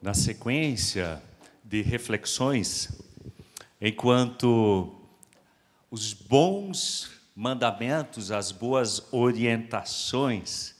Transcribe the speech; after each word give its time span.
na 0.00 0.14
sequência 0.14 1.22
de 1.62 1.82
reflexões, 1.82 2.88
enquanto 3.80 4.94
os 5.90 6.12
bons 6.12 7.10
mandamentos, 7.36 8.30
as 8.30 8.50
boas 8.50 9.12
orientações, 9.12 10.74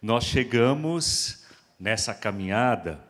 nós 0.00 0.24
chegamos 0.24 1.44
nessa 1.78 2.14
caminhada 2.14 3.02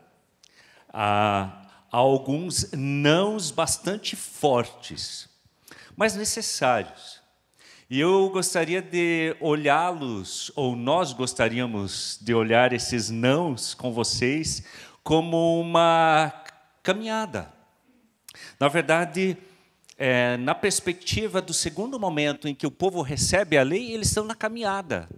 a, 0.92 1.68
a 1.90 1.96
alguns 1.96 2.70
nãos 2.72 3.50
bastante 3.50 4.16
fortes, 4.16 5.28
mas 5.96 6.16
necessários. 6.16 7.22
E 7.88 8.00
eu 8.00 8.30
gostaria 8.30 8.80
de 8.80 9.36
olhá-los, 9.38 10.50
ou 10.56 10.74
nós 10.74 11.12
gostaríamos 11.12 12.18
de 12.22 12.32
olhar 12.32 12.72
esses 12.72 13.10
nãos 13.10 13.74
com 13.74 13.92
vocês, 13.92 14.64
como 15.02 15.60
uma 15.60 16.32
caminhada. 16.82 17.52
Na 18.58 18.68
verdade, 18.68 19.36
é, 19.98 20.36
na 20.36 20.54
perspectiva 20.54 21.42
do 21.42 21.52
segundo 21.52 21.98
momento 21.98 22.48
em 22.48 22.54
que 22.54 22.66
o 22.66 22.70
povo 22.70 23.02
recebe 23.02 23.58
a 23.58 23.62
lei, 23.62 23.92
eles 23.92 24.08
estão 24.08 24.24
na 24.24 24.34
caminhada. 24.34 25.08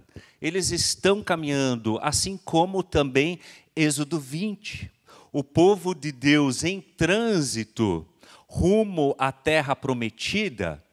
Eles 0.41 0.71
estão 0.71 1.23
caminhando, 1.23 1.97
assim 2.01 2.37
como 2.37 2.83
também 2.83 3.39
Êxodo 3.75 4.19
20. 4.19 4.91
O 5.31 5.43
povo 5.43 5.93
de 5.93 6.11
Deus 6.11 6.63
em 6.63 6.81
trânsito 6.81 8.07
rumo 8.47 9.15
à 9.17 9.31
terra 9.31 9.75
prometida, 9.75 10.83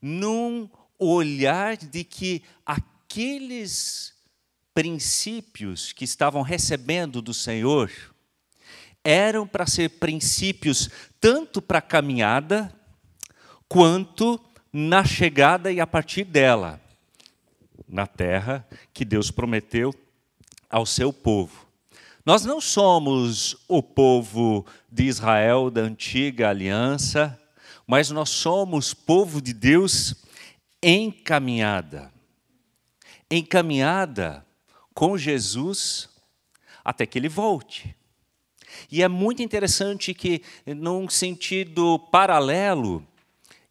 num 0.00 0.68
olhar 0.98 1.76
de 1.76 2.04
que 2.04 2.42
aqueles 2.64 4.14
princípios 4.74 5.92
que 5.92 6.04
estavam 6.04 6.42
recebendo 6.42 7.20
do 7.20 7.34
Senhor 7.34 7.90
eram 9.08 9.46
para 9.46 9.66
ser 9.66 9.88
princípios 9.98 10.90
tanto 11.18 11.62
para 11.62 11.78
a 11.78 11.82
caminhada, 11.82 12.70
quanto 13.66 14.38
na 14.70 15.02
chegada 15.02 15.72
e 15.72 15.80
a 15.80 15.86
partir 15.86 16.24
dela, 16.24 16.78
na 17.88 18.06
terra 18.06 18.68
que 18.92 19.06
Deus 19.06 19.30
prometeu 19.30 19.94
ao 20.68 20.84
seu 20.84 21.10
povo. 21.10 21.66
Nós 22.24 22.44
não 22.44 22.60
somos 22.60 23.56
o 23.66 23.82
povo 23.82 24.66
de 24.92 25.04
Israel 25.04 25.70
da 25.70 25.80
antiga 25.80 26.50
aliança, 26.50 27.40
mas 27.86 28.10
nós 28.10 28.28
somos 28.28 28.92
povo 28.92 29.40
de 29.40 29.54
Deus 29.54 30.14
encaminhada. 30.82 32.12
Encaminhada 33.30 34.46
com 34.92 35.16
Jesus 35.16 36.10
até 36.84 37.06
que 37.06 37.18
ele 37.18 37.28
volte. 37.28 37.97
E 38.90 39.02
é 39.02 39.08
muito 39.08 39.42
interessante 39.42 40.14
que, 40.14 40.42
num 40.66 41.08
sentido 41.08 41.98
paralelo, 42.10 43.04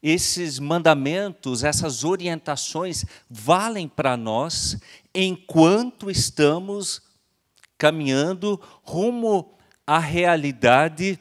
esses 0.01 0.59
mandamentos, 0.59 1.63
essas 1.63 2.03
orientações 2.03 3.03
valem 3.29 3.87
para 3.87 4.15
nós 4.15 4.77
enquanto 5.13 6.09
estamos 6.09 7.01
caminhando 7.77 8.59
rumo 8.83 9.53
à 9.85 9.99
realidade 9.99 11.19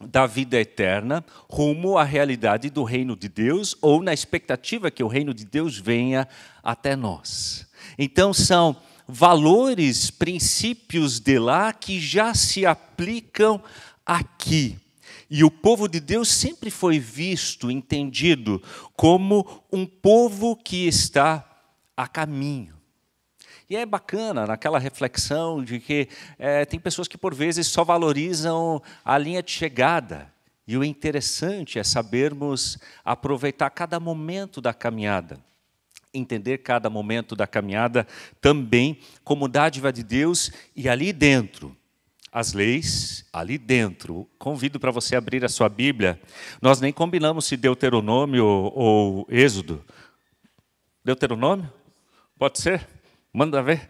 da 0.00 0.26
vida 0.26 0.58
eterna, 0.58 1.24
rumo 1.48 1.96
à 1.96 2.04
realidade 2.04 2.68
do 2.68 2.82
reino 2.82 3.16
de 3.16 3.28
Deus 3.28 3.76
ou 3.80 4.02
na 4.02 4.12
expectativa 4.12 4.90
que 4.90 5.02
o 5.02 5.08
reino 5.08 5.32
de 5.32 5.44
Deus 5.44 5.78
venha 5.78 6.28
até 6.62 6.94
nós. 6.94 7.66
Então 7.98 8.34
são 8.34 8.76
valores, 9.06 10.10
princípios 10.10 11.20
de 11.20 11.38
lá 11.38 11.72
que 11.72 12.00
já 12.00 12.34
se 12.34 12.64
aplicam 12.64 13.62
aqui. 14.04 14.78
E 15.28 15.42
o 15.42 15.50
povo 15.50 15.88
de 15.88 16.00
Deus 16.00 16.28
sempre 16.28 16.70
foi 16.70 16.98
visto, 16.98 17.70
entendido, 17.70 18.62
como 18.96 19.64
um 19.72 19.86
povo 19.86 20.56
que 20.56 20.86
está 20.86 21.44
a 21.96 22.06
caminho. 22.06 22.74
E 23.68 23.76
é 23.76 23.86
bacana 23.86 24.46
naquela 24.46 24.78
reflexão 24.78 25.64
de 25.64 25.80
que 25.80 26.08
é, 26.38 26.64
tem 26.64 26.78
pessoas 26.78 27.08
que, 27.08 27.16
por 27.16 27.34
vezes, 27.34 27.66
só 27.66 27.82
valorizam 27.82 28.82
a 29.04 29.16
linha 29.16 29.42
de 29.42 29.50
chegada. 29.50 30.32
E 30.66 30.76
o 30.76 30.84
interessante 30.84 31.78
é 31.78 31.84
sabermos 31.84 32.78
aproveitar 33.04 33.70
cada 33.70 33.98
momento 33.98 34.60
da 34.60 34.72
caminhada 34.74 35.40
entender 36.14 36.58
cada 36.58 36.88
momento 36.88 37.34
da 37.34 37.46
caminhada 37.46 38.06
também 38.40 38.98
como 39.22 39.48
dádiva 39.48 39.92
de 39.92 40.02
Deus 40.02 40.50
e 40.74 40.88
ali 40.88 41.12
dentro, 41.12 41.76
as 42.32 42.52
leis, 42.52 43.26
ali 43.32 43.58
dentro. 43.58 44.28
Convido 44.38 44.80
para 44.80 44.90
você 44.90 45.16
abrir 45.16 45.44
a 45.44 45.48
sua 45.48 45.68
Bíblia. 45.68 46.20
Nós 46.62 46.80
nem 46.80 46.92
combinamos 46.92 47.44
se 47.44 47.56
Deuteronômio 47.56 48.44
ou, 48.44 49.26
Êxodo. 49.28 49.84
Deuteronômio? 51.04 51.70
Pode 52.38 52.60
ser? 52.60 52.86
Manda 53.32 53.62
ver. 53.62 53.88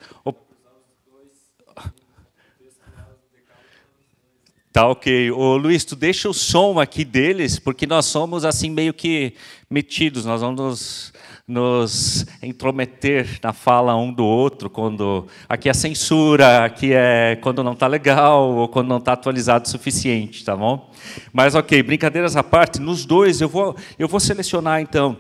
Tá 4.74 4.88
ok. 4.88 5.30
Ô, 5.30 5.56
Luiz, 5.56 5.84
tu 5.84 5.94
deixa 5.94 6.28
o 6.28 6.34
som 6.34 6.80
aqui 6.80 7.04
deles, 7.04 7.60
porque 7.60 7.86
nós 7.86 8.06
somos 8.06 8.44
assim 8.44 8.68
meio 8.68 8.92
que 8.92 9.34
metidos, 9.70 10.24
nós 10.24 10.40
vamos 10.40 11.12
nos 11.46 12.26
intrometer 12.42 13.38
na 13.40 13.52
fala 13.52 13.94
um 13.94 14.12
do 14.12 14.24
outro, 14.24 14.68
quando 14.68 15.28
aqui 15.48 15.68
é 15.68 15.72
censura, 15.72 16.64
aqui 16.64 16.92
é 16.92 17.38
quando 17.40 17.62
não 17.62 17.74
está 17.74 17.86
legal 17.86 18.50
ou 18.50 18.66
quando 18.66 18.88
não 18.88 18.96
está 18.96 19.12
atualizado 19.12 19.64
o 19.64 19.68
suficiente, 19.68 20.44
tá 20.44 20.56
bom? 20.56 20.90
Mas 21.32 21.54
ok, 21.54 21.80
brincadeiras 21.80 22.34
à 22.34 22.42
parte, 22.42 22.80
nos 22.80 23.06
dois 23.06 23.40
eu 23.40 23.48
vou, 23.48 23.76
eu 23.96 24.08
vou 24.08 24.18
selecionar 24.18 24.80
então, 24.80 25.16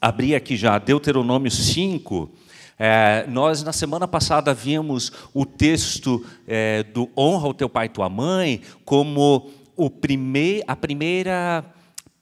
abrir 0.00 0.34
aqui 0.34 0.56
já 0.56 0.78
Deuteronômio 0.78 1.50
5, 1.50 2.30
é, 2.78 3.26
nós, 3.28 3.62
na 3.64 3.72
semana 3.72 4.06
passada, 4.06 4.54
vimos 4.54 5.12
o 5.34 5.44
texto 5.44 6.24
é, 6.46 6.84
do 6.84 7.10
honra 7.16 7.48
o 7.48 7.54
teu 7.54 7.68
pai 7.68 7.86
e 7.86 7.88
tua 7.88 8.08
mãe 8.08 8.62
como 8.84 9.50
o 9.76 9.90
primeir, 9.90 10.62
a 10.66 10.76
primeira 10.76 11.64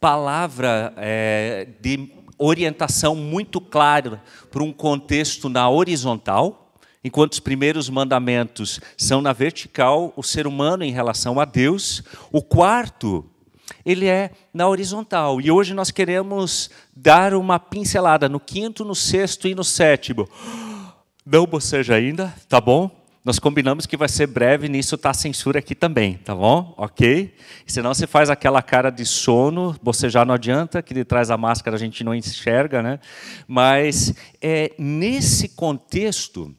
palavra 0.00 0.94
é, 0.97 1.69
de 1.81 2.11
orientação 2.39 3.15
muito 3.15 3.61
clara 3.61 4.22
para 4.50 4.62
um 4.62 4.72
contexto 4.72 5.49
na 5.49 5.69
horizontal, 5.69 6.75
enquanto 7.05 7.34
os 7.34 7.41
primeiros 7.41 7.88
mandamentos 7.88 8.81
são 8.97 9.21
na 9.21 9.33
vertical, 9.33 10.12
o 10.17 10.23
ser 10.23 10.47
humano 10.47 10.84
em 10.84 10.93
relação 10.93 11.38
a 11.38 11.44
Deus. 11.44 12.03
O 12.33 12.43
quarto, 12.43 13.25
ele 13.84 14.06
é 14.06 14.31
na 14.53 14.69
horizontal. 14.69 15.41
E 15.41 15.50
hoje 15.50 15.75
nós 15.75 15.91
queremos 15.91 16.71
dar 16.94 17.34
uma 17.34 17.59
pincelada 17.59 18.28
no 18.28 18.41
quinto, 18.41 18.84
no 18.84 18.94
sexto 18.94 19.49
e 19.49 19.54
no 19.54 19.65
sétimo. 19.65 20.28
Não 21.25 21.47
boceja 21.47 21.94
ainda, 21.94 22.34
tá 22.49 22.60
bom? 22.60 22.91
Nós 23.25 23.41
combinamos 23.41 23.87
que 23.87 23.97
vai 23.97 24.09
ser 24.09 24.28
breve, 24.28 24.69
nisso 24.69 24.97
a 25.03 25.12
censura 25.12 25.59
aqui 25.59 25.75
também, 25.75 26.15
tá 26.19 26.32
bom? 26.32 26.72
Ok? 26.76 27.34
Senão 27.66 27.93
você 27.93 28.06
faz 28.06 28.31
aquela 28.31 28.62
cara 28.62 28.88
de 28.88 29.05
sono, 29.05 29.75
já 30.09 30.25
não 30.25 30.34
adianta, 30.34 30.81
que 30.81 30.94
de 30.94 31.05
trás 31.05 31.26
da 31.26 31.37
máscara 31.37 31.75
a 31.75 31.78
gente 31.78 32.05
não 32.05 32.15
enxerga, 32.15 32.81
né? 32.84 33.00
Mas 33.49 34.15
é, 34.41 34.72
nesse 34.78 35.49
contexto, 35.49 36.55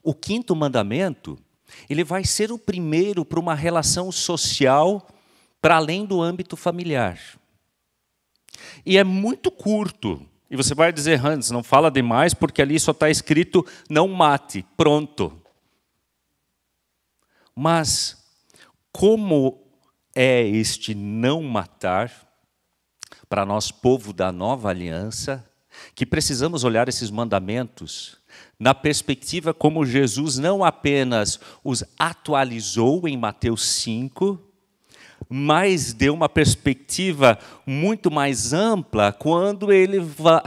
o 0.00 0.14
quinto 0.14 0.54
mandamento, 0.54 1.36
ele 1.88 2.04
vai 2.04 2.24
ser 2.24 2.52
o 2.52 2.58
primeiro 2.58 3.24
para 3.24 3.40
uma 3.40 3.56
relação 3.56 4.12
social 4.12 5.08
para 5.60 5.76
além 5.76 6.04
do 6.04 6.20
âmbito 6.20 6.56
familiar. 6.56 7.18
E 8.84 8.96
é 8.96 9.04
muito 9.04 9.50
curto. 9.50 10.26
E 10.50 10.56
você 10.56 10.74
vai 10.74 10.92
dizer, 10.92 11.24
Hans, 11.24 11.50
não 11.50 11.62
fala 11.62 11.90
demais, 11.90 12.34
porque 12.34 12.60
ali 12.60 12.78
só 12.80 12.90
está 12.90 13.08
escrito 13.08 13.64
não 13.88 14.08
mate, 14.08 14.64
pronto. 14.76 15.40
Mas 17.54 18.24
como 18.90 19.62
é 20.14 20.42
este 20.42 20.94
não 20.94 21.42
matar 21.42 22.10
para 23.28 23.46
nós, 23.46 23.70
povo 23.70 24.12
da 24.12 24.32
nova 24.32 24.70
aliança, 24.70 25.48
que 25.94 26.04
precisamos 26.04 26.64
olhar 26.64 26.88
esses 26.88 27.10
mandamentos 27.10 28.18
na 28.58 28.74
perspectiva 28.74 29.54
como 29.54 29.86
Jesus 29.86 30.36
não 30.36 30.64
apenas 30.64 31.38
os 31.64 31.84
atualizou 31.98 33.06
em 33.06 33.16
Mateus 33.16 33.64
5, 33.64 34.49
mas 35.28 35.92
deu 35.92 36.14
uma 36.14 36.28
perspectiva 36.28 37.38
muito 37.66 38.10
mais 38.10 38.52
ampla 38.52 39.12
quando 39.12 39.72
ele 39.72 39.98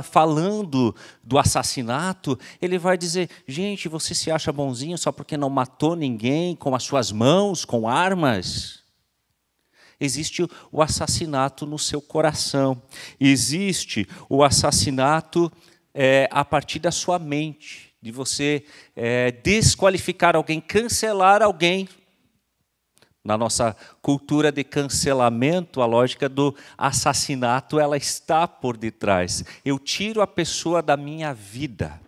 falando 0.03 0.95
do 1.23 1.37
assassinato, 1.37 2.37
ele 2.61 2.77
vai 2.77 2.97
dizer: 2.97 3.29
"Gente, 3.47 3.87
você 3.87 4.13
se 4.13 4.31
acha 4.31 4.51
bonzinho 4.51 4.97
só 4.97 5.11
porque 5.11 5.37
não 5.37 5.49
matou 5.49 5.95
ninguém 5.95 6.55
com 6.55 6.75
as 6.75 6.83
suas 6.83 7.11
mãos, 7.11 7.65
com 7.65 7.87
armas?" 7.87 8.83
Existe 9.99 10.45
o 10.71 10.81
assassinato 10.81 11.65
no 11.65 11.79
seu 11.79 12.01
coração. 12.01 12.81
Existe 13.19 14.07
o 14.27 14.43
assassinato 14.43 15.49
é, 15.93 16.27
a 16.31 16.43
partir 16.43 16.79
da 16.79 16.91
sua 16.91 17.17
mente, 17.19 17.93
de 18.01 18.11
você 18.11 18.65
é, 18.95 19.31
desqualificar 19.31 20.35
alguém, 20.35 20.59
cancelar 20.59 21.41
alguém 21.41 21.87
Na 23.23 23.37
nossa 23.37 23.73
cultura 24.01 24.51
de 24.51 24.65
cancelamento, 24.65 25.81
a 25.81 25.85
lógica 25.85 26.27
do 26.27 26.53
assassinato, 26.77 27.79
ela 27.79 27.95
está 27.95 28.45
por 28.45 28.75
detrás. 28.75 29.45
Eu 29.63 29.79
tiro 29.79 30.21
a 30.21 30.27
pessoa 30.27 30.81
da 30.81 30.97
minha 30.97 31.33
vida. 31.33 32.01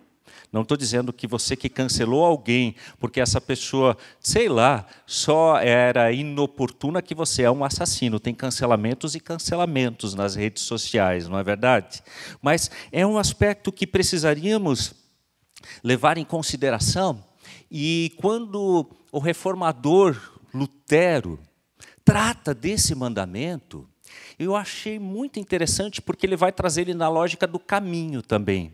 Não 0.52 0.62
estou 0.62 0.76
dizendo 0.76 1.14
que 1.14 1.26
você 1.26 1.56
que 1.56 1.70
cancelou 1.70 2.24
alguém 2.24 2.76
porque 3.00 3.22
essa 3.22 3.40
pessoa, 3.40 3.98
sei 4.20 4.50
lá, 4.50 4.86
só 5.06 5.58
era 5.58 6.12
inoportuna 6.12 7.02
que 7.02 7.16
você 7.16 7.44
é 7.44 7.52
um 7.52 7.64
assassino. 7.64 8.20
Tem 8.20 8.34
cancelamentos 8.34 9.16
e 9.16 9.20
cancelamentos 9.20 10.14
nas 10.14 10.36
redes 10.36 10.64
sociais, 10.64 11.30
não 11.30 11.40
é 11.40 11.44
verdade? 11.44 12.04
Mas 12.42 12.70
é 12.92 13.06
um 13.06 13.18
aspecto 13.18 13.72
que 13.72 13.88
precisaríamos 13.88 14.94
levar 15.84 16.18
em 16.18 16.26
consideração. 16.26 17.24
E 17.72 18.14
quando 18.18 18.90
o 19.12 19.20
reformador 19.20 20.35
Lutero 20.56 21.38
trata 22.06 22.54
desse 22.54 22.96
mandamento, 22.96 23.88
eu 24.40 24.56
achei 24.56 24.98
muito 25.00 25.40
interessante 25.40 26.02
porque 26.02 26.26
ele 26.26 26.38
vai 26.38 26.52
trazer 26.52 26.82
ele 26.82 26.94
na 26.94 27.10
lógica 27.10 27.46
do 27.46 27.60
caminho 27.60 28.22
também, 28.22 28.72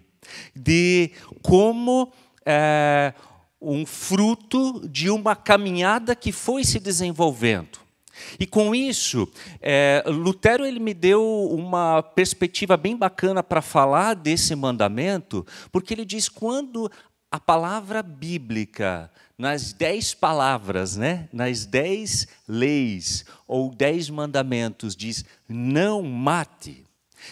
de 0.56 1.12
como 1.42 2.12
é, 2.46 3.14
um 3.60 3.86
fruto 3.86 4.88
de 4.88 5.10
uma 5.10 5.36
caminhada 5.36 6.16
que 6.16 6.32
foi 6.32 6.64
se 6.64 6.80
desenvolvendo. 6.80 7.80
E 8.40 8.46
com 8.46 8.76
isso, 8.76 9.28
é, 9.60 10.04
Lutero 10.06 10.66
ele 10.66 10.80
me 10.80 10.94
deu 10.94 11.24
uma 11.50 12.04
perspectiva 12.04 12.78
bem 12.78 12.96
bacana 12.96 13.42
para 13.42 13.62
falar 13.62 14.14
desse 14.14 14.56
mandamento, 14.56 15.46
porque 15.72 15.94
ele 15.94 16.06
diz 16.06 16.30
quando 16.30 16.92
a 17.32 17.40
palavra 17.40 18.04
bíblica 18.04 19.10
nas 19.42 19.74
dez 19.74 20.14
palavras, 20.14 20.96
né, 20.96 21.28
nas 21.34 21.66
dez 21.66 22.28
leis 22.48 23.26
ou 23.48 23.74
dez 23.74 24.08
mandamentos, 24.08 24.96
diz: 24.96 25.26
não 25.50 26.04
mate. 26.04 26.86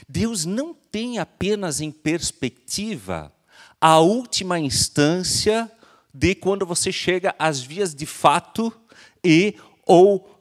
Deus 0.07 0.44
não 0.44 0.73
tem 0.73 1.19
apenas 1.19 1.79
em 1.79 1.91
perspectiva 1.91 3.31
a 3.79 4.00
última 4.00 4.59
instância 4.59 5.71
de 6.11 6.33
quando 6.33 6.65
você 6.65 6.91
chega 6.91 7.35
às 7.38 7.61
vias 7.61 7.94
de 7.94 8.07
fato 8.07 8.73
e 9.23 9.53
ou 9.85 10.35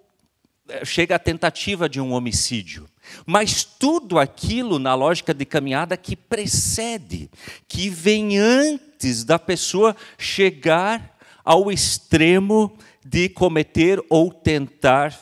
eh, 0.70 0.86
chega 0.86 1.16
à 1.16 1.18
tentativa 1.18 1.86
de 1.86 2.00
um 2.00 2.12
homicídio. 2.12 2.88
Mas 3.26 3.62
tudo 3.62 4.18
aquilo 4.18 4.78
na 4.78 4.94
lógica 4.94 5.34
de 5.34 5.44
caminhada 5.44 5.98
que 5.98 6.16
precede, 6.16 7.30
que 7.68 7.90
vem 7.90 8.38
antes 8.38 9.22
da 9.22 9.38
pessoa 9.38 9.94
chegar 10.16 11.17
ao 11.48 11.72
extremo 11.72 12.76
de 13.02 13.26
cometer 13.26 14.04
ou 14.10 14.30
tentar 14.30 15.18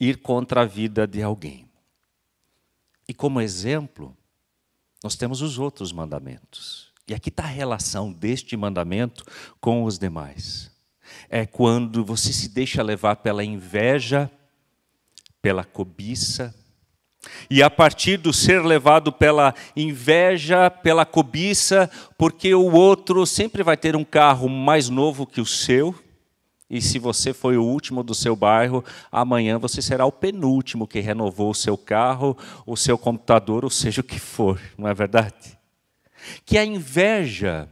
ir 0.00 0.16
contra 0.16 0.62
a 0.62 0.64
vida 0.64 1.06
de 1.06 1.22
alguém. 1.22 1.70
E 3.08 3.14
como 3.14 3.40
exemplo, 3.40 4.16
nós 5.00 5.14
temos 5.14 5.40
os 5.40 5.56
outros 5.56 5.92
mandamentos. 5.92 6.92
E 7.06 7.14
aqui 7.14 7.28
está 7.28 7.44
a 7.44 7.46
relação 7.46 8.12
deste 8.12 8.56
mandamento 8.56 9.24
com 9.60 9.84
os 9.84 10.00
demais. 10.00 10.68
É 11.28 11.46
quando 11.46 12.04
você 12.04 12.32
se 12.32 12.48
deixa 12.48 12.82
levar 12.82 13.14
pela 13.16 13.44
inveja, 13.44 14.28
pela 15.40 15.62
cobiça, 15.62 16.52
e 17.50 17.62
a 17.62 17.70
partir 17.70 18.16
do 18.16 18.32
ser 18.32 18.64
levado 18.64 19.12
pela 19.12 19.54
inveja, 19.76 20.70
pela 20.70 21.04
cobiça, 21.04 21.90
porque 22.16 22.54
o 22.54 22.72
outro 22.72 23.26
sempre 23.26 23.62
vai 23.62 23.76
ter 23.76 23.96
um 23.96 24.04
carro 24.04 24.48
mais 24.48 24.88
novo 24.88 25.26
que 25.26 25.40
o 25.40 25.46
seu, 25.46 25.94
e 26.70 26.82
se 26.82 26.98
você 26.98 27.32
foi 27.32 27.56
o 27.56 27.64
último 27.64 28.02
do 28.02 28.14
seu 28.14 28.36
bairro, 28.36 28.84
amanhã 29.10 29.58
você 29.58 29.80
será 29.80 30.04
o 30.04 30.12
penúltimo 30.12 30.86
que 30.86 31.00
renovou 31.00 31.50
o 31.50 31.54
seu 31.54 31.78
carro, 31.78 32.36
o 32.66 32.76
seu 32.76 32.98
computador, 32.98 33.64
ou 33.64 33.70
seja 33.70 34.02
o 34.02 34.04
que 34.04 34.18
for, 34.18 34.60
não 34.76 34.86
é 34.86 34.92
verdade? 34.92 35.58
Que 36.44 36.58
a 36.58 36.64
inveja, 36.64 37.68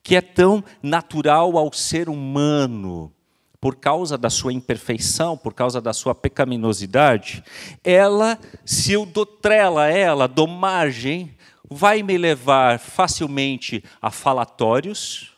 que 0.00 0.14
é 0.14 0.20
tão 0.20 0.62
natural 0.80 1.58
ao 1.58 1.72
ser 1.72 2.08
humano, 2.08 3.12
por 3.60 3.76
causa 3.76 4.18
da 4.18 4.30
sua 4.30 4.52
imperfeição, 4.52 5.36
por 5.36 5.54
causa 5.54 5.80
da 5.80 5.92
sua 5.92 6.14
pecaminosidade, 6.14 7.42
ela, 7.82 8.38
se 8.64 8.92
eu 8.92 9.06
dou 9.06 9.26
trela 9.26 9.88
ela, 9.88 10.26
dou 10.26 10.46
margem, 10.46 11.34
vai 11.68 12.02
me 12.02 12.16
levar 12.16 12.78
facilmente 12.78 13.82
a 14.00 14.10
falatórios. 14.10 15.32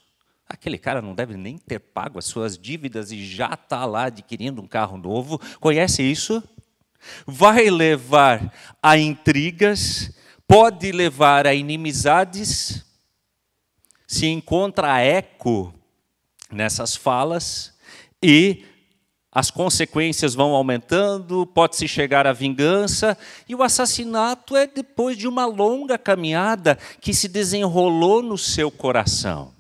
Aquele 0.49 0.79
cara 0.79 1.03
não 1.03 1.15
deve 1.15 1.37
nem 1.37 1.59
ter 1.59 1.79
pago 1.79 2.19
as 2.19 2.25
suas 2.25 2.59
dívidas 2.59 3.13
e 3.13 3.25
já 3.25 3.53
está 3.53 3.85
lá 3.85 4.05
adquirindo 4.05 4.63
um 4.63 4.67
carro 4.67 4.97
novo. 4.97 5.41
Conhece 5.61 6.03
isso? 6.03 6.43
Vai 7.27 7.71
levar 7.71 8.53
a 8.83 8.99
intrigas, 8.99 10.13
pode 10.47 10.91
levar 10.91 11.47
a 11.47 11.55
inimizades. 11.55 12.85
Se 14.07 14.27
encontra 14.27 15.01
eco 15.01 15.73
nessas 16.51 16.97
falas, 16.97 17.78
e 18.23 18.65
as 19.31 19.51
consequências 19.51 20.35
vão 20.35 20.51
aumentando, 20.51 21.47
pode-se 21.47 21.87
chegar 21.87 22.27
à 22.27 22.33
vingança, 22.33 23.17
e 23.49 23.55
o 23.55 23.63
assassinato 23.63 24.57
é 24.57 24.67
depois 24.67 25.17
de 25.17 25.29
uma 25.29 25.47
longa 25.47 25.99
caminhada 25.99 26.77
que 27.01 27.13
se 27.15 27.29
desenrolou 27.29 28.23
no 28.23 28.39
seu 28.39 28.71
coração. 28.71 29.53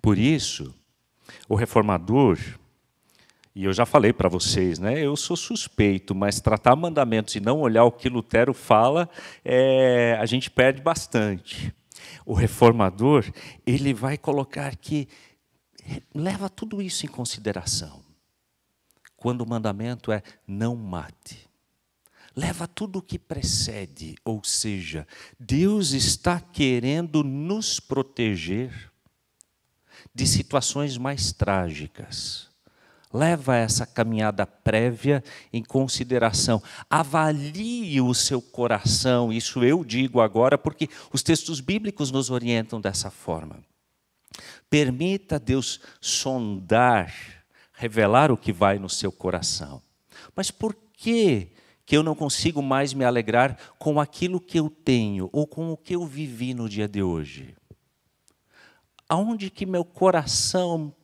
Por 0.00 0.16
isso, 0.16 0.74
o 1.48 1.54
reformador, 1.54 2.38
e 3.54 3.64
eu 3.64 3.72
já 3.72 3.84
falei 3.84 4.12
para 4.12 4.28
vocês, 4.28 4.78
né, 4.78 5.04
eu 5.04 5.16
sou 5.16 5.36
suspeito, 5.36 6.14
mas 6.14 6.40
tratar 6.40 6.76
mandamentos 6.76 7.34
e 7.34 7.40
não 7.40 7.60
olhar 7.60 7.84
o 7.84 7.92
que 7.92 8.08
Lutero 8.08 8.54
fala, 8.54 9.08
é, 9.44 10.16
a 10.20 10.24
gente 10.24 10.50
perde 10.50 10.80
bastante. 10.80 11.74
O 12.24 12.32
reformador, 12.32 13.24
ele 13.66 13.92
vai 13.92 14.16
colocar 14.16 14.76
que 14.76 15.08
leva 16.14 16.48
tudo 16.48 16.80
isso 16.80 17.04
em 17.06 17.08
consideração. 17.08 18.02
Quando 19.16 19.42
o 19.42 19.48
mandamento 19.48 20.12
é 20.12 20.22
não 20.46 20.76
mate. 20.76 21.48
Leva 22.36 22.66
tudo 22.66 22.98
o 22.98 23.02
que 23.02 23.18
precede, 23.18 24.16
ou 24.24 24.42
seja, 24.42 25.06
Deus 25.38 25.92
está 25.92 26.40
querendo 26.40 27.22
nos 27.22 27.78
proteger 27.78 28.90
de 30.12 30.26
situações 30.26 30.98
mais 30.98 31.32
trágicas. 31.32 32.48
Leva 33.12 33.54
essa 33.56 33.86
caminhada 33.86 34.44
prévia 34.44 35.22
em 35.52 35.62
consideração. 35.62 36.60
Avalie 36.90 38.00
o 38.00 38.12
seu 38.12 38.42
coração, 38.42 39.32
isso 39.32 39.62
eu 39.62 39.84
digo 39.84 40.20
agora 40.20 40.58
porque 40.58 40.88
os 41.12 41.22
textos 41.22 41.60
bíblicos 41.60 42.10
nos 42.10 42.30
orientam 42.30 42.80
dessa 42.80 43.12
forma. 43.12 43.60
Permita 44.68 45.38
Deus 45.38 45.80
sondar, 46.00 47.12
revelar 47.72 48.30
o 48.32 48.36
que 48.36 48.52
vai 48.52 48.78
no 48.78 48.88
seu 48.88 49.12
coração. 49.12 49.82
Mas 50.34 50.50
por 50.50 50.74
que 50.92 51.52
que 51.86 51.96
eu 51.96 52.02
não 52.02 52.14
consigo 52.14 52.62
mais 52.62 52.94
me 52.94 53.04
alegrar 53.04 53.58
com 53.78 54.00
aquilo 54.00 54.40
que 54.40 54.58
eu 54.58 54.70
tenho 54.70 55.28
ou 55.32 55.46
com 55.46 55.70
o 55.70 55.76
que 55.76 55.94
eu 55.94 56.06
vivi 56.06 56.54
no 56.54 56.68
dia 56.68 56.88
de 56.88 57.02
hoje? 57.02 57.54
Aonde 59.08 59.50
que 59.50 59.66
meu 59.66 59.84
coração 59.84 60.94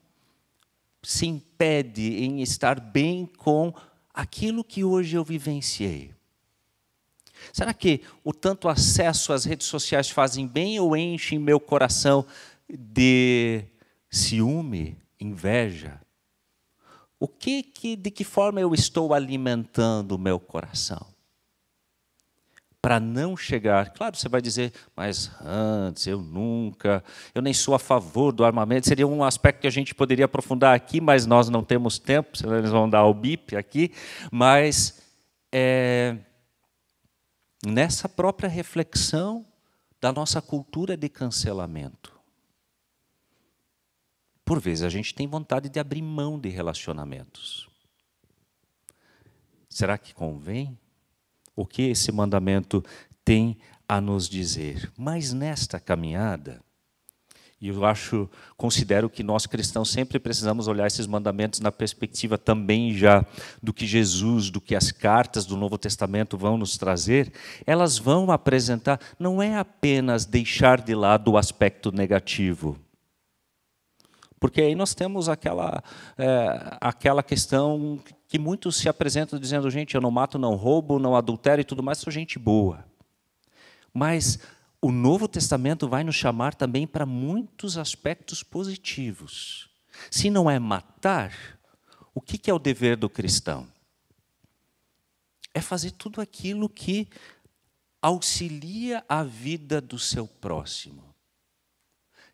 se 1.02 1.26
impede 1.26 2.24
em 2.24 2.40
estar 2.40 2.80
bem 2.80 3.26
com 3.26 3.74
aquilo 4.12 4.64
que 4.64 4.82
hoje 4.82 5.16
eu 5.16 5.24
vivenciei? 5.24 6.14
Será 7.52 7.72
que 7.72 8.02
o 8.22 8.32
tanto 8.32 8.68
acesso 8.68 9.32
às 9.32 9.44
redes 9.44 9.66
sociais 9.66 10.10
fazem 10.10 10.46
bem 10.46 10.78
ou 10.78 10.96
enchem 10.96 11.38
meu 11.38 11.58
coração 11.58 12.26
de 12.78 13.64
ciúme, 14.10 14.96
inveja? 15.20 16.00
O 17.18 17.28
que, 17.28 17.62
que 17.62 17.96
de 17.96 18.10
que 18.10 18.24
forma 18.24 18.60
eu 18.60 18.72
estou 18.74 19.12
alimentando 19.12 20.12
o 20.12 20.18
meu 20.18 20.40
coração? 20.40 21.06
Para 22.80 22.98
não 22.98 23.36
chegar, 23.36 23.92
claro, 23.92 24.16
você 24.16 24.26
vai 24.26 24.40
dizer, 24.40 24.72
mas 24.96 25.30
antes 25.42 26.06
eu 26.06 26.18
nunca, 26.18 27.04
eu 27.34 27.42
nem 27.42 27.52
sou 27.52 27.74
a 27.74 27.78
favor 27.78 28.32
do 28.32 28.42
armamento. 28.42 28.88
Seria 28.88 29.06
um 29.06 29.22
aspecto 29.22 29.60
que 29.60 29.66
a 29.66 29.70
gente 29.70 29.94
poderia 29.94 30.24
aprofundar 30.24 30.74
aqui, 30.74 30.98
mas 30.98 31.26
nós 31.26 31.50
não 31.50 31.62
temos 31.62 31.98
tempo, 31.98 32.38
senão 32.38 32.56
eles 32.56 32.70
vão 32.70 32.88
dar 32.88 33.04
o 33.04 33.12
bip 33.12 33.54
aqui. 33.54 33.92
Mas 34.32 35.02
é, 35.52 36.16
nessa 37.66 38.08
própria 38.08 38.48
reflexão 38.48 39.44
da 40.00 40.10
nossa 40.10 40.40
cultura 40.40 40.96
de 40.96 41.08
cancelamento. 41.10 42.19
Por 44.50 44.58
vezes 44.58 44.82
a 44.82 44.88
gente 44.88 45.14
tem 45.14 45.28
vontade 45.28 45.68
de 45.68 45.78
abrir 45.78 46.02
mão 46.02 46.36
de 46.36 46.48
relacionamentos. 46.48 47.68
Será 49.68 49.96
que 49.96 50.12
convém? 50.12 50.76
O 51.54 51.64
que 51.64 51.82
esse 51.82 52.10
mandamento 52.10 52.84
tem 53.24 53.56
a 53.88 54.00
nos 54.00 54.28
dizer? 54.28 54.90
Mas 54.98 55.32
nesta 55.32 55.78
caminhada, 55.78 56.60
E 57.60 57.68
eu 57.68 57.84
acho, 57.84 58.28
considero 58.56 59.08
que 59.08 59.22
nós 59.22 59.46
cristãos 59.46 59.88
sempre 59.90 60.18
precisamos 60.18 60.66
olhar 60.66 60.88
esses 60.88 61.06
mandamentos 61.06 61.60
na 61.60 61.70
perspectiva 61.70 62.36
também 62.36 62.92
já 62.92 63.24
do 63.62 63.72
que 63.72 63.86
Jesus, 63.86 64.50
do 64.50 64.60
que 64.60 64.74
as 64.74 64.90
cartas 64.90 65.46
do 65.46 65.56
Novo 65.56 65.78
Testamento 65.78 66.36
vão 66.36 66.58
nos 66.58 66.76
trazer. 66.76 67.32
Elas 67.64 67.98
vão 67.98 68.32
apresentar, 68.32 68.98
não 69.16 69.40
é 69.40 69.56
apenas 69.56 70.26
deixar 70.26 70.80
de 70.80 70.96
lado 70.96 71.30
o 71.30 71.38
aspecto 71.38 71.92
negativo. 71.92 72.76
Porque 74.40 74.62
aí 74.62 74.74
nós 74.74 74.94
temos 74.94 75.28
aquela, 75.28 75.84
é, 76.16 76.78
aquela 76.80 77.22
questão 77.22 78.02
que 78.26 78.38
muitos 78.38 78.76
se 78.76 78.88
apresentam 78.88 79.38
dizendo, 79.38 79.70
gente, 79.70 79.94
eu 79.94 80.00
não 80.00 80.10
mato, 80.10 80.38
não 80.38 80.54
roubo, 80.54 80.98
não 80.98 81.14
adultero 81.14 81.60
e 81.60 81.64
tudo 81.64 81.82
mais, 81.82 81.98
sou 81.98 82.10
gente 82.10 82.38
boa. 82.38 82.82
Mas 83.92 84.38
o 84.80 84.90
Novo 84.90 85.28
Testamento 85.28 85.86
vai 85.86 86.02
nos 86.02 86.14
chamar 86.14 86.54
também 86.54 86.86
para 86.86 87.04
muitos 87.04 87.76
aspectos 87.76 88.42
positivos. 88.42 89.68
Se 90.10 90.30
não 90.30 90.50
é 90.50 90.58
matar, 90.58 91.32
o 92.14 92.20
que 92.20 92.50
é 92.50 92.54
o 92.54 92.58
dever 92.58 92.96
do 92.96 93.10
cristão? 93.10 93.68
É 95.52 95.60
fazer 95.60 95.90
tudo 95.90 96.20
aquilo 96.20 96.68
que 96.68 97.08
auxilia 98.00 99.04
a 99.06 99.22
vida 99.22 99.80
do 99.80 99.98
seu 99.98 100.26
próximo, 100.26 101.09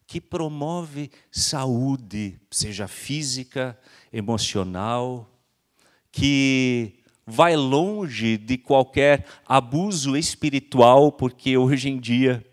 que 0.06 0.20
promove 0.20 1.10
saúde, 1.30 2.38
seja 2.50 2.86
física, 2.86 3.78
emocional, 4.12 5.30
que 6.12 7.00
vai 7.26 7.56
longe 7.56 8.36
de 8.36 8.56
qualquer 8.56 9.26
abuso 9.46 10.16
espiritual, 10.16 11.10
porque 11.10 11.56
hoje 11.56 11.88
em 11.88 11.98
dia 11.98 12.44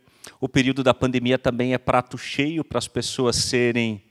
o 0.41 0.49
período 0.49 0.83
da 0.83 0.93
pandemia 0.93 1.37
também 1.37 1.73
é 1.73 1.77
prato 1.77 2.17
cheio 2.17 2.63
para 2.63 2.79
as 2.79 2.87
pessoas 2.87 3.35
serem 3.35 4.03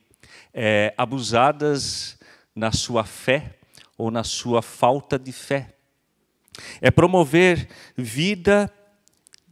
é, 0.54 0.94
abusadas 0.96 2.18
na 2.54 2.70
sua 2.70 3.04
fé 3.04 3.58
ou 3.99 4.11
na 4.11 4.22
sua 4.22 4.62
falta 4.62 5.18
de 5.18 5.32
fé. 5.32 5.75
É 6.80 6.90
promover 6.90 7.68
vida 7.96 8.72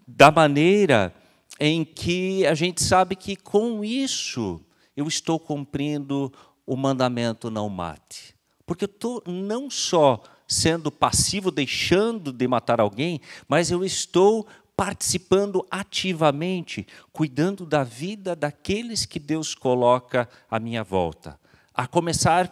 da 0.07 0.31
maneira 0.31 1.15
em 1.61 1.85
que 1.85 2.47
a 2.47 2.55
gente 2.55 2.83
sabe 2.83 3.15
que 3.15 3.37
com 3.37 3.85
isso 3.85 4.59
eu 4.97 5.07
estou 5.07 5.39
cumprindo 5.39 6.33
o 6.67 6.75
mandamento 6.75 7.51
não 7.51 7.69
mate. 7.69 8.35
Porque 8.65 8.85
eu 8.85 8.91
estou 8.91 9.23
não 9.27 9.69
só 9.69 10.23
sendo 10.49 10.91
passivo, 10.91 11.51
deixando 11.51 12.33
de 12.33 12.49
matar 12.49 12.81
alguém, 12.81 13.21
mas 13.47 13.71
eu 13.71 13.85
estou 13.85 14.47
participando 14.75 15.67
ativamente, 15.71 16.87
cuidando 17.13 17.67
da 17.67 17.85
vida 17.85 18.35
daqueles 18.35 19.05
que 19.05 19.19
Deus 19.19 19.55
coloca 19.55 20.27
à 20.51 20.59
minha 20.59 20.83
volta. 20.83 21.39
A 21.75 21.87
começar 21.87 22.51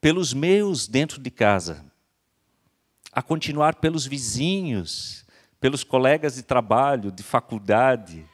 pelos 0.00 0.32
meus 0.32 0.88
dentro 0.88 1.20
de 1.20 1.30
casa, 1.30 1.84
a 3.12 3.20
continuar 3.20 3.74
pelos 3.74 4.06
vizinhos, 4.06 5.26
pelos 5.60 5.84
colegas 5.84 6.34
de 6.36 6.42
trabalho, 6.42 7.12
de 7.12 7.22
faculdade. 7.22 8.24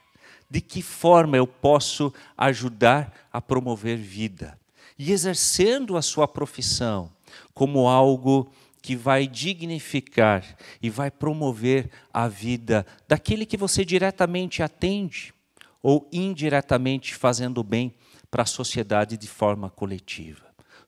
De 0.48 0.60
que 0.60 0.80
forma 0.80 1.36
eu 1.36 1.46
posso 1.46 2.14
ajudar 2.38 3.12
a 3.32 3.42
promover 3.42 3.96
vida? 3.96 4.58
E 4.98 5.12
exercendo 5.12 5.96
a 5.96 6.02
sua 6.02 6.28
profissão 6.28 7.10
como 7.52 7.88
algo 7.88 8.50
que 8.80 8.94
vai 8.94 9.26
dignificar 9.26 10.44
e 10.80 10.88
vai 10.88 11.10
promover 11.10 11.90
a 12.14 12.28
vida 12.28 12.86
daquele 13.08 13.44
que 13.44 13.56
você 13.56 13.84
diretamente 13.84 14.62
atende 14.62 15.34
ou 15.82 16.08
indiretamente 16.12 17.14
fazendo 17.14 17.62
bem 17.62 17.92
para 18.30 18.42
a 18.42 18.46
sociedade 18.46 19.16
de 19.16 19.26
forma 19.26 19.70
coletiva. 19.70 20.46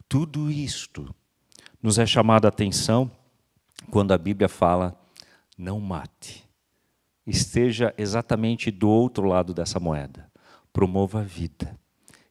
Tudo 0.09 0.51
isto 0.51 1.15
nos 1.83 1.99
é 1.99 2.07
chamado 2.07 2.47
a 2.47 2.49
atenção 2.49 3.11
quando 3.91 4.13
a 4.13 4.19
Bíblia 4.19 4.49
fala: 4.49 4.98
não 5.59 5.81
mate. 5.81 6.45
Esteja 7.27 7.93
exatamente 7.99 8.71
do 8.71 8.89
outro 8.89 9.27
lado 9.27 9.53
dessa 9.53 9.81
moeda. 9.81 10.31
Promova 10.73 11.21
a 11.21 11.25
vida. 11.25 11.79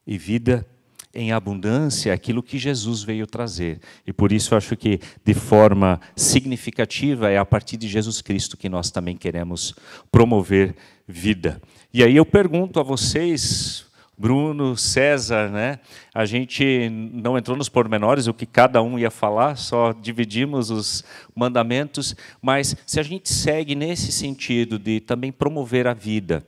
E 0.06 0.16
vida 0.16 0.66
em 1.14 1.32
abundância 1.32 2.12
aquilo 2.12 2.42
que 2.42 2.58
Jesus 2.58 3.02
veio 3.02 3.26
trazer. 3.26 3.80
E 4.06 4.12
por 4.12 4.32
isso 4.32 4.54
acho 4.54 4.76
que, 4.76 5.00
de 5.24 5.34
forma 5.34 6.00
significativa, 6.16 7.30
é 7.30 7.38
a 7.38 7.44
partir 7.44 7.76
de 7.76 7.88
Jesus 7.88 8.20
Cristo 8.20 8.56
que 8.56 8.68
nós 8.68 8.90
também 8.90 9.16
queremos 9.16 9.74
promover 10.10 10.74
vida. 11.06 11.60
E 11.92 12.02
aí 12.02 12.16
eu 12.16 12.26
pergunto 12.26 12.78
a 12.78 12.82
vocês, 12.82 13.86
Bruno, 14.18 14.76
César, 14.76 15.48
né? 15.48 15.78
A 16.12 16.26
gente 16.26 16.90
não 16.90 17.38
entrou 17.38 17.56
nos 17.56 17.68
pormenores 17.68 18.26
o 18.26 18.34
que 18.34 18.44
cada 18.44 18.82
um 18.82 18.98
ia 18.98 19.12
falar, 19.12 19.56
só 19.56 19.92
dividimos 19.92 20.70
os 20.70 21.04
mandamentos, 21.36 22.16
mas 22.42 22.74
se 22.84 22.98
a 22.98 23.02
gente 23.04 23.32
segue 23.32 23.76
nesse 23.76 24.10
sentido 24.10 24.76
de 24.76 24.98
também 24.98 25.30
promover 25.30 25.86
a 25.86 25.94
vida, 25.94 26.44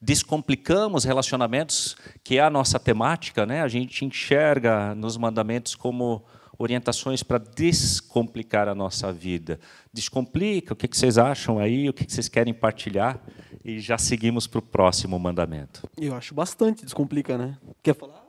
descomplicamos 0.00 1.04
relacionamentos, 1.04 1.96
que 2.22 2.38
é 2.38 2.40
a 2.40 2.48
nossa 2.48 2.78
temática, 2.78 3.44
né? 3.44 3.62
A 3.62 3.68
gente 3.68 4.04
enxerga 4.04 4.94
nos 4.94 5.16
mandamentos 5.16 5.74
como 5.74 6.24
orientações 6.60 7.22
para 7.22 7.38
descomplicar 7.38 8.68
a 8.68 8.74
nossa 8.74 9.10
vida. 9.12 9.58
Descomplica, 9.92 10.74
o 10.74 10.76
que 10.76 10.86
vocês 10.94 11.16
acham 11.16 11.58
aí, 11.58 11.88
o 11.88 11.92
que 11.92 12.04
vocês 12.06 12.28
querem 12.28 12.52
partilhar 12.52 13.18
e 13.64 13.80
já 13.80 13.96
seguimos 13.96 14.46
para 14.46 14.58
o 14.58 14.62
próximo 14.62 15.18
mandamento. 15.18 15.88
Eu 15.96 16.14
acho 16.14 16.34
bastante 16.34 16.84
descomplica, 16.84 17.38
né? 17.38 17.56
Quer 17.82 17.94
falar? 17.94 18.24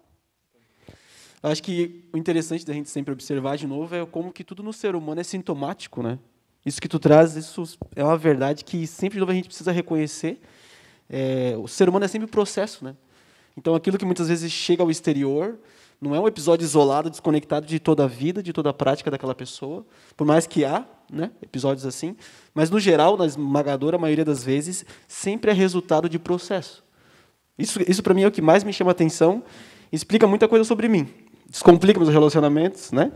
Acho 1.44 1.62
que 1.62 2.06
o 2.14 2.18
interessante 2.18 2.66
da 2.66 2.74
gente 2.74 2.90
sempre 2.90 3.12
observar 3.12 3.58
de 3.58 3.68
novo 3.68 3.96
é 3.96 4.06
como 4.06 4.32
que 4.32 4.44
tudo 4.44 4.64
no 4.64 4.72
ser 4.72 4.96
humano 4.96 5.20
é 5.20 5.24
sintomático, 5.24 6.02
né? 6.02 6.18
Isso 6.66 6.80
que 6.80 6.88
tu 6.88 7.00
traz, 7.00 7.36
isso 7.36 7.64
é 7.96 8.04
uma 8.04 8.18
verdade 8.18 8.64
que 8.64 8.88
sempre 8.88 9.16
de 9.16 9.20
novo 9.20 9.32
a 9.32 9.36
gente 9.36 9.48
precisa 9.48 9.72
reconhecer 9.72 10.40
é, 11.10 11.56
o 11.58 11.68
ser 11.68 11.90
humano 11.90 12.06
é 12.06 12.08
sempre 12.08 12.28
processo, 12.28 12.86
né? 12.86 12.96
Então, 13.58 13.76
aquilo 13.76 13.98
que 13.98 14.06
muitas 14.06 14.30
vezes 14.30 14.50
chega 14.50 14.82
ao 14.82 14.90
exterior 14.90 15.60
não 16.02 16.16
é 16.16 16.20
um 16.20 16.28
episódio 16.28 16.66
isolado, 16.66 17.12
desconectado 17.12 17.68
de 17.68 17.80
toda 17.80 18.06
a 18.06 18.08
vida, 18.08 18.42
de 18.42 18.52
toda 18.52 18.72
a 18.72 18.74
prática 18.74 19.12
daquela 19.12 19.36
pessoa, 19.36 19.86
por 20.18 20.26
mais 20.26 20.48
que 20.48 20.66
há 20.66 20.84
né, 21.12 21.30
episódios 21.44 21.86
assim, 21.86 22.16
mas, 22.56 22.72
no 22.72 22.80
geral, 22.80 23.16
na 23.16 23.28
esmagadora 23.28 24.00
maioria 24.00 24.26
das 24.26 24.44
vezes, 24.44 24.84
sempre 25.08 25.52
é 25.52 25.54
resultado 25.54 26.10
de 26.10 26.18
processo. 26.18 26.84
Isso, 27.56 27.80
isso 27.88 28.02
para 28.02 28.16
mim, 28.16 28.24
é 28.24 28.28
o 28.28 28.32
que 28.32 28.42
mais 28.42 28.64
me 28.64 28.74
chama 28.74 28.90
atenção, 28.90 29.44
explica 29.92 30.26
muita 30.26 30.48
coisa 30.48 30.66
sobre 30.66 30.88
mim. 30.88 31.08
Descomplica 31.48 32.00
meus 32.00 32.12
relacionamentos, 32.12 32.92
né? 32.92 33.12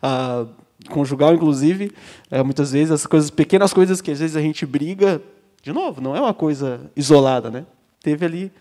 Ah, 0.00 0.46
conjugal, 0.88 1.34
inclusive, 1.34 1.90
é, 2.30 2.40
muitas 2.40 2.70
vezes, 2.70 2.92
as 2.92 3.04
coisas, 3.04 3.30
pequenas 3.30 3.72
coisas 3.72 4.00
que 4.00 4.12
às 4.12 4.20
vezes 4.20 4.36
a 4.36 4.40
gente 4.40 4.64
briga, 4.64 5.20
de 5.60 5.72
novo, 5.72 6.00
não 6.00 6.14
é 6.14 6.20
uma 6.20 6.34
coisa 6.34 6.88
isolada, 6.94 7.50
né? 7.50 7.66
Teve 8.00 8.24
ali 8.24 8.52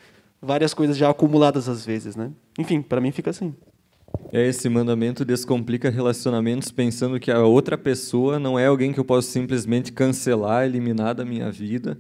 várias 0.46 0.74
coisas 0.74 0.96
já 0.96 1.10
acumuladas 1.10 1.68
às 1.68 1.86
vezes, 1.86 2.16
né? 2.16 2.32
Enfim, 2.58 2.82
para 2.82 3.02
mim 3.02 3.12
fica 3.12 3.30
assim. 3.30 3.54
É 4.32 4.48
esse 4.48 4.70
mandamento 4.70 5.26
descomplica 5.26 5.90
relacionamentos 5.90 6.72
pensando 6.72 7.20
que 7.20 7.32
a 7.32 7.44
outra 7.44 7.78
pessoa 7.78 8.40
não 8.40 8.58
é 8.58 8.68
alguém 8.68 8.94
que 8.94 9.00
eu 9.00 9.06
posso 9.06 9.30
simplesmente 9.30 9.92
cancelar, 9.92 10.66
eliminar 10.66 11.16
da 11.16 11.26
minha 11.26 11.52
vida. 11.52 11.98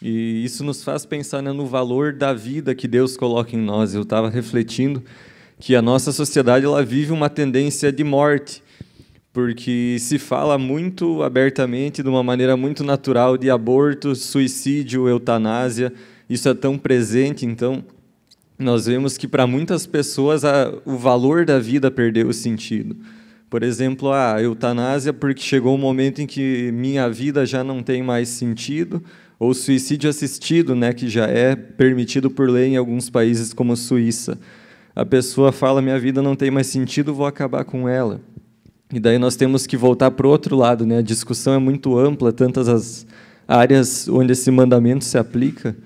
E 0.00 0.44
isso 0.44 0.62
nos 0.62 0.84
faz 0.84 1.04
pensar 1.04 1.42
né, 1.42 1.52
no 1.52 1.66
valor 1.66 2.12
da 2.12 2.32
vida 2.32 2.74
que 2.74 2.86
Deus 2.86 3.16
coloca 3.16 3.54
em 3.54 3.58
nós. 3.58 3.94
Eu 3.94 4.02
estava 4.02 4.28
refletindo 4.28 5.02
que 5.58 5.74
a 5.74 5.82
nossa 5.82 6.12
sociedade 6.12 6.64
ela 6.64 6.82
vive 6.82 7.12
uma 7.12 7.28
tendência 7.28 7.90
de 7.90 8.04
morte 8.04 8.62
porque 9.36 9.98
se 10.00 10.18
fala 10.18 10.56
muito 10.56 11.22
abertamente, 11.22 12.02
de 12.02 12.08
uma 12.08 12.22
maneira 12.22 12.56
muito 12.56 12.82
natural, 12.82 13.36
de 13.36 13.50
aborto, 13.50 14.14
suicídio, 14.14 15.06
eutanásia. 15.06 15.92
Isso 16.28 16.48
é 16.48 16.54
tão 16.54 16.76
presente, 16.76 17.46
então 17.46 17.84
nós 18.58 18.86
vemos 18.86 19.16
que 19.18 19.28
para 19.28 19.46
muitas 19.46 19.86
pessoas 19.86 20.44
a, 20.44 20.72
o 20.84 20.96
valor 20.96 21.44
da 21.44 21.58
vida 21.58 21.90
perdeu 21.90 22.28
o 22.28 22.32
sentido. 22.32 22.96
Por 23.48 23.62
exemplo, 23.62 24.10
a 24.12 24.42
eutanásia 24.42 25.12
porque 25.12 25.42
chegou 25.42 25.74
um 25.74 25.78
momento 25.78 26.20
em 26.20 26.26
que 26.26 26.70
minha 26.72 27.08
vida 27.08 27.46
já 27.46 27.62
não 27.62 27.82
tem 27.82 28.02
mais 28.02 28.28
sentido, 28.28 29.02
ou 29.38 29.54
suicídio 29.54 30.08
assistido, 30.08 30.74
né, 30.74 30.92
que 30.92 31.08
já 31.08 31.26
é 31.26 31.54
permitido 31.54 32.30
por 32.30 32.48
lei 32.48 32.68
em 32.68 32.76
alguns 32.76 33.10
países 33.10 33.52
como 33.52 33.74
a 33.74 33.76
Suíça. 33.76 34.38
A 34.94 35.04
pessoa 35.04 35.52
fala: 35.52 35.82
minha 35.82 35.98
vida 36.00 36.22
não 36.22 36.34
tem 36.34 36.50
mais 36.50 36.66
sentido, 36.66 37.14
vou 37.14 37.26
acabar 37.26 37.64
com 37.64 37.88
ela. 37.88 38.20
E 38.92 38.98
daí 38.98 39.18
nós 39.18 39.36
temos 39.36 39.66
que 39.66 39.76
voltar 39.76 40.10
para 40.12 40.26
o 40.26 40.30
outro 40.30 40.56
lado, 40.56 40.86
né? 40.86 40.98
A 40.98 41.02
discussão 41.02 41.52
é 41.52 41.58
muito 41.58 41.98
ampla, 41.98 42.32
tantas 42.32 42.68
as 42.68 43.06
áreas 43.46 44.08
onde 44.08 44.32
esse 44.32 44.50
mandamento 44.50 45.04
se 45.04 45.18
aplica, 45.18 45.76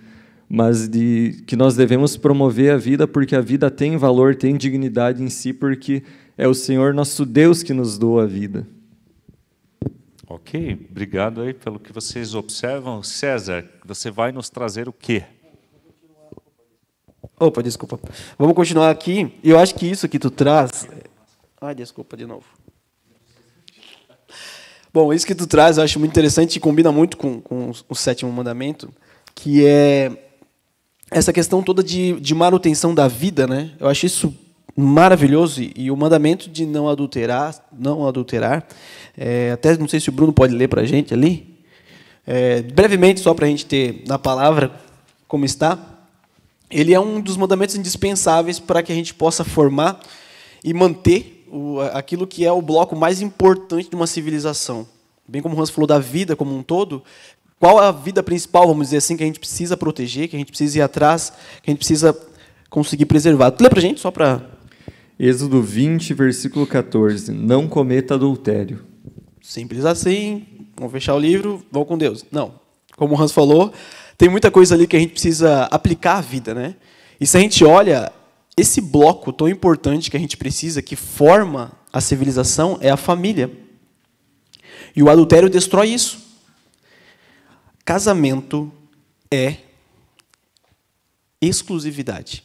mas 0.52 0.88
de 0.88 1.44
que 1.46 1.54
nós 1.54 1.76
devemos 1.76 2.16
promover 2.16 2.72
a 2.72 2.76
vida 2.76 3.06
porque 3.06 3.36
a 3.36 3.40
vida 3.40 3.70
tem 3.70 3.96
valor, 3.96 4.34
tem 4.34 4.56
dignidade 4.56 5.22
em 5.22 5.30
si, 5.30 5.52
porque 5.52 6.02
é 6.36 6.48
o 6.48 6.54
Senhor 6.54 6.92
nosso 6.92 7.24
Deus 7.24 7.62
que 7.62 7.72
nos 7.72 7.96
doa 7.96 8.24
a 8.24 8.26
vida. 8.26 8.66
Ok, 10.26 10.88
obrigado 10.90 11.40
aí 11.40 11.54
pelo 11.54 11.78
que 11.78 11.92
vocês 11.92 12.34
observam. 12.34 13.00
César, 13.00 13.64
você 13.84 14.10
vai 14.10 14.32
nos 14.32 14.50
trazer 14.50 14.88
o 14.88 14.92
quê? 14.92 15.22
Opa, 17.38 17.62
desculpa. 17.62 18.00
Vamos 18.36 18.56
continuar 18.56 18.90
aqui. 18.90 19.32
Eu 19.44 19.56
acho 19.56 19.76
que 19.76 19.86
isso 19.86 20.08
que 20.08 20.18
tu 20.18 20.32
traz. 20.32 20.88
Ai, 21.60 21.76
desculpa 21.76 22.16
de 22.16 22.26
novo. 22.26 22.44
Bom, 24.92 25.12
isso 25.12 25.26
que 25.26 25.34
tu 25.36 25.46
traz 25.46 25.78
eu 25.78 25.84
acho 25.84 26.00
muito 26.00 26.10
interessante 26.10 26.56
e 26.56 26.60
combina 26.60 26.90
muito 26.90 27.16
com, 27.16 27.40
com 27.40 27.70
o 27.88 27.94
sétimo 27.94 28.32
mandamento, 28.32 28.92
que 29.36 29.64
é 29.64 30.29
essa 31.10 31.32
questão 31.32 31.62
toda 31.62 31.82
de, 31.82 32.18
de 32.20 32.34
manutenção 32.34 32.94
da 32.94 33.08
vida, 33.08 33.46
né? 33.46 33.70
Eu 33.78 33.88
acho 33.88 34.06
isso 34.06 34.34
maravilhoso 34.76 35.60
e 35.74 35.90
o 35.90 35.96
mandamento 35.96 36.48
de 36.48 36.64
não 36.64 36.88
adulterar, 36.88 37.54
não 37.72 38.06
adulterar. 38.06 38.66
É, 39.16 39.50
até 39.52 39.76
não 39.76 39.88
sei 39.88 40.00
se 40.00 40.08
o 40.08 40.12
Bruno 40.12 40.32
pode 40.32 40.54
ler 40.54 40.68
para 40.68 40.82
a 40.82 40.86
gente 40.86 41.12
ali. 41.12 41.58
É, 42.26 42.62
brevemente, 42.62 43.20
só 43.20 43.34
para 43.34 43.46
a 43.46 43.48
gente 43.48 43.66
ter 43.66 44.04
na 44.06 44.18
palavra 44.18 44.70
como 45.26 45.44
está 45.44 45.78
ele 46.70 46.94
é 46.94 47.00
um 47.00 47.20
dos 47.20 47.36
mandamentos 47.36 47.74
indispensáveis 47.74 48.60
para 48.60 48.82
que 48.82 48.92
a 48.92 48.94
gente 48.94 49.12
possa 49.12 49.42
formar 49.42 50.00
e 50.62 50.72
manter 50.72 51.44
o, 51.50 51.80
aquilo 51.92 52.26
que 52.26 52.46
é 52.46 52.52
o 52.52 52.62
bloco 52.62 52.94
mais 52.94 53.20
importante 53.20 53.90
de 53.90 53.96
uma 53.96 54.06
civilização. 54.06 54.86
Bem 55.26 55.42
como 55.42 55.56
o 55.56 55.60
Hans 55.60 55.70
falou 55.70 55.86
da 55.86 55.98
vida 55.98 56.36
como 56.36 56.56
um 56.56 56.62
todo, 56.62 57.02
qual 57.60 57.80
é 57.80 57.86
a 57.86 57.92
vida 57.92 58.22
principal, 58.22 58.66
vamos 58.66 58.86
dizer 58.86 58.96
assim, 58.96 59.18
que 59.18 59.22
a 59.22 59.26
gente 59.26 59.38
precisa 59.38 59.76
proteger, 59.76 60.28
que 60.28 60.34
a 60.34 60.38
gente 60.38 60.48
precisa 60.48 60.78
ir 60.78 60.80
atrás, 60.80 61.30
que 61.62 61.70
a 61.70 61.72
gente 61.72 61.78
precisa 61.78 62.18
conseguir 62.70 63.04
preservar. 63.04 63.50
Tu 63.50 63.62
lê 63.62 63.68
para 63.68 63.82
gente, 63.82 64.00
só 64.00 64.10
para... 64.10 64.40
Êxodo 65.18 65.60
20, 65.60 66.14
versículo 66.14 66.66
14. 66.66 67.30
Não 67.30 67.68
cometa 67.68 68.14
adultério. 68.14 68.82
Simples 69.42 69.84
assim, 69.84 70.46
vamos 70.74 70.90
fechar 70.90 71.14
o 71.14 71.18
livro, 71.18 71.62
vão 71.70 71.84
com 71.84 71.98
Deus. 71.98 72.24
Não. 72.32 72.54
Como 72.96 73.14
o 73.14 73.20
Hans 73.20 73.30
falou, 73.30 73.70
tem 74.16 74.30
muita 74.30 74.50
coisa 74.50 74.74
ali 74.74 74.86
que 74.86 74.96
a 74.96 75.00
gente 75.00 75.12
precisa 75.12 75.64
aplicar 75.64 76.16
à 76.16 76.20
vida, 76.22 76.54
né? 76.54 76.76
E 77.20 77.26
se 77.26 77.36
a 77.36 77.40
gente 77.40 77.62
olha, 77.62 78.10
esse 78.56 78.80
bloco 78.80 79.34
tão 79.34 79.46
importante 79.46 80.10
que 80.10 80.16
a 80.16 80.20
gente 80.20 80.38
precisa, 80.38 80.80
que 80.80 80.96
forma 80.96 81.72
a 81.92 82.00
civilização, 82.00 82.78
é 82.80 82.88
a 82.88 82.96
família. 82.96 83.50
E 84.96 85.02
o 85.02 85.10
adultério 85.10 85.50
destrói 85.50 85.88
isso. 85.88 86.29
Casamento 87.90 88.72
é 89.28 89.56
exclusividade. 91.40 92.44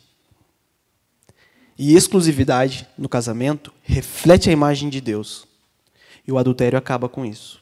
E 1.78 1.96
exclusividade 1.96 2.88
no 2.98 3.08
casamento 3.08 3.72
reflete 3.84 4.50
a 4.50 4.54
imagem 4.54 4.90
de 4.90 5.00
Deus. 5.00 5.46
E 6.28 6.32
o 6.32 6.40
adultério 6.40 6.80
acaba 6.80 7.08
com 7.08 7.24
isso. 7.24 7.62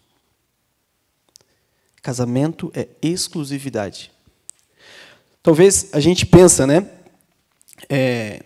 Casamento 2.02 2.72
é 2.74 2.88
exclusividade. 3.02 4.14
Talvez 5.42 5.90
a 5.92 6.00
gente 6.00 6.26
pensa, 6.26 6.66
né? 6.66 6.90
É, 7.90 8.44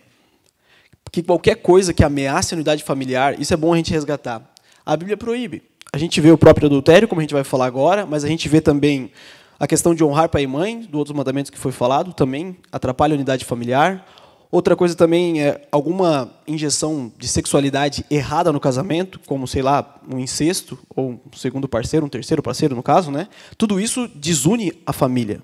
que 1.12 1.22
qualquer 1.22 1.62
coisa 1.62 1.94
que 1.94 2.02
ameace 2.02 2.54
a 2.54 2.56
unidade 2.56 2.82
familiar, 2.82 3.40
isso 3.40 3.54
é 3.54 3.56
bom 3.56 3.72
a 3.72 3.76
gente 3.76 3.92
resgatar. 3.92 4.52
A 4.84 4.96
Bíblia 4.96 5.16
proíbe. 5.16 5.62
A 5.98 6.00
gente 6.00 6.20
vê 6.20 6.30
o 6.30 6.38
próprio 6.38 6.66
adultério, 6.66 7.08
como 7.08 7.20
a 7.20 7.24
gente 7.24 7.34
vai 7.34 7.42
falar 7.42 7.66
agora, 7.66 8.06
mas 8.06 8.22
a 8.22 8.28
gente 8.28 8.48
vê 8.48 8.60
também 8.60 9.10
a 9.58 9.66
questão 9.66 9.96
de 9.96 10.04
honrar 10.04 10.28
pai 10.28 10.44
e 10.44 10.46
mãe, 10.46 10.82
do 10.82 10.96
outros 10.96 11.16
mandamentos 11.16 11.50
que 11.50 11.58
foi 11.58 11.72
falado, 11.72 12.12
também 12.12 12.56
atrapalha 12.70 13.14
a 13.14 13.16
unidade 13.16 13.44
familiar. 13.44 14.06
Outra 14.48 14.76
coisa 14.76 14.94
também 14.94 15.42
é 15.42 15.66
alguma 15.72 16.30
injeção 16.46 17.12
de 17.18 17.26
sexualidade 17.26 18.04
errada 18.08 18.52
no 18.52 18.60
casamento, 18.60 19.18
como, 19.26 19.48
sei 19.48 19.60
lá, 19.60 20.00
um 20.08 20.20
incesto, 20.20 20.78
ou 20.94 21.10
um 21.10 21.36
segundo 21.36 21.68
parceiro, 21.68 22.06
um 22.06 22.08
terceiro 22.08 22.44
parceiro, 22.44 22.76
no 22.76 22.82
caso, 22.82 23.10
né? 23.10 23.26
Tudo 23.56 23.80
isso 23.80 24.06
desune 24.14 24.72
a 24.86 24.92
família, 24.92 25.42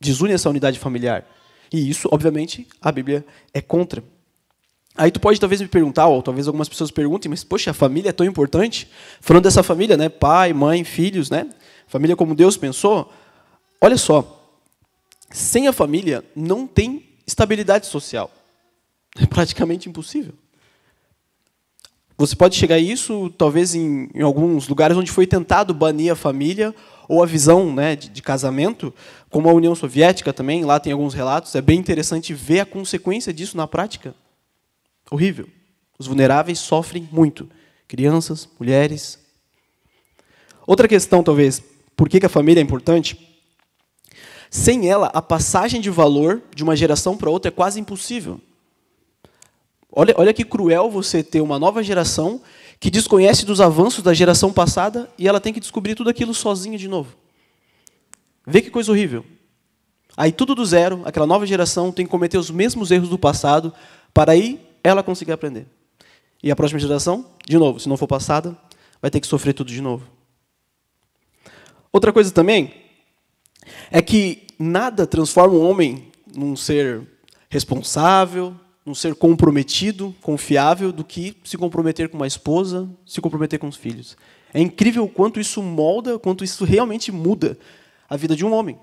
desune 0.00 0.32
essa 0.32 0.50
unidade 0.50 0.80
familiar. 0.80 1.24
E 1.72 1.88
isso, 1.88 2.08
obviamente, 2.10 2.66
a 2.80 2.90
Bíblia 2.90 3.24
é 3.54 3.60
contra. 3.60 4.02
Aí 4.96 5.10
tu 5.10 5.20
pode 5.20 5.40
talvez 5.40 5.60
me 5.60 5.68
perguntar, 5.68 6.06
ou 6.06 6.22
talvez 6.22 6.46
algumas 6.46 6.68
pessoas 6.68 6.90
perguntem, 6.90 7.30
mas 7.30 7.42
poxa, 7.42 7.70
a 7.70 7.74
família 7.74 8.10
é 8.10 8.12
tão 8.12 8.26
importante? 8.26 8.88
Falando 9.20 9.44
dessa 9.44 9.62
família, 9.62 9.96
né? 9.96 10.08
Pai, 10.08 10.52
mãe, 10.52 10.84
filhos, 10.84 11.30
né? 11.30 11.48
Família 11.86 12.14
como 12.14 12.34
Deus 12.34 12.56
pensou. 12.56 13.10
Olha 13.80 13.96
só, 13.96 14.42
sem 15.30 15.66
a 15.66 15.72
família 15.72 16.24
não 16.36 16.66
tem 16.66 17.04
estabilidade 17.26 17.86
social. 17.86 18.30
É 19.18 19.26
praticamente 19.26 19.88
impossível. 19.88 20.34
Você 22.16 22.36
pode 22.36 22.54
chegar 22.54 22.76
a 22.76 22.78
isso, 22.78 23.30
talvez, 23.36 23.74
em, 23.74 24.08
em, 24.14 24.22
alguns 24.22 24.68
lugares 24.68 24.96
onde 24.96 25.10
foi 25.10 25.26
tentado 25.26 25.74
banir 25.74 26.12
a 26.12 26.16
família 26.16 26.74
ou 27.08 27.22
a 27.22 27.26
visão 27.26 27.72
né, 27.72 27.96
de, 27.96 28.08
de, 28.08 28.22
casamento, 28.22 28.94
como 29.28 29.48
a 29.48 29.52
União 29.52 29.74
Soviética 29.74 30.32
também, 30.32 30.64
lá 30.64 30.78
tem 30.78 30.92
alguns 30.92 31.14
relatos. 31.14 31.54
É 31.54 31.60
bem 31.60 31.78
interessante 31.78 32.32
ver 32.32 32.60
a 32.60 32.66
consequência 32.66 33.32
disso 33.32 33.56
na 33.56 33.66
prática. 33.66 34.14
Horrível. 35.12 35.46
Os 35.98 36.06
vulneráveis 36.06 36.58
sofrem 36.58 37.06
muito. 37.12 37.46
Crianças, 37.86 38.48
mulheres. 38.58 39.18
Outra 40.66 40.88
questão, 40.88 41.22
talvez, 41.22 41.62
por 41.94 42.08
que 42.08 42.24
a 42.24 42.30
família 42.30 42.62
é 42.62 42.64
importante? 42.64 43.28
Sem 44.48 44.88
ela, 44.88 45.08
a 45.08 45.20
passagem 45.20 45.82
de 45.82 45.90
valor 45.90 46.40
de 46.56 46.64
uma 46.64 46.74
geração 46.74 47.14
para 47.14 47.28
outra 47.28 47.50
é 47.50 47.52
quase 47.52 47.78
impossível. 47.78 48.40
Olha, 49.90 50.14
olha 50.16 50.32
que 50.32 50.46
cruel 50.46 50.90
você 50.90 51.22
ter 51.22 51.42
uma 51.42 51.58
nova 51.58 51.82
geração 51.82 52.40
que 52.80 52.90
desconhece 52.90 53.44
dos 53.44 53.60
avanços 53.60 54.02
da 54.02 54.14
geração 54.14 54.50
passada 54.50 55.12
e 55.18 55.28
ela 55.28 55.40
tem 55.40 55.52
que 55.52 55.60
descobrir 55.60 55.94
tudo 55.94 56.08
aquilo 56.08 56.32
sozinha 56.32 56.78
de 56.78 56.88
novo. 56.88 57.14
Vê 58.46 58.62
que 58.62 58.70
coisa 58.70 58.90
horrível. 58.90 59.26
Aí 60.16 60.32
tudo 60.32 60.54
do 60.54 60.64
zero, 60.64 61.02
aquela 61.04 61.26
nova 61.26 61.46
geração 61.46 61.92
tem 61.92 62.06
que 62.06 62.10
cometer 62.10 62.38
os 62.38 62.50
mesmos 62.50 62.90
erros 62.90 63.10
do 63.10 63.18
passado 63.18 63.74
para 64.14 64.32
aí 64.32 64.71
ela 64.82 65.02
conseguir 65.02 65.32
aprender. 65.32 65.66
E 66.42 66.50
a 66.50 66.56
próxima 66.56 66.80
geração, 66.80 67.26
de 67.46 67.56
novo, 67.56 67.78
se 67.78 67.88
não 67.88 67.96
for 67.96 68.06
passada, 68.06 68.56
vai 69.00 69.10
ter 69.10 69.20
que 69.20 69.26
sofrer 69.26 69.52
tudo 69.52 69.70
de 69.70 69.80
novo. 69.80 70.06
Outra 71.92 72.12
coisa 72.12 72.30
também 72.32 72.72
é 73.90 74.00
que 74.00 74.46
nada 74.58 75.06
transforma 75.06 75.54
um 75.54 75.68
homem 75.68 76.10
num 76.34 76.56
ser 76.56 77.06
responsável, 77.48 78.54
um 78.84 78.94
ser 78.94 79.14
comprometido, 79.14 80.14
confiável, 80.20 80.90
do 80.90 81.04
que 81.04 81.36
se 81.44 81.56
comprometer 81.56 82.08
com 82.08 82.16
uma 82.16 82.26
esposa, 82.26 82.88
se 83.06 83.20
comprometer 83.20 83.58
com 83.58 83.68
os 83.68 83.76
filhos. 83.76 84.16
É 84.52 84.60
incrível 84.60 85.04
o 85.04 85.08
quanto 85.08 85.38
isso 85.38 85.62
molda, 85.62 86.18
quanto 86.18 86.42
isso 86.42 86.64
realmente 86.64 87.12
muda 87.12 87.58
a 88.08 88.16
vida 88.16 88.34
de 88.34 88.44
um 88.44 88.52
homem. 88.52 88.78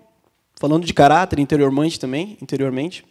Falando 0.55 0.85
de 0.85 0.93
caráter 0.93 1.39
interiormente 1.39 1.99
também, 1.99 2.37
interiormente. 2.41 3.05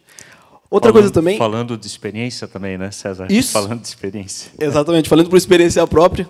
Outra 0.69 0.91
falando, 0.91 1.01
coisa 1.01 1.13
também. 1.13 1.37
Falando 1.37 1.77
de 1.77 1.87
experiência 1.87 2.47
também, 2.47 2.77
né, 2.77 2.91
César? 2.91 3.27
Isso. 3.29 3.51
Falando 3.51 3.81
de 3.81 3.87
experiência. 3.87 4.51
Exatamente, 4.59 5.09
falando 5.09 5.29
por 5.29 5.37
experiência 5.37 5.85
própria. 5.87 6.29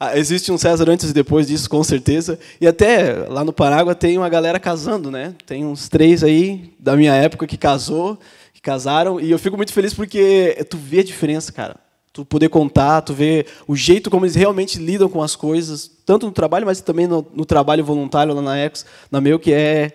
Ah, 0.00 0.16
existe 0.16 0.52
um 0.52 0.58
César 0.58 0.88
antes 0.88 1.10
e 1.10 1.12
depois 1.12 1.48
disso, 1.48 1.68
com 1.68 1.82
certeza. 1.82 2.38
E 2.60 2.66
até 2.66 3.26
lá 3.28 3.44
no 3.44 3.52
Parágua 3.52 3.94
tem 3.94 4.16
uma 4.16 4.28
galera 4.28 4.60
casando, 4.60 5.10
né? 5.10 5.34
Tem 5.44 5.64
uns 5.64 5.88
três 5.88 6.22
aí 6.22 6.72
da 6.78 6.94
minha 6.96 7.14
época 7.14 7.46
que 7.46 7.56
casou 7.56 8.18
que 8.58 8.62
casaram, 8.62 9.20
e 9.20 9.30
eu 9.30 9.38
fico 9.38 9.56
muito 9.56 9.72
feliz 9.72 9.94
porque 9.94 10.66
tu 10.68 10.76
vê 10.76 10.98
a 10.98 11.04
diferença, 11.04 11.52
cara. 11.52 11.76
Tu 12.12 12.24
poder 12.24 12.48
contar, 12.48 13.02
tu 13.02 13.14
vê 13.14 13.46
o 13.68 13.76
jeito 13.76 14.10
como 14.10 14.24
eles 14.24 14.34
realmente 14.34 14.80
lidam 14.80 15.08
com 15.08 15.22
as 15.22 15.36
coisas, 15.36 15.88
tanto 16.04 16.26
no 16.26 16.32
trabalho, 16.32 16.66
mas 16.66 16.80
também 16.80 17.06
no, 17.06 17.24
no 17.32 17.44
trabalho 17.44 17.84
voluntário 17.84 18.34
lá 18.34 18.42
na 18.42 18.58
Ex, 18.58 18.84
na 19.12 19.20
meu, 19.20 19.38
que 19.38 19.52
é 19.52 19.92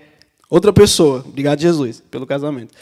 outra 0.50 0.72
pessoa. 0.72 1.26
Obrigado, 1.28 1.60
Jesus, 1.60 2.02
pelo 2.10 2.26
casamento. 2.26 2.74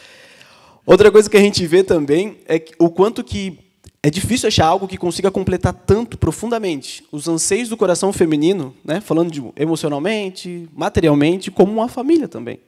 Outra 0.85 1.11
coisa 1.11 1.29
que 1.29 1.37
a 1.37 1.41
gente 1.41 1.65
vê 1.67 1.83
também 1.83 2.37
é 2.47 2.63
o 2.79 2.89
quanto 2.89 3.23
que 3.23 3.59
é 4.03 4.09
difícil 4.09 4.47
achar 4.47 4.65
algo 4.65 4.87
que 4.87 4.97
consiga 4.97 5.29
completar 5.29 5.73
tanto 5.73 6.17
profundamente 6.17 7.05
os 7.11 7.27
anseios 7.27 7.69
do 7.69 7.77
coração 7.77 8.11
feminino, 8.11 8.75
né, 8.83 8.99
falando 8.99 9.31
de 9.31 9.43
emocionalmente, 9.55 10.67
materialmente, 10.73 11.51
como 11.51 11.71
uma 11.71 11.87
família 11.87 12.27
também. 12.27 12.59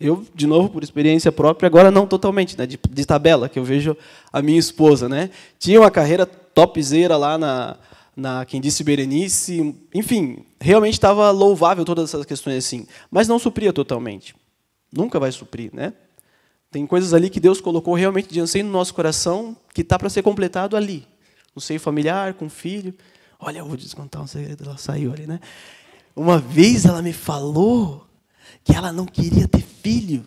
Eu, 0.00 0.24
de 0.34 0.46
novo, 0.46 0.70
por 0.70 0.82
experiência 0.82 1.30
própria, 1.30 1.66
agora 1.66 1.90
não 1.90 2.06
totalmente, 2.06 2.56
né, 2.56 2.66
de, 2.66 2.78
de, 2.90 3.04
tabela, 3.04 3.48
que 3.50 3.58
eu 3.58 3.64
vejo 3.64 3.94
a 4.32 4.40
minha 4.40 4.58
esposa. 4.58 5.08
Né, 5.08 5.30
tinha 5.58 5.78
uma 5.78 5.90
carreira 5.90 6.24
topzera 6.24 7.18
lá 7.18 7.36
na, 7.36 7.76
na 8.16 8.44
Quem 8.46 8.58
Disse 8.58 8.82
Berenice, 8.82 9.74
enfim, 9.94 10.38
realmente 10.58 10.94
estava 10.94 11.30
louvável 11.30 11.84
todas 11.84 12.08
essas 12.08 12.24
questões 12.24 12.56
assim, 12.56 12.86
mas 13.10 13.28
não 13.28 13.38
supria 13.38 13.74
totalmente. 13.74 14.34
Nunca 14.90 15.20
vai 15.20 15.30
suprir, 15.30 15.70
né? 15.74 15.92
Tem 16.70 16.86
coisas 16.86 17.14
ali 17.14 17.30
que 17.30 17.40
Deus 17.40 17.60
colocou 17.60 17.94
realmente 17.94 18.28
de 18.28 18.40
anseio 18.40 18.64
no 18.64 18.70
nosso 18.70 18.92
coração 18.92 19.56
que 19.72 19.82
está 19.82 19.98
para 19.98 20.10
ser 20.10 20.22
completado 20.22 20.76
ali, 20.76 21.06
no 21.54 21.60
seio 21.60 21.80
familiar, 21.80 22.34
com 22.34 22.46
o 22.46 22.50
filho. 22.50 22.94
Olha, 23.38 23.58
eu 23.58 23.66
vou 23.66 23.76
descontar 23.76 24.22
um 24.22 24.26
segredo, 24.26 24.64
ela 24.64 24.76
saiu 24.76 25.12
ali, 25.12 25.26
né? 25.26 25.40
Uma 26.14 26.38
vez 26.38 26.84
ela 26.84 27.02
me 27.02 27.12
falou 27.12 28.06
que 28.64 28.74
ela 28.74 28.92
não 28.92 29.06
queria 29.06 29.46
ter 29.46 29.62
filho. 29.62 30.24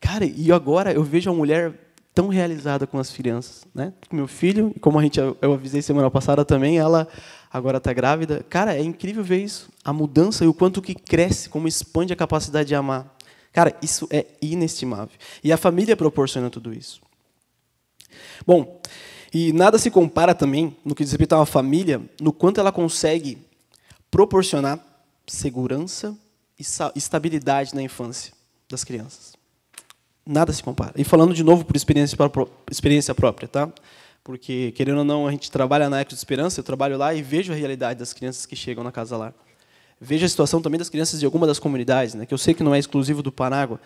Cara, 0.00 0.24
e 0.24 0.50
agora 0.50 0.92
eu 0.92 1.04
vejo 1.04 1.30
a 1.30 1.34
mulher 1.34 1.72
tão 2.14 2.28
realizada 2.28 2.86
com 2.86 2.98
as 2.98 3.10
crianças, 3.10 3.64
né? 3.74 3.92
Com 4.08 4.16
meu 4.16 4.28
filho, 4.28 4.72
e 4.76 4.80
como 4.80 4.98
a 4.98 5.02
gente 5.02 5.18
eu 5.18 5.52
avisei 5.52 5.82
semana 5.82 6.10
passada 6.10 6.44
também, 6.44 6.78
ela 6.78 7.08
agora 7.50 7.78
está 7.78 7.92
grávida. 7.92 8.44
Cara, 8.48 8.74
é 8.74 8.82
incrível 8.82 9.24
ver 9.24 9.42
isso, 9.42 9.70
a 9.84 9.92
mudança 9.92 10.44
e 10.44 10.48
o 10.48 10.54
quanto 10.54 10.82
que 10.82 10.94
cresce, 10.94 11.48
como 11.48 11.68
expande 11.68 12.12
a 12.12 12.16
capacidade 12.16 12.68
de 12.68 12.74
amar. 12.74 13.11
Cara, 13.52 13.76
isso 13.82 14.08
é 14.10 14.26
inestimável. 14.40 15.16
E 15.44 15.52
a 15.52 15.56
família 15.56 15.96
proporciona 15.96 16.48
tudo 16.48 16.72
isso. 16.72 17.00
Bom, 18.46 18.80
e 19.32 19.52
nada 19.52 19.78
se 19.78 19.90
compara 19.90 20.34
também, 20.34 20.76
no 20.84 20.94
que 20.94 21.02
diz 21.02 21.12
respeito 21.12 21.34
a 21.34 21.38
uma 21.38 21.46
família, 21.46 22.00
no 22.20 22.32
quanto 22.32 22.60
ela 22.60 22.72
consegue 22.72 23.38
proporcionar 24.10 24.78
segurança 25.26 26.16
e 26.58 26.64
estabilidade 26.96 27.74
na 27.74 27.82
infância 27.82 28.32
das 28.68 28.84
crianças. 28.84 29.34
Nada 30.24 30.52
se 30.52 30.62
compara. 30.62 30.92
E 30.96 31.04
falando 31.04 31.34
de 31.34 31.42
novo 31.42 31.64
por 31.64 31.74
experiência, 31.74 32.16
experiência 32.70 33.14
própria, 33.14 33.48
tá? 33.48 33.72
Porque, 34.22 34.70
querendo 34.72 34.98
ou 34.98 35.04
não, 35.04 35.26
a 35.26 35.30
gente 35.30 35.50
trabalha 35.50 35.90
na 35.90 36.00
Eco 36.00 36.10
de 36.10 36.16
Esperança, 36.16 36.60
eu 36.60 36.64
trabalho 36.64 36.96
lá 36.96 37.12
e 37.12 37.22
vejo 37.22 37.52
a 37.52 37.56
realidade 37.56 37.98
das 37.98 38.12
crianças 38.12 38.46
que 38.46 38.54
chegam 38.54 38.84
na 38.84 38.92
casa 38.92 39.16
lá. 39.16 39.34
Vejo 40.04 40.26
a 40.26 40.28
situação 40.28 40.60
também 40.60 40.78
das 40.78 40.88
crianças 40.88 41.20
de 41.20 41.24
alguma 41.24 41.46
das 41.46 41.60
comunidades, 41.60 42.14
né, 42.14 42.26
que 42.26 42.34
eu 42.34 42.38
sei 42.38 42.54
que 42.54 42.64
não 42.64 42.74
é 42.74 42.78
exclusivo 42.78 43.22
do 43.22 43.30
Panágua. 43.30 43.80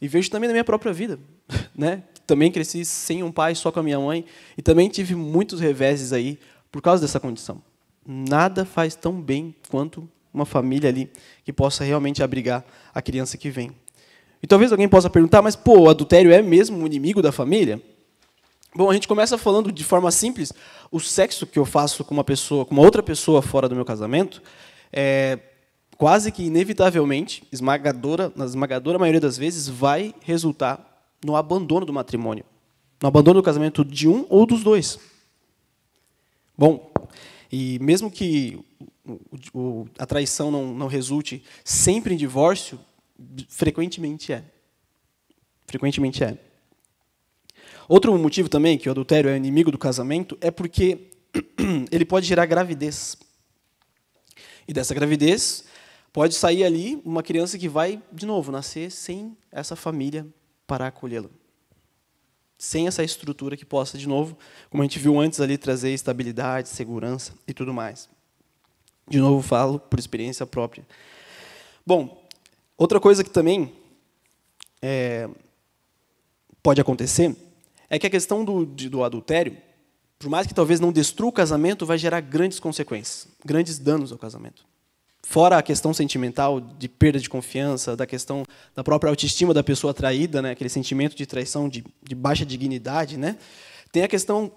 E 0.00 0.08
vejo 0.08 0.30
também 0.30 0.48
na 0.48 0.54
minha 0.54 0.64
própria 0.64 0.92
vida. 0.92 1.18
Né? 1.76 2.02
Também 2.26 2.50
cresci 2.50 2.84
sem 2.84 3.22
um 3.22 3.30
pai, 3.30 3.54
só 3.54 3.70
com 3.70 3.78
a 3.78 3.82
minha 3.82 4.00
mãe. 4.00 4.24
E 4.56 4.62
também 4.62 4.88
tive 4.88 5.14
muitos 5.14 5.60
reveses 5.60 6.12
aí 6.12 6.38
por 6.72 6.82
causa 6.82 7.02
dessa 7.02 7.20
condição. 7.20 7.62
Nada 8.04 8.64
faz 8.64 8.96
tão 8.96 9.20
bem 9.20 9.54
quanto 9.68 10.08
uma 10.34 10.44
família 10.44 10.88
ali 10.88 11.08
que 11.44 11.52
possa 11.52 11.84
realmente 11.84 12.20
abrigar 12.20 12.64
a 12.92 13.00
criança 13.00 13.36
que 13.36 13.48
vem. 13.48 13.70
E 14.42 14.46
talvez 14.46 14.72
alguém 14.72 14.88
possa 14.88 15.08
perguntar, 15.08 15.40
mas 15.40 15.54
pô, 15.54 15.82
o 15.82 15.88
adultério 15.88 16.32
é 16.32 16.42
mesmo 16.42 16.78
um 16.78 16.86
inimigo 16.86 17.22
da 17.22 17.30
família? 17.30 17.80
Bom, 18.74 18.90
a 18.90 18.94
gente 18.94 19.06
começa 19.06 19.38
falando 19.38 19.70
de 19.70 19.84
forma 19.84 20.10
simples, 20.10 20.52
o 20.90 20.98
sexo 20.98 21.46
que 21.46 21.58
eu 21.58 21.64
faço 21.64 22.04
com 22.04 22.14
uma 22.14 22.24
pessoa, 22.24 22.64
com 22.64 22.74
uma 22.74 22.82
outra 22.82 23.02
pessoa 23.02 23.40
fora 23.40 23.68
do 23.68 23.76
meu 23.76 23.84
casamento, 23.84 24.42
é, 24.92 25.38
quase 25.98 26.30
que 26.30 26.44
inevitavelmente, 26.44 27.42
esmagadora, 27.50 28.32
na 28.36 28.44
esmagadora 28.44 29.00
maioria 29.00 29.20
das 29.20 29.36
vezes, 29.36 29.68
vai 29.68 30.14
resultar 30.20 31.04
no 31.22 31.34
abandono 31.34 31.84
do 31.84 31.92
matrimônio, 31.92 32.44
no 33.02 33.08
abandono 33.08 33.40
do 33.40 33.44
casamento 33.44 33.84
de 33.84 34.08
um 34.08 34.24
ou 34.30 34.46
dos 34.46 34.62
dois. 34.62 35.00
Bom, 36.56 36.92
e 37.50 37.80
mesmo 37.80 38.10
que 38.10 38.64
a 39.98 40.06
traição 40.06 40.52
não, 40.52 40.72
não 40.72 40.86
resulte 40.86 41.42
sempre 41.64 42.14
em 42.14 42.16
divórcio, 42.16 42.78
frequentemente 43.48 44.32
é. 44.32 44.44
Frequentemente 45.66 46.22
é. 46.22 46.38
Outro 47.88 48.16
motivo 48.16 48.48
também 48.48 48.78
que 48.78 48.88
o 48.88 48.92
adultério 48.92 49.30
é 49.30 49.36
inimigo 49.36 49.72
do 49.72 49.78
casamento 49.78 50.38
é 50.40 50.50
porque 50.50 51.10
ele 51.90 52.04
pode 52.04 52.26
gerar 52.26 52.46
gravidez. 52.46 53.16
E 54.66 54.72
dessa 54.72 54.94
gravidez 54.94 55.64
pode 56.12 56.34
sair 56.34 56.64
ali 56.64 57.00
uma 57.04 57.22
criança 57.22 57.58
que 57.58 57.68
vai, 57.68 58.02
de 58.12 58.26
novo, 58.26 58.50
nascer 58.50 58.90
sem 58.90 59.36
essa 59.50 59.76
família 59.76 60.26
para 60.66 60.86
acolhê-la. 60.86 61.28
Sem 62.58 62.86
essa 62.88 63.04
estrutura 63.04 63.56
que 63.56 63.64
possa, 63.64 63.96
de 63.96 64.08
novo, 64.08 64.36
como 64.68 64.82
a 64.82 64.86
gente 64.86 64.98
viu 64.98 65.18
antes 65.20 65.40
ali, 65.40 65.56
trazer 65.56 65.92
estabilidade, 65.92 66.68
segurança 66.68 67.32
e 67.46 67.54
tudo 67.54 67.72
mais. 67.72 68.08
De 69.08 69.18
novo, 69.18 69.46
falo 69.46 69.78
por 69.78 69.98
experiência 69.98 70.44
própria. 70.44 70.86
Bom, 71.86 72.26
outra 72.76 73.00
coisa 73.00 73.24
que 73.24 73.30
também 73.30 73.72
é, 74.82 75.28
pode 76.62 76.80
acontecer 76.80 77.34
é 77.88 77.98
que 77.98 78.06
a 78.06 78.10
questão 78.10 78.44
do, 78.44 78.66
do 78.66 79.02
adultério, 79.02 79.56
por 80.18 80.28
mais 80.28 80.46
que 80.46 80.52
talvez 80.52 80.80
não 80.80 80.92
destrua 80.92 81.30
o 81.30 81.32
casamento, 81.32 81.86
vai 81.86 81.96
gerar 81.96 82.20
grandes 82.20 82.60
consequências, 82.60 83.28
grandes 83.44 83.78
danos 83.78 84.12
ao 84.12 84.18
casamento. 84.18 84.66
Fora 85.22 85.58
a 85.58 85.62
questão 85.62 85.92
sentimental 85.92 86.60
de 86.60 86.88
perda 86.88 87.18
de 87.18 87.28
confiança, 87.28 87.96
da 87.96 88.06
questão 88.06 88.44
da 88.74 88.84
própria 88.84 89.10
autoestima 89.10 89.52
da 89.52 89.62
pessoa 89.62 89.92
traída, 89.92 90.40
né, 90.40 90.52
aquele 90.52 90.70
sentimento 90.70 91.16
de 91.16 91.26
traição, 91.26 91.68
de, 91.68 91.84
de 92.02 92.14
baixa 92.14 92.46
dignidade, 92.46 93.16
né, 93.16 93.36
tem 93.92 94.02
a 94.02 94.08
questão 94.08 94.50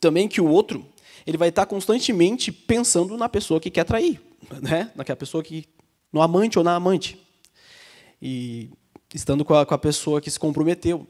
também 0.00 0.28
que 0.28 0.40
o 0.40 0.48
outro 0.48 0.86
ele 1.26 1.36
vai 1.36 1.48
estar 1.48 1.66
constantemente 1.66 2.52
pensando 2.52 3.16
na 3.16 3.28
pessoa 3.28 3.60
que 3.60 3.70
quer 3.70 3.84
trair, 3.84 4.20
né, 4.62 4.90
naquela 4.94 5.16
pessoa 5.16 5.42
que 5.42 5.66
no 6.12 6.22
amante 6.22 6.58
ou 6.58 6.64
na 6.64 6.74
amante, 6.74 7.20
e 8.22 8.70
estando 9.12 9.44
com 9.44 9.54
a, 9.54 9.66
com 9.66 9.74
a 9.74 9.78
pessoa 9.78 10.20
que 10.20 10.30
se 10.30 10.38
comprometeu. 10.38 11.06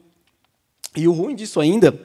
E 0.97 1.07
o 1.07 1.13
ruim 1.13 1.35
disso 1.35 1.61
ainda 1.61 1.99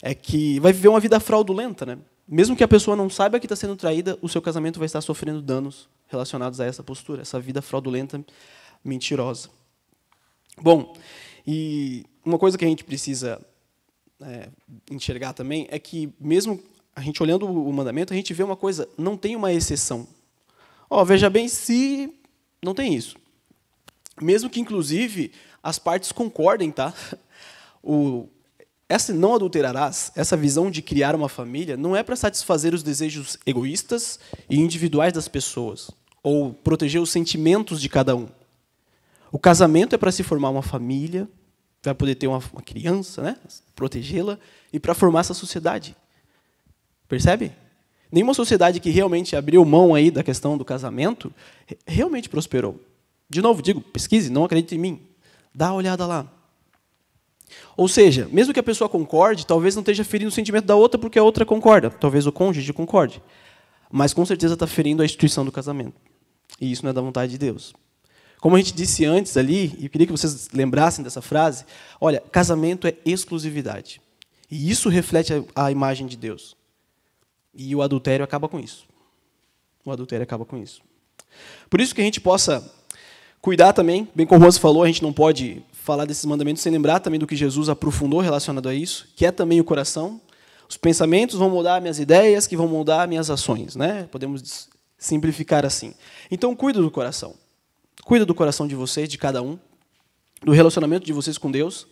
é 0.00 0.14
que 0.14 0.60
vai 0.60 0.72
viver 0.72 0.88
uma 0.88 1.00
vida 1.00 1.18
fraudulenta, 1.18 1.84
né? 1.84 1.98
Mesmo 2.28 2.56
que 2.56 2.64
a 2.64 2.68
pessoa 2.68 2.96
não 2.96 3.08
saiba 3.08 3.38
que 3.38 3.46
está 3.46 3.54
sendo 3.54 3.76
traída, 3.76 4.18
o 4.20 4.28
seu 4.28 4.42
casamento 4.42 4.78
vai 4.78 4.86
estar 4.86 5.00
sofrendo 5.00 5.40
danos 5.40 5.88
relacionados 6.08 6.60
a 6.60 6.64
essa 6.64 6.82
postura, 6.82 7.22
essa 7.22 7.38
vida 7.38 7.62
fraudulenta, 7.62 8.24
mentirosa. 8.84 9.48
Bom, 10.60 10.96
e 11.46 12.04
uma 12.24 12.38
coisa 12.38 12.58
que 12.58 12.64
a 12.64 12.68
gente 12.68 12.82
precisa 12.82 13.40
é, 14.20 14.48
enxergar 14.90 15.32
também 15.34 15.68
é 15.70 15.78
que, 15.78 16.12
mesmo 16.18 16.60
a 16.94 17.00
gente 17.00 17.22
olhando 17.22 17.46
o 17.46 17.72
mandamento, 17.72 18.12
a 18.12 18.16
gente 18.16 18.32
vê 18.32 18.42
uma 18.42 18.56
coisa, 18.56 18.88
não 18.96 19.16
tem 19.16 19.36
uma 19.36 19.52
exceção. 19.52 20.08
Oh, 20.88 21.04
veja 21.04 21.28
bem 21.28 21.46
se 21.46 22.12
não 22.62 22.74
tem 22.74 22.94
isso. 22.94 23.16
Mesmo 24.20 24.48
que, 24.48 24.60
inclusive, 24.60 25.30
as 25.62 25.78
partes 25.78 26.10
concordem, 26.10 26.70
tá? 26.70 26.92
O, 27.88 28.28
essa 28.88 29.12
não 29.12 29.34
adulterarás, 29.34 30.12
essa 30.14 30.36
visão 30.36 30.70
de 30.70 30.80
criar 30.80 31.14
uma 31.14 31.28
família, 31.28 31.76
não 31.76 31.96
é 31.96 32.02
para 32.02 32.14
satisfazer 32.14 32.72
os 32.72 32.82
desejos 32.82 33.36
egoístas 33.44 34.18
e 34.48 34.60
individuais 34.60 35.12
das 35.12 35.26
pessoas, 35.26 35.90
ou 36.22 36.52
proteger 36.52 37.00
os 37.00 37.10
sentimentos 37.10 37.80
de 37.80 37.88
cada 37.88 38.14
um. 38.14 38.28
O 39.32 39.38
casamento 39.38 39.94
é 39.94 39.98
para 39.98 40.12
se 40.12 40.22
formar 40.22 40.50
uma 40.50 40.62
família, 40.62 41.28
para 41.82 41.94
poder 41.94 42.14
ter 42.14 42.28
uma, 42.28 42.40
uma 42.52 42.62
criança, 42.62 43.22
né? 43.22 43.36
protegê-la, 43.74 44.38
e 44.72 44.78
para 44.78 44.94
formar 44.94 45.20
essa 45.20 45.34
sociedade. 45.34 45.96
Percebe? 47.08 47.52
Nenhuma 48.10 48.34
sociedade 48.34 48.78
que 48.78 48.90
realmente 48.90 49.34
abriu 49.34 49.64
mão 49.64 49.94
aí 49.94 50.10
da 50.10 50.22
questão 50.22 50.56
do 50.56 50.64
casamento 50.64 51.32
realmente 51.86 52.28
prosperou. 52.28 52.80
De 53.28 53.42
novo, 53.42 53.60
digo, 53.60 53.80
pesquise, 53.80 54.30
não 54.30 54.44
acredite 54.44 54.76
em 54.76 54.78
mim. 54.78 55.00
Dá 55.52 55.70
uma 55.70 55.78
olhada 55.78 56.06
lá. 56.06 56.35
Ou 57.76 57.88
seja, 57.88 58.28
mesmo 58.32 58.52
que 58.52 58.60
a 58.60 58.62
pessoa 58.62 58.88
concorde, 58.88 59.46
talvez 59.46 59.74
não 59.74 59.82
esteja 59.82 60.04
ferindo 60.04 60.28
o 60.28 60.32
sentimento 60.32 60.64
da 60.64 60.74
outra 60.74 60.98
porque 60.98 61.18
a 61.18 61.22
outra 61.22 61.44
concorda. 61.44 61.90
Talvez 61.90 62.26
o 62.26 62.32
cônjuge 62.32 62.72
concorde. 62.72 63.22
Mas 63.90 64.12
com 64.12 64.24
certeza 64.24 64.54
está 64.54 64.66
ferindo 64.66 65.02
a 65.02 65.04
instituição 65.04 65.44
do 65.44 65.52
casamento. 65.52 65.94
E 66.60 66.70
isso 66.70 66.82
não 66.82 66.90
é 66.90 66.92
da 66.92 67.00
vontade 67.00 67.32
de 67.32 67.38
Deus. 67.38 67.74
Como 68.40 68.56
a 68.56 68.58
gente 68.58 68.74
disse 68.74 69.04
antes 69.04 69.36
ali, 69.36 69.74
e 69.78 69.84
eu 69.84 69.90
queria 69.90 70.06
que 70.06 70.12
vocês 70.12 70.48
lembrassem 70.52 71.02
dessa 71.02 71.22
frase, 71.22 71.64
olha, 72.00 72.20
casamento 72.30 72.86
é 72.86 72.94
exclusividade. 73.04 74.00
E 74.50 74.70
isso 74.70 74.88
reflete 74.88 75.32
a 75.54 75.70
imagem 75.70 76.06
de 76.06 76.16
Deus. 76.16 76.56
E 77.54 77.74
o 77.74 77.82
adultério 77.82 78.24
acaba 78.24 78.48
com 78.48 78.60
isso. 78.60 78.86
O 79.84 79.90
adultério 79.90 80.22
acaba 80.22 80.44
com 80.44 80.56
isso. 80.56 80.82
Por 81.70 81.80
isso 81.80 81.94
que 81.94 82.00
a 82.00 82.04
gente 82.04 82.20
possa 82.20 82.72
cuidar 83.40 83.72
também, 83.72 84.08
bem 84.14 84.26
como 84.26 84.40
o 84.40 84.44
Rosa 84.44 84.60
falou, 84.60 84.82
a 84.82 84.86
gente 84.86 85.02
não 85.02 85.12
pode 85.12 85.62
falar 85.86 86.04
desses 86.04 86.24
mandamentos 86.24 86.64
sem 86.64 86.72
lembrar 86.72 86.98
também 86.98 87.20
do 87.20 87.28
que 87.28 87.36
Jesus 87.36 87.68
aprofundou 87.68 88.18
relacionado 88.18 88.68
a 88.68 88.74
isso, 88.74 89.06
que 89.14 89.24
é 89.24 89.30
também 89.30 89.60
o 89.60 89.64
coração. 89.64 90.20
Os 90.68 90.76
pensamentos 90.76 91.36
vão 91.36 91.48
mudar 91.48 91.80
minhas 91.80 92.00
ideias, 92.00 92.44
que 92.44 92.56
vão 92.56 92.66
mudar 92.66 93.06
minhas 93.06 93.30
ações, 93.30 93.76
né? 93.76 94.08
Podemos 94.10 94.68
simplificar 94.98 95.64
assim. 95.64 95.94
Então, 96.28 96.56
cuida 96.56 96.80
do 96.82 96.90
coração. 96.90 97.34
Cuida 98.02 98.26
do 98.26 98.34
coração 98.34 98.66
de 98.66 98.74
vocês, 98.74 99.08
de 99.08 99.16
cada 99.16 99.40
um, 99.40 99.56
do 100.42 100.50
relacionamento 100.50 101.06
de 101.06 101.12
vocês 101.12 101.38
com 101.38 101.52
Deus, 101.52 101.86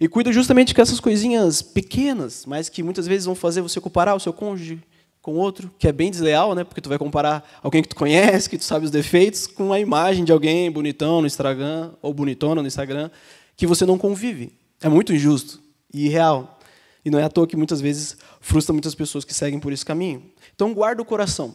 e 0.00 0.08
cuida 0.08 0.32
justamente 0.32 0.74
com 0.74 0.80
essas 0.80 0.98
coisinhas 0.98 1.60
pequenas, 1.60 2.46
mas 2.46 2.70
que 2.70 2.82
muitas 2.82 3.06
vezes 3.06 3.26
vão 3.26 3.34
fazer 3.34 3.60
você 3.60 3.78
comparar 3.78 4.14
o 4.14 4.20
seu 4.20 4.32
cônjuge 4.32 4.82
com 5.24 5.36
outro, 5.36 5.70
que 5.78 5.88
é 5.88 5.92
bem 5.92 6.10
desleal, 6.10 6.54
né? 6.54 6.64
Porque 6.64 6.82
tu 6.82 6.88
vai 6.90 6.98
comparar 6.98 7.58
alguém 7.62 7.80
que 7.80 7.88
tu 7.88 7.96
conhece, 7.96 8.48
que 8.48 8.58
tu 8.58 8.64
sabe 8.64 8.84
os 8.84 8.90
defeitos, 8.90 9.46
com 9.46 9.72
a 9.72 9.80
imagem 9.80 10.22
de 10.22 10.30
alguém 10.30 10.70
bonitão 10.70 11.22
no 11.22 11.26
Instagram 11.26 11.92
ou 12.02 12.12
bonitona 12.12 12.60
no 12.60 12.68
Instagram, 12.68 13.10
que 13.56 13.66
você 13.66 13.86
não 13.86 13.96
convive. 13.96 14.52
É 14.82 14.88
muito 14.88 15.14
injusto 15.14 15.62
e 15.94 16.04
irreal. 16.04 16.58
E 17.02 17.08
não 17.08 17.18
é 17.18 17.24
à 17.24 17.30
toa 17.30 17.46
que 17.46 17.56
muitas 17.56 17.80
vezes 17.80 18.18
frustra 18.38 18.74
muitas 18.74 18.94
pessoas 18.94 19.24
que 19.24 19.32
seguem 19.32 19.58
por 19.58 19.72
esse 19.72 19.82
caminho. 19.82 20.30
Então 20.54 20.74
guarda 20.74 21.00
o 21.00 21.06
coração. 21.06 21.54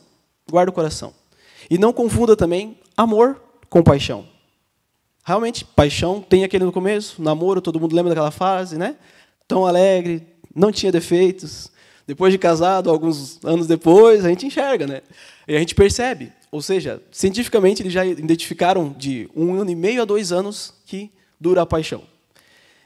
Guarda 0.50 0.72
o 0.72 0.74
coração. 0.74 1.14
E 1.70 1.78
não 1.78 1.94
confunda 1.94 2.36
também 2.36 2.76
amor 2.98 3.40
com 3.70 3.84
paixão. 3.84 4.26
Realmente, 5.24 5.64
paixão 5.64 6.22
tem 6.28 6.44
aquele 6.44 6.66
no 6.66 6.72
começo, 6.72 7.22
namoro, 7.22 7.62
todo 7.62 7.80
mundo 7.80 7.96
lembra 7.96 8.10
daquela 8.10 8.32
fase, 8.32 8.80
né? 8.80 8.96
Tão 9.48 9.64
alegre, 9.64 10.26
não 10.56 10.72
tinha 10.72 10.92
defeitos, 10.92 11.72
depois 12.10 12.34
de 12.34 12.40
casado, 12.40 12.90
alguns 12.90 13.40
anos 13.46 13.68
depois, 13.68 14.26
a 14.26 14.30
gente 14.30 14.44
enxerga, 14.44 14.88
né? 14.88 15.02
E 15.48 15.56
a 15.56 15.60
gente 15.60 15.76
percebe. 15.76 16.34
Ou 16.52 16.60
seja, 16.60 17.00
cientificamente 17.12 17.84
eles 17.84 17.94
já 17.94 18.04
identificaram 18.04 18.90
de 18.98 19.30
um 19.36 19.54
ano 19.54 19.70
e 19.70 19.76
meio 19.76 20.02
a 20.02 20.06
dois 20.06 20.32
anos 20.32 20.74
que 20.88 21.12
dura 21.40 21.62
a 21.62 21.68
paixão. 21.68 22.02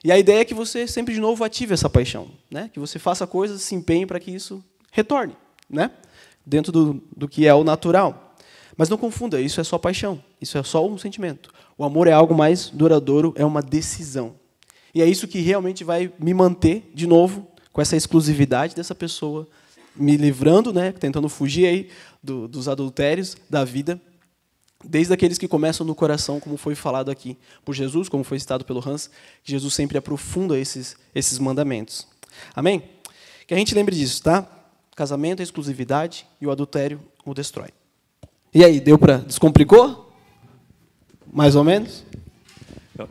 E 0.04 0.12
a 0.12 0.20
ideia 0.20 0.42
é 0.42 0.44
que 0.44 0.54
você 0.54 0.86
sempre 0.86 1.14
de 1.14 1.22
novo 1.22 1.42
ative 1.46 1.74
essa 1.74 1.90
paixão, 1.90 2.28
né? 2.52 2.70
Que 2.74 2.82
você 2.82 3.00
faça 3.00 3.26
coisas, 3.26 3.62
se 3.62 3.74
empenhe 3.74 4.06
para 4.06 4.20
que 4.20 4.30
isso 4.30 4.62
retorne, 4.92 5.38
né? 5.70 5.92
Dentro 6.46 6.74
do, 6.74 7.02
do 7.16 7.26
que 7.26 7.48
é 7.48 7.54
o 7.54 7.64
natural. 7.64 8.36
Mas 8.76 8.90
não 8.90 8.98
confunda, 8.98 9.40
isso 9.40 9.62
é 9.62 9.64
só 9.64 9.78
paixão, 9.78 10.22
isso 10.42 10.58
é 10.58 10.64
só 10.64 10.86
um 10.86 10.98
sentimento. 10.98 11.50
O 11.78 11.86
amor 11.86 12.10
é 12.10 12.12
algo 12.12 12.36
mais 12.36 12.68
duradouro, 12.68 13.34
é 13.38 13.46
uma 13.46 13.62
decisão. 13.62 14.36
E 14.94 15.02
é 15.02 15.06
isso 15.06 15.30
que 15.30 15.40
realmente 15.40 15.82
vai 15.86 16.12
me 16.20 16.34
manter, 16.34 16.92
de 16.94 17.08
novo, 17.08 17.48
com 17.74 17.82
essa 17.82 17.98
exclusividade 17.98 18.76
dessa 18.76 18.94
pessoa, 18.94 19.48
me 19.96 20.16
livrando, 20.16 20.72
né, 20.72 20.92
tentando 20.92 21.28
fugir 21.28 21.66
aí 21.66 21.90
do, 22.22 22.48
dos 22.48 22.70
adultérios 22.70 23.36
da 23.50 23.66
vida, 23.66 24.00
desde 24.84 25.14
aqueles 25.14 25.38
que 25.38 25.48
começam 25.48 25.86
no 25.86 25.96
coração, 25.96 26.40
como 26.40 26.56
foi 26.56 26.76
falado 26.76 27.10
aqui 27.10 27.38
por 27.66 27.74
Jesus, 27.74 28.08
como 28.08 28.24
foi 28.24 28.40
citado 28.40 28.64
pelo 28.64 28.88
Hans, 28.88 29.10
Jesus 29.44 29.74
sempre 29.74 29.98
aprofunda 29.98 30.58
esses, 30.58 30.96
esses 31.16 31.40
mandamentos. 31.40 32.08
Amém? 32.56 32.84
Que 33.48 33.54
a 33.54 33.58
gente 33.58 33.74
lembre 33.74 33.96
disso, 33.96 34.22
tá? 34.22 34.48
Casamento 34.96 35.40
é 35.40 35.44
exclusividade 35.44 36.26
e 36.40 36.46
o 36.46 36.52
adultério 36.52 37.00
o 37.26 37.34
destrói. 37.34 37.70
E 38.54 38.64
aí, 38.64 38.80
deu 38.80 39.00
para 39.00 39.18
descomplicou? 39.18 40.12
Mais 41.32 41.56
ou 41.56 41.64
menos? 41.64 42.04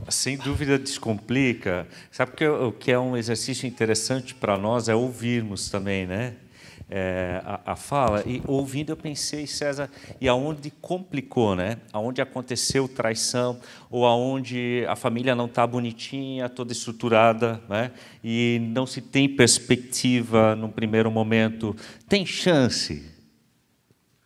Sem 0.08 0.36
dúvida 0.36 0.78
descomplica. 0.78 1.86
Sabe 2.10 2.32
que 2.32 2.46
o 2.46 2.70
que 2.70 2.92
é 2.92 2.98
um 2.98 3.16
exercício 3.16 3.66
interessante 3.66 4.34
para 4.34 4.56
nós 4.56 4.88
é 4.88 4.94
ouvirmos 4.94 5.68
também, 5.70 6.06
né? 6.06 6.34
É, 6.94 7.40
a, 7.46 7.72
a, 7.72 7.76
fala 7.76 8.22
e 8.26 8.42
ouvindo 8.46 8.92
eu 8.92 8.96
pensei 8.98 9.46
César 9.46 9.88
e 10.20 10.28
aonde 10.28 10.70
complicou, 10.70 11.56
né? 11.56 11.78
Aonde 11.90 12.20
aconteceu 12.20 12.86
traição 12.86 13.58
ou 13.90 14.04
aonde 14.04 14.84
a 14.86 14.94
família 14.94 15.34
não 15.34 15.46
está 15.46 15.66
bonitinha, 15.66 16.50
toda 16.50 16.70
estruturada, 16.70 17.60
né? 17.68 17.92
E 18.22 18.60
não 18.74 18.86
se 18.86 19.00
tem 19.00 19.26
perspectiva 19.26 20.54
no 20.54 20.68
primeiro 20.68 21.10
momento. 21.10 21.74
Tem 22.06 22.26
chance, 22.26 23.10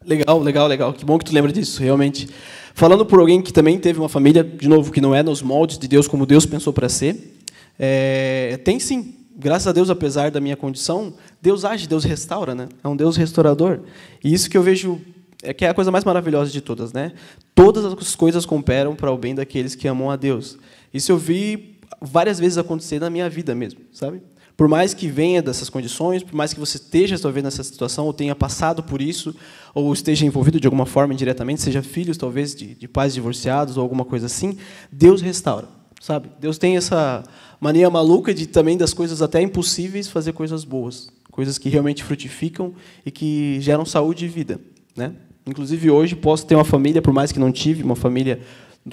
Legal, 0.06 0.38
legal, 0.38 0.68
legal. 0.68 0.92
Que 0.92 1.04
bom 1.04 1.18
que 1.18 1.24
tu 1.24 1.34
lembra 1.34 1.52
disso, 1.52 1.82
realmente. 1.82 2.28
Falando 2.74 3.04
por 3.04 3.18
alguém 3.18 3.42
que 3.42 3.52
também 3.52 3.76
teve 3.76 3.98
uma 3.98 4.08
família, 4.08 4.44
de 4.44 4.68
novo, 4.68 4.92
que 4.92 5.00
não 5.00 5.12
é 5.12 5.20
nos 5.20 5.42
moldes 5.42 5.78
de 5.78 5.88
Deus 5.88 6.06
como 6.06 6.24
Deus 6.24 6.46
pensou 6.46 6.72
para 6.72 6.88
ser, 6.88 7.36
é, 7.76 8.56
tem 8.64 8.78
sim. 8.78 9.16
Graças 9.36 9.66
a 9.66 9.72
Deus, 9.72 9.90
apesar 9.90 10.30
da 10.30 10.40
minha 10.40 10.56
condição, 10.56 11.12
Deus 11.42 11.64
age, 11.64 11.88
Deus 11.88 12.04
restaura, 12.04 12.54
né? 12.54 12.68
É 12.84 12.88
um 12.88 12.94
Deus 12.94 13.16
restaurador. 13.16 13.80
E 14.22 14.32
isso 14.32 14.48
que 14.48 14.56
eu 14.56 14.62
vejo 14.62 15.00
é 15.42 15.52
que 15.52 15.64
é 15.64 15.68
a 15.70 15.74
coisa 15.74 15.90
mais 15.90 16.04
maravilhosa 16.04 16.52
de 16.52 16.60
todas, 16.60 16.92
né? 16.92 17.12
Todas 17.52 17.84
as 17.84 18.14
coisas 18.14 18.46
cooperam 18.46 18.94
para 18.94 19.10
o 19.10 19.18
bem 19.18 19.34
daqueles 19.34 19.74
que 19.74 19.88
amam 19.88 20.08
a 20.08 20.14
Deus. 20.14 20.56
Isso 20.94 21.10
eu 21.10 21.18
vi 21.18 21.78
várias 22.00 22.38
vezes 22.38 22.58
acontecer 22.58 23.00
na 23.00 23.10
minha 23.10 23.28
vida 23.28 23.56
mesmo, 23.56 23.80
sabe? 23.92 24.22
Por 24.56 24.68
mais 24.68 24.94
que 24.94 25.06
venha 25.06 25.42
dessas 25.42 25.68
condições, 25.68 26.22
por 26.22 26.34
mais 26.34 26.54
que 26.54 26.60
você 26.60 26.78
esteja 26.78 27.18
talvez 27.18 27.44
nessa 27.44 27.62
situação, 27.62 28.06
ou 28.06 28.12
tenha 28.12 28.34
passado 28.34 28.82
por 28.82 29.02
isso, 29.02 29.34
ou 29.74 29.92
esteja 29.92 30.24
envolvido 30.24 30.58
de 30.58 30.66
alguma 30.66 30.86
forma 30.86 31.12
indiretamente, 31.12 31.60
seja 31.60 31.82
filhos 31.82 32.16
talvez 32.16 32.54
de, 32.54 32.74
de 32.74 32.88
pais 32.88 33.12
divorciados 33.12 33.76
ou 33.76 33.82
alguma 33.82 34.04
coisa 34.04 34.26
assim, 34.26 34.56
Deus 34.90 35.20
restaura, 35.20 35.68
sabe? 36.00 36.30
Deus 36.40 36.56
tem 36.56 36.76
essa 36.76 37.22
mania 37.60 37.90
maluca 37.90 38.32
de 38.32 38.46
também 38.46 38.78
das 38.78 38.94
coisas 38.94 39.20
até 39.20 39.42
impossíveis 39.42 40.08
fazer 40.08 40.32
coisas 40.32 40.64
boas, 40.64 41.10
coisas 41.30 41.58
que 41.58 41.68
realmente 41.68 42.02
frutificam 42.02 42.72
e 43.04 43.10
que 43.10 43.58
geram 43.60 43.84
saúde 43.84 44.24
e 44.24 44.28
vida, 44.28 44.58
né? 44.96 45.12
Inclusive 45.46 45.90
hoje 45.90 46.16
posso 46.16 46.46
ter 46.46 46.54
uma 46.54 46.64
família, 46.64 47.02
por 47.02 47.12
mais 47.12 47.30
que 47.30 47.38
não 47.38 47.52
tive 47.52 47.82
uma 47.82 47.94
família 47.94 48.40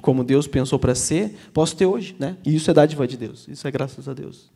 como 0.02 0.24
Deus 0.24 0.46
pensou 0.46 0.78
para 0.78 0.94
ser, 0.94 1.34
posso 1.54 1.76
ter 1.78 1.86
hoje, 1.86 2.16
né? 2.20 2.36
E 2.46 2.54
isso 2.54 2.70
é 2.70 2.74
dádiva 2.74 3.08
de 3.08 3.16
Deus. 3.16 3.48
Isso 3.48 3.68
é 3.68 3.72
graças 3.72 4.08
a 4.08 4.14
Deus. 4.14 4.52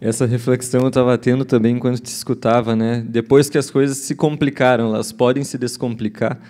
Essa 0.00 0.26
reflexão 0.26 0.82
eu 0.82 0.88
estava 0.88 1.16
tendo 1.16 1.44
também 1.44 1.78
quando 1.78 1.98
te 1.98 2.06
escutava, 2.06 2.74
né? 2.76 3.04
Depois 3.08 3.48
que 3.48 3.56
as 3.56 3.70
coisas 3.70 3.98
se 3.98 4.14
complicaram, 4.14 4.94
elas 4.94 5.12
podem 5.12 5.44
se 5.44 5.56
descomplicar. 5.56 6.40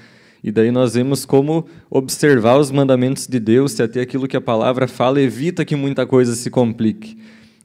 E 0.43 0.51
daí 0.51 0.73
nós 0.73 0.95
vemos 0.95 1.25
como 1.25 1.67
observar 1.89 2.57
os 2.59 2.71
mandamentos 2.71 3.29
de 3.29 3.39
Deus, 3.39 3.73
se 3.73 3.83
até 3.83 4.01
aquilo 4.01 4.27
que 4.27 4.37
a 4.37 4.41
palavra 4.41 4.89
fala 4.89 5.21
evita 5.21 5.65
que 5.65 5.77
muita 5.77 6.05
coisa 6.05 6.35
se 6.35 6.51
complique. 6.51 7.17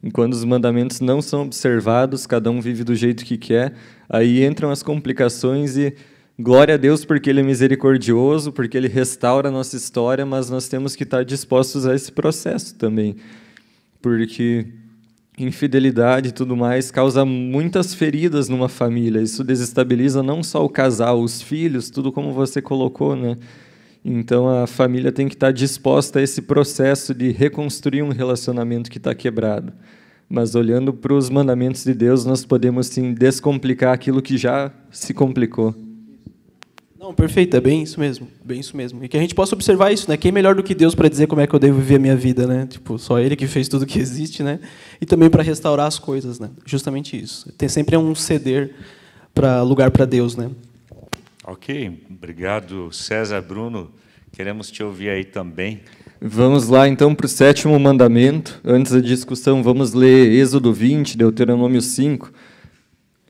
E 0.02 0.12
quando 0.12 0.32
os 0.32 0.44
mandamentos 0.44 1.00
não 1.00 1.20
são 1.20 1.42
observados, 1.42 2.24
cada 2.24 2.50
um 2.50 2.60
vive 2.60 2.84
do 2.84 2.94
jeito 2.94 3.24
que 3.24 3.36
quer, 3.36 3.74
aí 4.08 4.44
entram 4.44 4.70
as 4.70 4.80
complicações 4.80 5.76
e 5.76 5.92
glória 6.38 6.74
a 6.74 6.76
Deus 6.78 7.04
porque 7.04 7.28
ele 7.28 7.40
é 7.40 7.42
misericordioso, 7.42 8.52
porque 8.52 8.76
ele 8.76 8.86
restaura 8.86 9.48
a 9.48 9.52
nossa 9.52 9.76
história, 9.76 10.24
mas 10.24 10.48
nós 10.48 10.68
temos 10.68 10.94
que 10.94 11.02
estar 11.02 11.24
dispostos 11.24 11.84
a 11.84 11.96
esse 11.96 12.12
processo 12.12 12.76
também. 12.76 13.16
Porque 14.00 14.68
infidelidade 15.38 16.28
e 16.28 16.32
tudo 16.32 16.56
mais 16.56 16.90
causa 16.90 17.24
muitas 17.24 17.94
feridas 17.94 18.48
numa 18.48 18.68
família. 18.68 19.20
Isso 19.20 19.44
desestabiliza 19.44 20.22
não 20.22 20.42
só 20.42 20.64
o 20.64 20.68
casal, 20.68 21.20
os 21.20 21.40
filhos, 21.40 21.90
tudo 21.90 22.10
como 22.10 22.32
você 22.32 22.60
colocou, 22.60 23.14
né? 23.14 23.36
Então 24.04 24.48
a 24.48 24.66
família 24.66 25.12
tem 25.12 25.28
que 25.28 25.34
estar 25.34 25.52
disposta 25.52 26.18
a 26.18 26.22
esse 26.22 26.42
processo 26.42 27.14
de 27.14 27.30
reconstruir 27.30 28.02
um 28.02 28.10
relacionamento 28.10 28.90
que 28.90 28.98
está 28.98 29.14
quebrado. 29.14 29.72
Mas 30.28 30.54
olhando 30.54 30.92
para 30.92 31.14
os 31.14 31.30
mandamentos 31.30 31.84
de 31.84 31.94
Deus, 31.94 32.24
nós 32.24 32.44
podemos 32.44 32.86
sim 32.88 33.14
descomplicar 33.14 33.94
aquilo 33.94 34.20
que 34.20 34.36
já 34.36 34.70
se 34.90 35.14
complicou. 35.14 35.74
Não, 36.98 37.14
perfeito, 37.14 37.56
é 37.56 37.60
bem 37.60 37.84
isso 37.84 38.00
mesmo, 38.00 38.26
bem 38.44 38.58
isso 38.58 38.76
mesmo. 38.76 39.04
E 39.04 39.08
que 39.08 39.16
a 39.16 39.20
gente 39.20 39.32
possa 39.32 39.54
observar 39.54 39.92
isso, 39.92 40.10
né? 40.10 40.16
Quem 40.16 40.32
melhor 40.32 40.56
do 40.56 40.64
que 40.64 40.74
Deus 40.74 40.96
para 40.96 41.08
dizer 41.08 41.28
como 41.28 41.40
é 41.40 41.46
que 41.46 41.54
eu 41.54 41.58
devo 41.60 41.78
viver 41.78 41.94
a 41.94 41.98
minha 42.00 42.16
vida, 42.16 42.44
né? 42.44 42.66
Tipo, 42.66 42.98
só 42.98 43.20
Ele 43.20 43.36
que 43.36 43.46
fez 43.46 43.68
tudo 43.68 43.86
que 43.86 44.00
existe, 44.00 44.42
né? 44.42 44.58
E 45.00 45.06
também 45.06 45.30
para 45.30 45.40
restaurar 45.40 45.86
as 45.86 45.96
coisas, 45.96 46.40
né? 46.40 46.50
Justamente 46.66 47.16
isso. 47.16 47.52
Tem 47.52 47.68
sempre 47.68 47.96
um 47.96 48.16
ceder 48.16 48.74
para 49.32 49.62
lugar 49.62 49.92
para 49.92 50.04
Deus, 50.04 50.34
né? 50.34 50.50
Ok, 51.46 52.02
obrigado, 52.10 52.92
César, 52.92 53.40
Bruno. 53.42 53.92
Queremos 54.32 54.68
te 54.68 54.82
ouvir 54.82 55.10
aí 55.10 55.24
também. 55.24 55.82
Vamos 56.20 56.68
lá 56.68 56.88
então 56.88 57.14
para 57.14 57.26
o 57.26 57.28
sétimo 57.28 57.78
mandamento. 57.78 58.60
Antes 58.64 58.90
da 58.90 59.00
discussão, 59.00 59.62
vamos 59.62 59.92
ler 59.92 60.32
Êxodo 60.32 60.72
20, 60.72 61.16
Deuteronômio 61.16 61.80
5. 61.80 62.32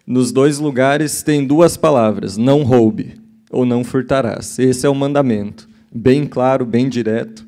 Nos 0.06 0.32
dois 0.32 0.58
lugares 0.58 1.22
tem 1.22 1.46
duas 1.46 1.76
palavras: 1.76 2.38
não 2.38 2.62
roube 2.62 3.27
ou 3.50 3.64
não 3.64 3.84
furtarás. 3.84 4.58
Esse 4.58 4.86
é 4.86 4.88
o 4.88 4.94
mandamento, 4.94 5.68
bem 5.92 6.26
claro, 6.26 6.64
bem 6.64 6.88
direto. 6.88 7.46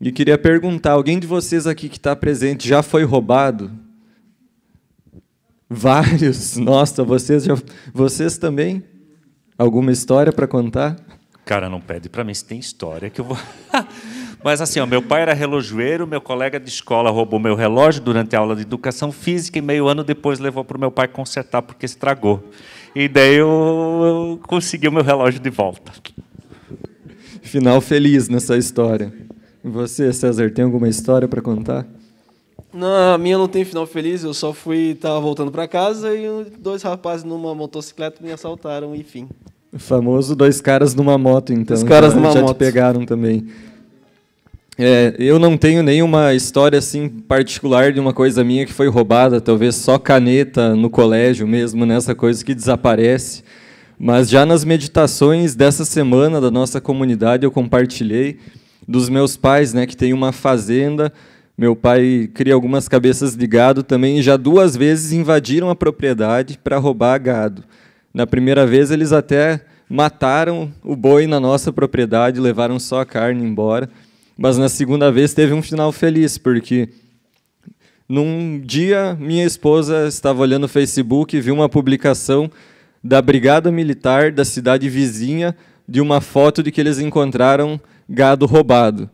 E 0.00 0.10
queria 0.10 0.36
perguntar: 0.36 0.92
alguém 0.92 1.18
de 1.18 1.26
vocês 1.26 1.66
aqui 1.66 1.88
que 1.88 1.96
está 1.96 2.14
presente 2.16 2.68
já 2.68 2.82
foi 2.82 3.04
roubado? 3.04 3.70
Vários. 5.70 6.56
Nossa, 6.56 7.02
vocês, 7.02 7.44
já, 7.44 7.54
vocês 7.94 8.36
também? 8.36 8.82
Alguma 9.56 9.92
história 9.92 10.32
para 10.32 10.46
contar? 10.46 10.96
Cara, 11.44 11.68
não 11.68 11.80
pede 11.80 12.08
para 12.08 12.24
mim 12.24 12.34
se 12.34 12.44
tem 12.44 12.58
história 12.58 13.10
que 13.10 13.20
eu 13.20 13.24
vou. 13.24 13.38
Mas 14.44 14.60
assim, 14.60 14.80
ó, 14.80 14.86
meu 14.86 15.00
pai 15.00 15.22
era 15.22 15.32
relojoeiro, 15.32 16.04
meu 16.06 16.20
colega 16.20 16.58
de 16.58 16.68
escola 16.68 17.10
roubou 17.10 17.38
meu 17.38 17.54
relógio 17.54 18.02
durante 18.02 18.34
a 18.34 18.40
aula 18.40 18.56
de 18.56 18.62
educação 18.62 19.12
física 19.12 19.58
e 19.58 19.62
meio 19.62 19.86
ano 19.86 20.02
depois 20.02 20.40
levou 20.40 20.64
para 20.64 20.76
o 20.76 20.80
meu 20.80 20.90
pai 20.90 21.06
consertar 21.06 21.62
porque 21.62 21.86
estragou. 21.86 22.50
E 22.94 23.08
daí 23.08 23.36
eu, 23.36 23.48
eu 23.48 24.40
consegui 24.46 24.88
o 24.88 24.92
meu 24.92 25.02
relógio 25.02 25.40
de 25.40 25.50
volta. 25.50 25.92
Final 27.42 27.80
feliz 27.80 28.28
nessa 28.28 28.56
história. 28.56 29.12
E 29.64 29.68
você, 29.68 30.12
César, 30.12 30.50
tem 30.50 30.64
alguma 30.64 30.88
história 30.88 31.26
para 31.26 31.40
contar? 31.40 31.86
Não, 32.72 33.14
a 33.14 33.18
minha 33.18 33.36
não 33.38 33.48
tem 33.48 33.64
final 33.64 33.86
feliz. 33.86 34.24
Eu 34.24 34.34
só 34.34 34.52
fui, 34.52 34.94
tava 34.94 35.20
voltando 35.20 35.50
para 35.50 35.68
casa 35.68 36.14
e 36.14 36.26
dois 36.58 36.82
rapazes 36.82 37.24
numa 37.24 37.54
motocicleta 37.54 38.22
me 38.22 38.32
assaltaram, 38.32 38.94
enfim. 38.94 39.28
O 39.72 39.78
famoso 39.78 40.36
dois 40.36 40.60
caras 40.60 40.94
numa 40.94 41.16
moto, 41.16 41.52
então. 41.52 41.76
Dois 41.76 41.82
caras 41.82 42.12
já, 42.12 42.20
numa 42.20 42.32
já 42.32 42.40
moto. 42.40 42.54
te 42.54 42.58
pegaram 42.58 43.06
também. 43.06 43.46
É, 44.84 45.14
eu 45.16 45.38
não 45.38 45.56
tenho 45.56 45.80
nenhuma 45.80 46.34
história 46.34 46.76
assim 46.76 47.08
particular 47.08 47.92
de 47.92 48.00
uma 48.00 48.12
coisa 48.12 48.42
minha 48.42 48.66
que 48.66 48.72
foi 48.72 48.88
roubada, 48.88 49.40
talvez 49.40 49.76
só 49.76 49.96
caneta 49.96 50.74
no 50.74 50.90
colégio 50.90 51.46
mesmo, 51.46 51.86
nessa 51.86 52.16
coisa 52.16 52.44
que 52.44 52.52
desaparece. 52.52 53.44
Mas 53.96 54.28
já 54.28 54.44
nas 54.44 54.64
meditações 54.64 55.54
dessa 55.54 55.84
semana 55.84 56.40
da 56.40 56.50
nossa 56.50 56.80
comunidade 56.80 57.44
eu 57.44 57.52
compartilhei 57.52 58.40
dos 58.88 59.08
meus 59.08 59.36
pais, 59.36 59.72
né, 59.72 59.86
que 59.86 59.96
tem 59.96 60.12
uma 60.12 60.32
fazenda. 60.32 61.12
Meu 61.56 61.76
pai 61.76 62.28
cria 62.34 62.54
algumas 62.54 62.88
cabeças 62.88 63.36
de 63.36 63.46
gado 63.46 63.84
também 63.84 64.18
e 64.18 64.22
já 64.22 64.36
duas 64.36 64.76
vezes 64.76 65.12
invadiram 65.12 65.70
a 65.70 65.76
propriedade 65.76 66.58
para 66.58 66.76
roubar 66.76 67.18
gado. 67.18 67.62
Na 68.12 68.26
primeira 68.26 68.66
vez 68.66 68.90
eles 68.90 69.12
até 69.12 69.60
mataram 69.88 70.72
o 70.82 70.96
boi 70.96 71.28
na 71.28 71.38
nossa 71.38 71.72
propriedade, 71.72 72.40
levaram 72.40 72.80
só 72.80 73.02
a 73.02 73.06
carne 73.06 73.44
embora. 73.44 73.88
Mas 74.42 74.58
na 74.58 74.68
segunda 74.68 75.12
vez 75.12 75.32
teve 75.32 75.52
um 75.52 75.62
final 75.62 75.92
feliz, 75.92 76.36
porque 76.36 76.88
num 78.08 78.60
dia 78.60 79.16
minha 79.20 79.44
esposa 79.44 80.08
estava 80.08 80.42
olhando 80.42 80.64
o 80.64 80.68
Facebook 80.68 81.36
e 81.36 81.40
viu 81.40 81.54
uma 81.54 81.68
publicação 81.68 82.50
da 83.04 83.22
Brigada 83.22 83.70
Militar 83.70 84.32
da 84.32 84.44
cidade 84.44 84.88
vizinha 84.88 85.56
de 85.88 86.00
uma 86.00 86.20
foto 86.20 86.60
de 86.60 86.72
que 86.72 86.80
eles 86.80 86.98
encontraram 86.98 87.80
gado 88.08 88.44
roubado. 88.44 89.08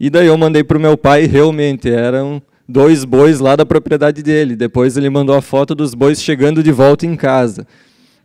E 0.00 0.10
daí 0.10 0.26
eu 0.26 0.36
mandei 0.36 0.64
para 0.64 0.78
o 0.78 0.80
meu 0.80 0.98
pai, 0.98 1.26
realmente 1.26 1.88
eram 1.88 2.42
dois 2.68 3.04
bois 3.04 3.38
lá 3.38 3.54
da 3.54 3.64
propriedade 3.64 4.20
dele. 4.20 4.56
Depois 4.56 4.96
ele 4.96 5.08
mandou 5.08 5.36
a 5.36 5.40
foto 5.40 5.76
dos 5.76 5.94
bois 5.94 6.20
chegando 6.20 6.60
de 6.60 6.72
volta 6.72 7.06
em 7.06 7.14
casa. 7.14 7.68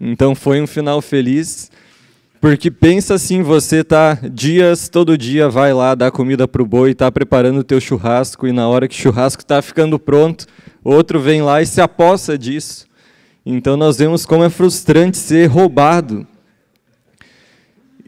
Então 0.01 0.33
foi 0.33 0.59
um 0.59 0.65
final 0.65 1.03
feliz. 1.03 1.69
Porque 2.39 2.69
pensa 2.69 3.15
assim, 3.15 3.41
você 3.41 3.83
tá 3.83 4.13
dias, 4.31 4.89
todo 4.89 5.17
dia 5.17 5.49
vai 5.49 5.73
lá 5.73 5.95
dar 5.95 6.11
comida 6.11 6.47
para 6.47 6.61
o 6.61 6.65
boi, 6.65 6.91
está 6.91 7.11
preparando 7.11 7.59
o 7.59 7.63
teu 7.63 7.81
churrasco, 7.81 8.47
e 8.47 8.51
na 8.51 8.67
hora 8.67 8.87
que 8.87 8.95
o 8.95 8.97
churrasco 8.97 9.41
está 9.41 9.59
ficando 9.61 9.97
pronto, 9.97 10.45
outro 10.83 11.19
vem 11.19 11.41
lá 11.41 11.61
e 11.61 11.65
se 11.65 11.81
apossa 11.81 12.37
disso. 12.37 12.85
Então 13.43 13.75
nós 13.75 13.97
vemos 13.97 14.25
como 14.25 14.43
é 14.43 14.49
frustrante 14.49 15.17
ser 15.17 15.47
roubado. 15.47 16.27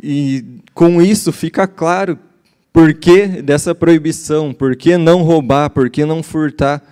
E 0.01 0.45
com 0.73 1.01
isso 1.01 1.31
fica 1.31 1.67
claro 1.67 2.17
por 2.71 2.93
que 2.93 3.41
dessa 3.41 3.73
proibição, 3.73 4.53
por 4.53 4.75
que 4.75 4.95
não 4.95 5.23
roubar, 5.23 5.69
por 5.71 5.89
que 5.89 6.05
não 6.05 6.21
furtar. 6.21 6.83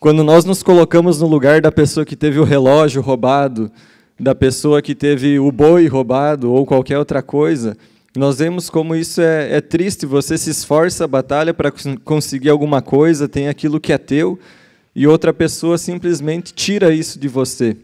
Quando 0.00 0.24
nós 0.24 0.44
nos 0.44 0.62
colocamos 0.62 1.20
no 1.20 1.28
lugar 1.28 1.60
da 1.60 1.70
pessoa 1.70 2.04
que 2.04 2.16
teve 2.16 2.40
o 2.40 2.44
relógio 2.44 3.00
roubado, 3.00 3.70
da 4.22 4.36
pessoa 4.36 4.80
que 4.80 4.94
teve 4.94 5.40
o 5.40 5.50
boi 5.50 5.88
roubado 5.88 6.52
ou 6.52 6.64
qualquer 6.64 6.96
outra 6.96 7.20
coisa, 7.20 7.76
nós 8.16 8.38
vemos 8.38 8.70
como 8.70 8.94
isso 8.94 9.20
é, 9.20 9.56
é 9.56 9.60
triste. 9.60 10.06
Você 10.06 10.38
se 10.38 10.48
esforça, 10.48 11.08
batalha 11.08 11.52
para 11.52 11.72
conseguir 12.04 12.48
alguma 12.48 12.80
coisa, 12.80 13.28
tem 13.28 13.48
aquilo 13.48 13.80
que 13.80 13.92
é 13.92 13.98
teu, 13.98 14.38
e 14.94 15.08
outra 15.08 15.34
pessoa 15.34 15.76
simplesmente 15.76 16.54
tira 16.54 16.94
isso 16.94 17.18
de 17.18 17.26
você. 17.26 17.76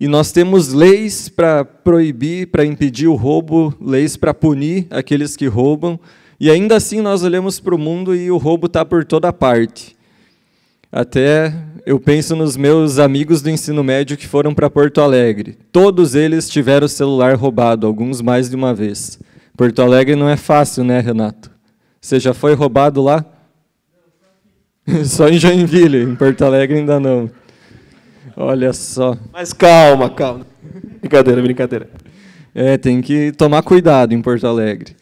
E 0.00 0.08
nós 0.08 0.32
temos 0.32 0.72
leis 0.72 1.28
para 1.28 1.64
proibir, 1.64 2.48
para 2.48 2.64
impedir 2.64 3.06
o 3.06 3.14
roubo, 3.14 3.72
leis 3.80 4.16
para 4.16 4.34
punir 4.34 4.88
aqueles 4.90 5.36
que 5.36 5.46
roubam, 5.46 5.96
e 6.40 6.50
ainda 6.50 6.74
assim 6.74 7.00
nós 7.00 7.22
olhamos 7.22 7.60
para 7.60 7.74
o 7.74 7.78
mundo 7.78 8.16
e 8.16 8.32
o 8.32 8.36
roubo 8.36 8.66
está 8.66 8.84
por 8.84 9.04
toda 9.04 9.32
parte. 9.32 9.94
Até 10.92 11.54
eu 11.86 12.00
penso 12.00 12.34
nos 12.34 12.56
meus 12.56 12.98
amigos 12.98 13.40
do 13.40 13.48
ensino 13.50 13.82
médio 13.84 14.16
que 14.16 14.26
foram 14.26 14.52
para 14.52 14.68
Porto 14.68 15.00
Alegre. 15.00 15.56
Todos 15.70 16.14
eles 16.14 16.48
tiveram 16.48 16.86
o 16.86 16.88
celular 16.88 17.36
roubado, 17.36 17.86
alguns 17.86 18.20
mais 18.20 18.50
de 18.50 18.56
uma 18.56 18.74
vez. 18.74 19.18
Porto 19.56 19.80
Alegre 19.82 20.16
não 20.16 20.28
é 20.28 20.36
fácil, 20.36 20.82
né, 20.82 21.00
Renato? 21.00 21.50
Você 22.00 22.18
já 22.18 22.34
foi 22.34 22.54
roubado 22.54 23.00
lá? 23.02 23.24
Só 25.04 25.28
em 25.28 25.38
Joinville, 25.38 26.02
em 26.02 26.16
Porto 26.16 26.44
Alegre 26.44 26.78
ainda 26.78 26.98
não. 26.98 27.30
Olha 28.36 28.72
só. 28.72 29.16
Mas 29.32 29.52
calma, 29.52 30.08
calma. 30.08 30.46
Brincadeira, 31.00 31.42
brincadeira. 31.42 31.90
É, 32.54 32.78
tem 32.78 33.00
que 33.00 33.32
tomar 33.32 33.62
cuidado 33.62 34.14
em 34.14 34.22
Porto 34.22 34.46
Alegre. 34.46 34.96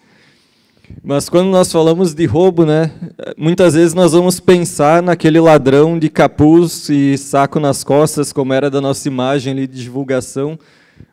Mas 1.02 1.28
quando 1.28 1.48
nós 1.48 1.70
falamos 1.70 2.14
de 2.14 2.26
roubo, 2.26 2.64
né, 2.64 2.90
muitas 3.36 3.74
vezes 3.74 3.94
nós 3.94 4.12
vamos 4.12 4.40
pensar 4.40 5.02
naquele 5.02 5.40
ladrão 5.40 5.98
de 5.98 6.08
capuz 6.08 6.88
e 6.88 7.16
saco 7.16 7.60
nas 7.60 7.84
costas, 7.84 8.32
como 8.32 8.52
era 8.52 8.70
da 8.70 8.80
nossa 8.80 9.06
imagem 9.08 9.52
ali 9.52 9.66
de 9.66 9.82
divulgação, 9.82 10.58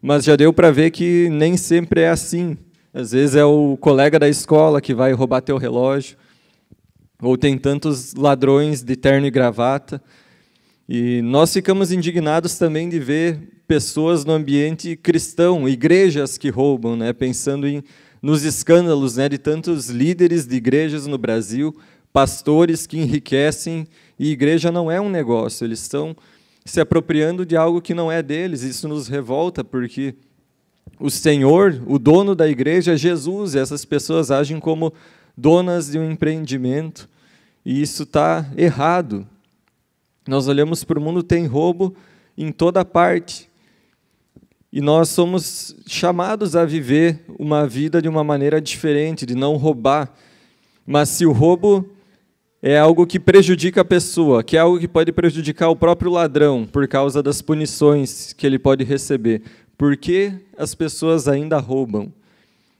mas 0.02 0.24
já 0.24 0.36
deu 0.36 0.52
para 0.52 0.72
ver 0.72 0.92
que 0.92 1.30
nem 1.30 1.58
sempre 1.58 2.02
é 2.02 2.10
assim. 2.10 2.58
Às 2.94 3.12
vezes 3.12 3.36
é 3.36 3.44
o 3.44 3.78
colega 3.78 4.18
da 4.18 4.30
escola 4.30 4.80
que 4.80 4.94
vai 4.94 5.12
roubar 5.12 5.42
teu 5.42 5.58
relógio, 5.58 6.18
ou 7.22 7.38
tem 7.38 7.58
tantos 7.58 8.14
ladrões 8.14 8.82
de 8.82 8.96
terno 8.96 9.28
e 9.28 9.32
gravata. 9.32 10.02
E 10.88 11.22
nós 11.22 11.52
ficamos 11.52 11.92
indignados 11.92 12.58
também 12.58 12.88
de 12.88 13.00
ver 13.00 13.40
pessoas 13.68 14.24
no 14.24 14.34
ambiente 14.34 14.96
cristão, 14.96 15.68
igrejas 15.68 16.38
que 16.38 16.50
roubam, 16.50 16.96
né, 16.96 17.12
pensando 17.12 17.68
em 17.68 17.84
nos 18.26 18.44
escândalos 18.44 19.18
né, 19.18 19.30
de 19.30 19.38
tantos 19.38 19.88
líderes 19.88 20.48
de 20.48 20.56
igrejas 20.56 21.06
no 21.06 21.16
Brasil, 21.16 21.78
pastores 22.12 22.88
que 22.88 22.98
enriquecem, 22.98 23.88
e 24.18 24.32
igreja 24.32 24.72
não 24.72 24.90
é 24.90 25.00
um 25.00 25.12
negócio, 25.12 25.64
eles 25.64 25.80
estão 25.80 26.18
se 26.66 26.82
apropriando 26.82 27.46
de 27.46 27.56
algo 27.56 27.80
que 27.80 27.94
não 27.94 28.12
é 28.12 28.24
deles. 28.24 28.64
Isso 28.64 28.88
nos 28.88 29.08
revolta, 29.08 29.64
porque 29.64 30.16
o 31.00 31.12
Senhor, 31.12 31.80
o 31.86 32.00
dono 32.00 32.34
da 32.34 32.48
igreja, 32.48 32.94
é 32.94 32.98
Jesus, 32.98 33.54
e 33.54 33.60
essas 33.60 33.86
pessoas 33.86 34.32
agem 34.32 34.60
como 34.60 34.92
donas 35.38 35.92
de 35.92 36.00
um 36.00 36.10
empreendimento, 36.10 37.08
e 37.64 37.80
isso 37.80 38.02
está 38.02 38.52
errado. 38.58 39.28
Nós 40.28 40.48
olhamos 40.48 40.84
para 40.84 40.98
o 40.98 41.02
mundo, 41.02 41.22
tem 41.22 41.46
roubo 41.46 41.96
em 42.36 42.52
toda 42.52 42.84
parte. 42.84 43.48
E 44.76 44.82
nós 44.82 45.08
somos 45.08 45.74
chamados 45.88 46.54
a 46.54 46.66
viver 46.66 47.22
uma 47.40 47.66
vida 47.66 48.02
de 48.02 48.10
uma 48.10 48.26
maneira 48.26 48.60
diferente, 48.60 49.26
de 49.26 49.34
não 49.34 49.56
roubar. 49.56 50.14
Mas 50.86 51.08
se 51.08 51.26
o 51.26 51.32
roubo 51.32 51.90
é 52.62 52.78
algo 52.78 53.08
que 53.08 53.18
prejudica 53.18 53.80
a 53.80 53.86
pessoa, 53.86 54.44
que 54.44 54.58
é 54.58 54.60
algo 54.60 54.78
que 54.78 54.86
pode 54.90 55.14
prejudicar 55.14 55.70
o 55.70 55.78
próprio 55.78 56.12
ladrão 56.12 56.68
por 56.70 56.86
causa 56.90 57.24
das 57.24 57.42
punições 57.42 58.34
que 58.34 58.46
ele 58.46 58.60
pode 58.60 58.84
receber, 58.84 59.44
por 59.78 59.96
que 59.96 60.34
as 60.58 60.76
pessoas 60.76 61.30
ainda 61.30 61.58
roubam? 61.58 62.12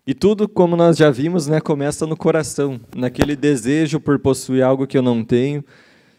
E 0.06 0.14
tudo, 0.14 0.50
como 0.50 0.76
nós 0.76 0.98
já 0.98 1.10
vimos, 1.10 1.48
né, 1.48 1.62
começa 1.62 2.06
no 2.06 2.18
coração, 2.18 2.78
naquele 2.94 3.38
desejo 3.38 4.02
por 4.02 4.20
possuir 4.20 4.64
algo 4.64 4.86
que 4.86 4.98
eu 4.98 5.02
não 5.02 5.24
tenho, 5.24 5.64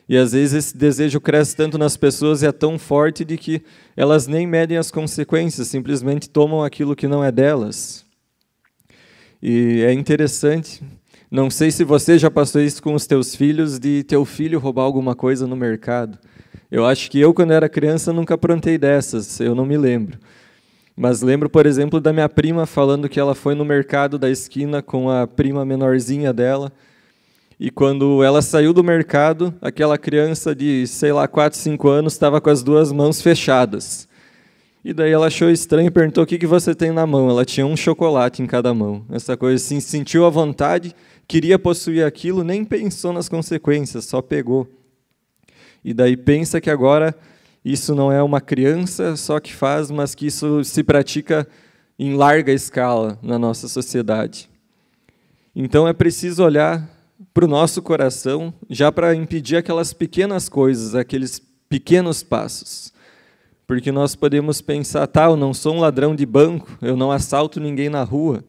e 0.08 0.16
às 0.16 0.32
vezes 0.32 0.54
esse 0.54 0.76
desejo 0.76 1.20
cresce 1.20 1.56
tanto 1.56 1.76
nas 1.76 1.96
pessoas 1.96 2.42
e 2.42 2.46
é 2.46 2.52
tão 2.52 2.78
forte 2.78 3.24
de 3.24 3.36
que 3.36 3.62
elas 3.96 4.26
nem 4.26 4.46
medem 4.46 4.78
as 4.78 4.90
consequências, 4.90 5.68
simplesmente 5.68 6.30
tomam 6.30 6.62
aquilo 6.62 6.94
que 6.94 7.08
não 7.08 7.24
é 7.24 7.32
delas. 7.32 8.04
E 9.42 9.82
é 9.82 9.92
interessante, 9.92 10.82
não 11.30 11.50
sei 11.50 11.70
se 11.70 11.82
você 11.82 12.18
já 12.18 12.30
passou 12.30 12.60
isso 12.60 12.82
com 12.82 12.94
os 12.94 13.06
teus 13.06 13.34
filhos, 13.34 13.78
de 13.78 14.04
teu 14.04 14.24
filho 14.24 14.60
roubar 14.60 14.84
alguma 14.84 15.14
coisa 15.14 15.46
no 15.46 15.56
mercado. 15.56 16.18
Eu 16.70 16.86
acho 16.86 17.10
que 17.10 17.20
eu, 17.20 17.34
quando 17.34 17.52
era 17.52 17.68
criança, 17.68 18.12
nunca 18.12 18.34
aprontei 18.34 18.78
dessas, 18.78 19.40
eu 19.40 19.54
não 19.54 19.66
me 19.66 19.76
lembro. 19.76 20.18
Mas 20.96 21.20
lembro, 21.20 21.50
por 21.50 21.66
exemplo, 21.66 22.00
da 22.00 22.12
minha 22.12 22.28
prima 22.28 22.64
falando 22.64 23.08
que 23.08 23.20
ela 23.20 23.34
foi 23.34 23.54
no 23.54 23.64
mercado 23.64 24.18
da 24.18 24.30
esquina 24.30 24.80
com 24.80 25.10
a 25.10 25.26
prima 25.26 25.64
menorzinha 25.64 26.32
dela, 26.32 26.72
e 27.58 27.70
quando 27.70 28.22
ela 28.22 28.42
saiu 28.42 28.74
do 28.74 28.84
mercado, 28.84 29.54
aquela 29.62 29.96
criança 29.96 30.54
de, 30.54 30.86
sei 30.86 31.10
lá, 31.10 31.26
4, 31.26 31.58
5 31.58 31.88
anos 31.88 32.12
estava 32.12 32.38
com 32.38 32.50
as 32.50 32.62
duas 32.62 32.92
mãos 32.92 33.22
fechadas. 33.22 34.06
E 34.84 34.92
daí 34.92 35.10
ela 35.10 35.28
achou 35.28 35.50
estranho 35.50 35.88
e 35.88 35.90
perguntou: 35.90 36.22
O 36.22 36.26
que, 36.26 36.38
que 36.38 36.46
você 36.46 36.74
tem 36.74 36.92
na 36.92 37.06
mão? 37.06 37.30
Ela 37.30 37.44
tinha 37.46 37.66
um 37.66 37.76
chocolate 37.76 38.42
em 38.42 38.46
cada 38.46 38.74
mão. 38.74 39.04
Essa 39.10 39.36
coisa 39.36 39.56
assim, 39.56 39.80
sentiu 39.80 40.26
a 40.26 40.30
vontade, 40.30 40.94
queria 41.26 41.58
possuir 41.58 42.04
aquilo, 42.04 42.44
nem 42.44 42.64
pensou 42.64 43.12
nas 43.12 43.28
consequências, 43.28 44.04
só 44.04 44.20
pegou. 44.20 44.68
E 45.82 45.94
daí 45.94 46.16
pensa 46.16 46.60
que 46.60 46.70
agora 46.70 47.16
isso 47.64 47.94
não 47.94 48.12
é 48.12 48.22
uma 48.22 48.40
criança 48.40 49.16
só 49.16 49.40
que 49.40 49.52
faz, 49.52 49.90
mas 49.90 50.14
que 50.14 50.26
isso 50.26 50.62
se 50.62 50.84
pratica 50.84 51.48
em 51.98 52.14
larga 52.14 52.52
escala 52.52 53.18
na 53.22 53.38
nossa 53.38 53.66
sociedade. 53.66 54.48
Então 55.54 55.88
é 55.88 55.92
preciso 55.92 56.44
olhar 56.44 56.95
para 57.36 57.44
o 57.44 57.48
nosso 57.48 57.82
coração, 57.82 58.54
já 58.70 58.90
para 58.90 59.14
impedir 59.14 59.56
aquelas 59.56 59.92
pequenas 59.92 60.48
coisas, 60.48 60.94
aqueles 60.94 61.38
pequenos 61.68 62.22
passos. 62.22 62.94
Porque 63.66 63.92
nós 63.92 64.16
podemos 64.16 64.62
pensar, 64.62 65.06
tá, 65.06 65.26
eu 65.26 65.36
não 65.36 65.52
sou 65.52 65.74
um 65.74 65.80
ladrão 65.80 66.16
de 66.16 66.24
banco, 66.24 66.78
eu 66.80 66.96
não 66.96 67.12
assalto 67.12 67.60
ninguém 67.60 67.90
na 67.90 68.02
rua. 68.02 68.42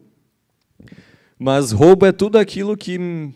Mas 1.38 1.70
roubo 1.70 2.06
é 2.06 2.12
tudo 2.12 2.38
aquilo 2.38 2.78
que 2.78 3.30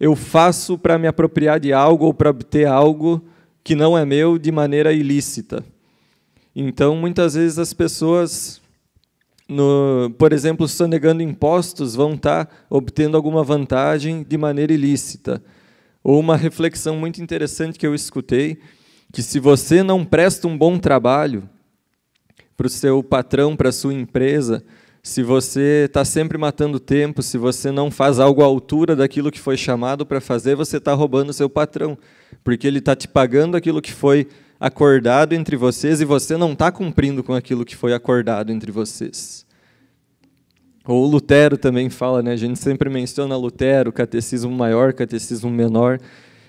eu 0.00 0.16
faço 0.16 0.76
para 0.76 0.98
me 0.98 1.06
apropriar 1.06 1.60
de 1.60 1.72
algo 1.72 2.06
ou 2.06 2.12
para 2.12 2.30
obter 2.30 2.66
algo 2.66 3.24
que 3.62 3.76
não 3.76 3.96
é 3.96 4.04
meu 4.04 4.36
de 4.36 4.50
maneira 4.50 4.92
ilícita. 4.92 5.64
Então, 6.56 6.96
muitas 6.96 7.34
vezes 7.34 7.56
as 7.56 7.72
pessoas 7.72 8.60
no, 9.52 10.10
por 10.18 10.32
exemplo, 10.32 10.66
sonegando 10.66 11.22
impostos, 11.22 11.94
vão 11.94 12.14
estar 12.14 12.48
obtendo 12.70 13.16
alguma 13.16 13.44
vantagem 13.44 14.24
de 14.26 14.36
maneira 14.38 14.72
ilícita. 14.72 15.42
Ou 16.02 16.18
uma 16.18 16.36
reflexão 16.36 16.96
muito 16.96 17.22
interessante 17.22 17.78
que 17.78 17.86
eu 17.86 17.94
escutei, 17.94 18.58
que 19.12 19.22
se 19.22 19.38
você 19.38 19.82
não 19.82 20.04
presta 20.04 20.48
um 20.48 20.56
bom 20.56 20.78
trabalho 20.78 21.48
para 22.56 22.66
o 22.66 22.70
seu 22.70 23.02
patrão, 23.02 23.54
para 23.54 23.68
a 23.68 23.72
sua 23.72 23.92
empresa, 23.92 24.64
se 25.02 25.22
você 25.22 25.84
está 25.86 26.04
sempre 26.04 26.38
matando 26.38 26.80
tempo, 26.80 27.22
se 27.22 27.36
você 27.36 27.70
não 27.70 27.90
faz 27.90 28.18
algo 28.18 28.42
à 28.42 28.46
altura 28.46 28.96
daquilo 28.96 29.30
que 29.30 29.38
foi 29.38 29.56
chamado 29.56 30.06
para 30.06 30.20
fazer, 30.20 30.54
você 30.54 30.78
está 30.78 30.94
roubando 30.94 31.32
seu 31.32 31.50
patrão, 31.50 31.98
porque 32.42 32.66
ele 32.66 32.78
está 32.78 32.94
te 32.94 33.08
pagando 33.08 33.56
aquilo 33.56 33.82
que 33.82 33.92
foi 33.92 34.28
acordado 34.62 35.32
entre 35.32 35.56
vocês 35.56 36.00
e 36.00 36.04
você 36.04 36.36
não 36.36 36.52
está 36.52 36.70
cumprindo 36.70 37.24
com 37.24 37.34
aquilo 37.34 37.64
que 37.64 37.74
foi 37.74 37.92
acordado 37.92 38.52
entre 38.52 38.70
vocês. 38.70 39.44
Ou 40.84 41.04
Lutero 41.04 41.58
também 41.58 41.90
fala, 41.90 42.22
né? 42.22 42.30
a 42.30 42.36
gente 42.36 42.60
sempre 42.60 42.88
menciona 42.88 43.36
Lutero, 43.36 43.92
catecismo 43.92 44.52
maior, 44.52 44.92
catecismo 44.92 45.50
menor. 45.50 45.98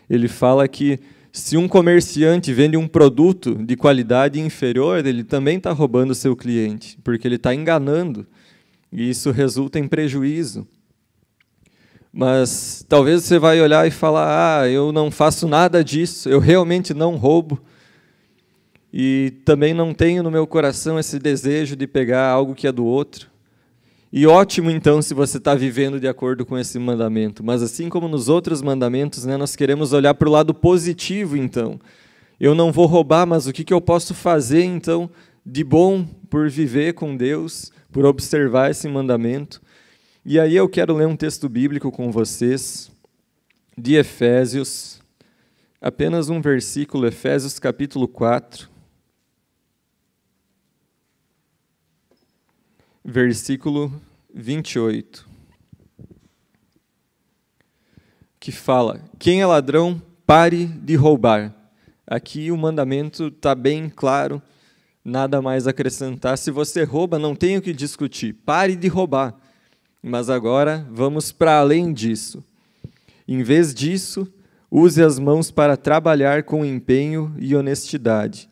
Ele 0.08 0.28
fala 0.28 0.68
que 0.68 1.00
se 1.32 1.58
um 1.58 1.68
comerciante 1.68 2.54
vende 2.54 2.78
um 2.78 2.88
produto 2.88 3.56
de 3.56 3.76
qualidade 3.76 4.40
inferior, 4.40 5.04
ele 5.04 5.24
também 5.24 5.58
está 5.58 5.72
roubando 5.72 6.14
seu 6.14 6.36
cliente, 6.36 7.00
porque 7.04 7.28
ele 7.28 7.38
está 7.38 7.56
enganando, 7.56 8.28
e 8.92 9.10
isso 9.10 9.32
resulta 9.32 9.80
em 9.80 9.88
prejuízo. 9.88 10.68
Mas 12.14 12.86
talvez 12.88 13.24
você 13.24 13.40
vai 13.40 13.60
olhar 13.60 13.88
e 13.88 13.92
falar: 13.92 14.62
ah, 14.62 14.70
eu 14.70 14.92
não 14.92 15.10
faço 15.10 15.48
nada 15.48 15.84
disso, 15.84 16.30
eu 16.30 16.38
realmente 16.38 16.94
não 16.94 17.16
roubo. 17.16 17.60
E 18.94 19.34
também 19.44 19.74
não 19.74 19.92
tenho 19.92 20.22
no 20.22 20.30
meu 20.30 20.46
coração 20.46 21.00
esse 21.00 21.18
desejo 21.18 21.76
de 21.76 21.88
pegar 21.88 22.30
algo 22.30 22.54
que 22.54 22.68
é 22.68 22.72
do 22.72 22.86
outro. 22.86 23.28
E 24.12 24.28
ótimo, 24.28 24.70
então, 24.70 25.02
se 25.02 25.16
você 25.16 25.40
está 25.40 25.56
vivendo 25.56 26.00
de 26.00 26.08
acordo 26.08 26.46
com 26.46 26.56
esse 26.56 26.78
mandamento. 26.78 27.44
Mas 27.44 27.64
assim 27.64 27.90
como 27.90 28.08
nos 28.08 28.30
outros 28.30 28.62
mandamentos, 28.62 29.26
né, 29.26 29.36
nós 29.36 29.56
queremos 29.56 29.92
olhar 29.92 30.14
para 30.14 30.30
o 30.30 30.32
lado 30.32 30.54
positivo, 30.54 31.36
então. 31.36 31.80
Eu 32.40 32.54
não 32.54 32.72
vou 32.72 32.86
roubar, 32.86 33.26
mas 33.26 33.48
o 33.48 33.52
que, 33.52 33.64
que 33.64 33.74
eu 33.74 33.82
posso 33.82 34.14
fazer, 34.14 34.64
então, 34.64 35.10
de 35.44 35.64
bom 35.64 36.06
por 36.30 36.48
viver 36.48 36.94
com 36.94 37.18
Deus, 37.18 37.72
por 37.92 38.06
observar 38.06 38.70
esse 38.70 38.88
mandamento? 38.88 39.60
E 40.24 40.40
aí 40.40 40.56
eu 40.56 40.70
quero 40.70 40.96
ler 40.96 41.08
um 41.08 41.16
texto 41.16 41.50
bíblico 41.50 41.92
com 41.92 42.12
vocês, 42.12 42.92
de 43.76 43.96
Efésios, 43.96 45.02
apenas 45.82 46.30
um 46.30 46.40
versículo, 46.40 47.08
Efésios 47.08 47.58
capítulo 47.58 48.08
4. 48.08 48.73
Versículo 53.04 53.92
28, 54.34 55.28
que 58.40 58.52
fala: 58.52 59.04
Quem 59.20 59.42
é 59.42 59.46
ladrão, 59.46 60.02
pare 60.26 60.66
de 60.66 60.96
roubar. 60.96 61.54
Aqui 62.08 62.52
o 62.52 62.58
mandamento 62.58 63.28
está 63.28 63.54
bem 63.54 63.90
claro, 63.90 64.42
nada 65.04 65.42
mais 65.42 65.68
acrescentar. 65.68 66.38
Se 66.38 66.52
você 66.52 66.84
rouba, 66.84 67.20
não 67.20 67.36
tem 67.36 67.58
o 67.58 67.62
que 67.62 67.74
discutir, 67.74 68.34
pare 68.46 68.76
de 68.76 68.88
roubar. 68.88 69.36
Mas 70.02 70.30
agora 70.30 70.88
vamos 70.92 71.32
para 71.32 71.60
além 71.60 71.94
disso. 71.94 72.44
Em 73.28 73.42
vez 73.42 73.74
disso, 73.74 74.32
use 74.70 75.02
as 75.02 75.18
mãos 75.18 75.50
para 75.50 75.78
trabalhar 75.78 76.44
com 76.44 76.66
empenho 76.66 77.34
e 77.40 77.56
honestidade, 77.56 78.50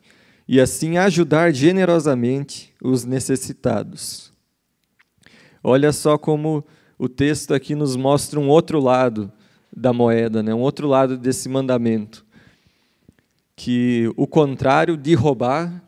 e 0.48 0.60
assim 0.60 0.96
ajudar 0.96 1.52
generosamente 1.52 2.72
os 2.82 3.04
necessitados. 3.04 4.31
Olha 5.64 5.92
só 5.92 6.18
como 6.18 6.64
o 6.98 7.08
texto 7.08 7.54
aqui 7.54 7.74
nos 7.74 7.96
mostra 7.96 8.38
um 8.38 8.48
outro 8.48 8.80
lado 8.80 9.30
da 9.74 9.92
moeda, 9.92 10.42
né? 10.42 10.54
um 10.54 10.60
outro 10.60 10.86
lado 10.86 11.16
desse 11.16 11.48
mandamento. 11.48 12.24
Que 13.56 14.12
o 14.16 14.26
contrário 14.26 14.96
de 14.96 15.14
roubar, 15.14 15.82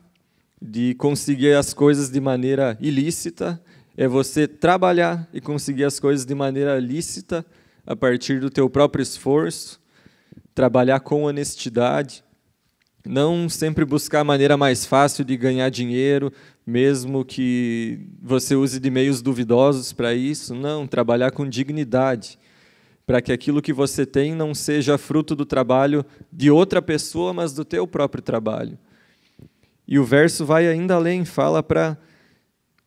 de 0.61 0.95
conseguir 0.95 1.53
as 1.53 1.73
coisas 1.73 2.09
de 2.09 2.19
maneira 2.19 2.77
ilícita, 2.81 3.61
é 3.95 4.07
você 4.07 4.47
trabalhar 4.47 5.27
e 5.33 5.39
conseguir 5.39 5.85
as 5.85 5.99
coisas 5.99 6.25
de 6.25 6.35
maneira 6.35 6.79
lícita 6.79 7.45
a 7.85 7.95
partir 7.95 8.39
do 8.39 8.49
teu 8.49 8.69
próprio 8.69 9.01
esforço, 9.01 9.79
trabalhar 10.53 10.99
com 10.99 11.23
honestidade, 11.23 12.23
não 13.05 13.47
sempre 13.47 13.85
buscar 13.85 14.21
a 14.21 14.23
maneira 14.23 14.57
mais 14.57 14.85
fácil 14.85 15.23
de 15.23 15.37
ganhar 15.37 15.69
dinheiro, 15.69 16.31
mesmo 16.65 17.23
que 17.23 17.99
você 18.21 18.55
use 18.55 18.79
de 18.79 18.89
meios 18.89 19.21
duvidosos 19.21 19.93
para 19.93 20.13
isso. 20.13 20.55
Não, 20.55 20.87
trabalhar 20.87 21.31
com 21.31 21.47
dignidade, 21.47 22.39
para 23.05 23.21
que 23.21 23.31
aquilo 23.31 23.61
que 23.61 23.71
você 23.71 24.05
tem 24.05 24.33
não 24.33 24.55
seja 24.55 24.97
fruto 24.97 25.35
do 25.35 25.45
trabalho 25.45 26.03
de 26.31 26.49
outra 26.49 26.81
pessoa, 26.81 27.33
mas 27.33 27.53
do 27.53 27.63
teu 27.63 27.85
próprio 27.85 28.23
trabalho. 28.23 28.77
E 29.87 29.99
o 29.99 30.03
verso 30.03 30.45
vai 30.45 30.67
ainda 30.67 30.95
além, 30.95 31.23
fala 31.23 31.61
para 31.61 31.97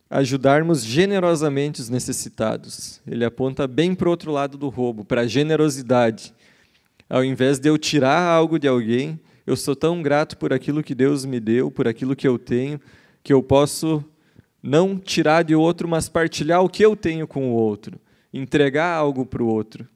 ajudarmos 0.09 0.83
generosamente 0.83 1.79
os 1.79 1.89
necessitados. 1.89 2.99
Ele 3.07 3.23
aponta 3.23 3.67
bem 3.67 3.93
para 3.93 4.07
o 4.07 4.11
outro 4.11 4.31
lado 4.31 4.57
do 4.57 4.67
roubo, 4.67 5.05
para 5.05 5.21
a 5.21 5.27
generosidade. 5.27 6.33
Ao 7.09 7.23
invés 7.23 7.59
de 7.59 7.69
eu 7.69 7.77
tirar 7.77 8.21
algo 8.21 8.59
de 8.59 8.67
alguém, 8.67 9.19
eu 9.49 9.55
sou 9.55 9.75
tão 9.75 9.99
grato 10.03 10.37
por 10.37 10.53
aquilo 10.53 10.83
que 10.83 10.93
Deus 10.93 11.25
me 11.25 11.39
deu, 11.39 11.71
por 11.71 11.87
aquilo 11.87 12.15
que 12.15 12.27
eu 12.27 12.37
tenho, 12.37 12.79
que 13.23 13.33
eu 13.33 13.41
posso 13.41 14.05
não 14.61 14.95
tirar 14.95 15.43
de 15.43 15.55
outro, 15.55 15.87
mas 15.87 16.07
partilhar 16.07 16.63
o 16.63 16.69
que 16.69 16.85
eu 16.85 16.95
tenho 16.95 17.27
com 17.27 17.49
o 17.49 17.53
outro, 17.53 17.99
entregar 18.31 18.93
algo 18.93 19.25
para 19.25 19.41
o 19.41 19.47
outro 19.47 19.87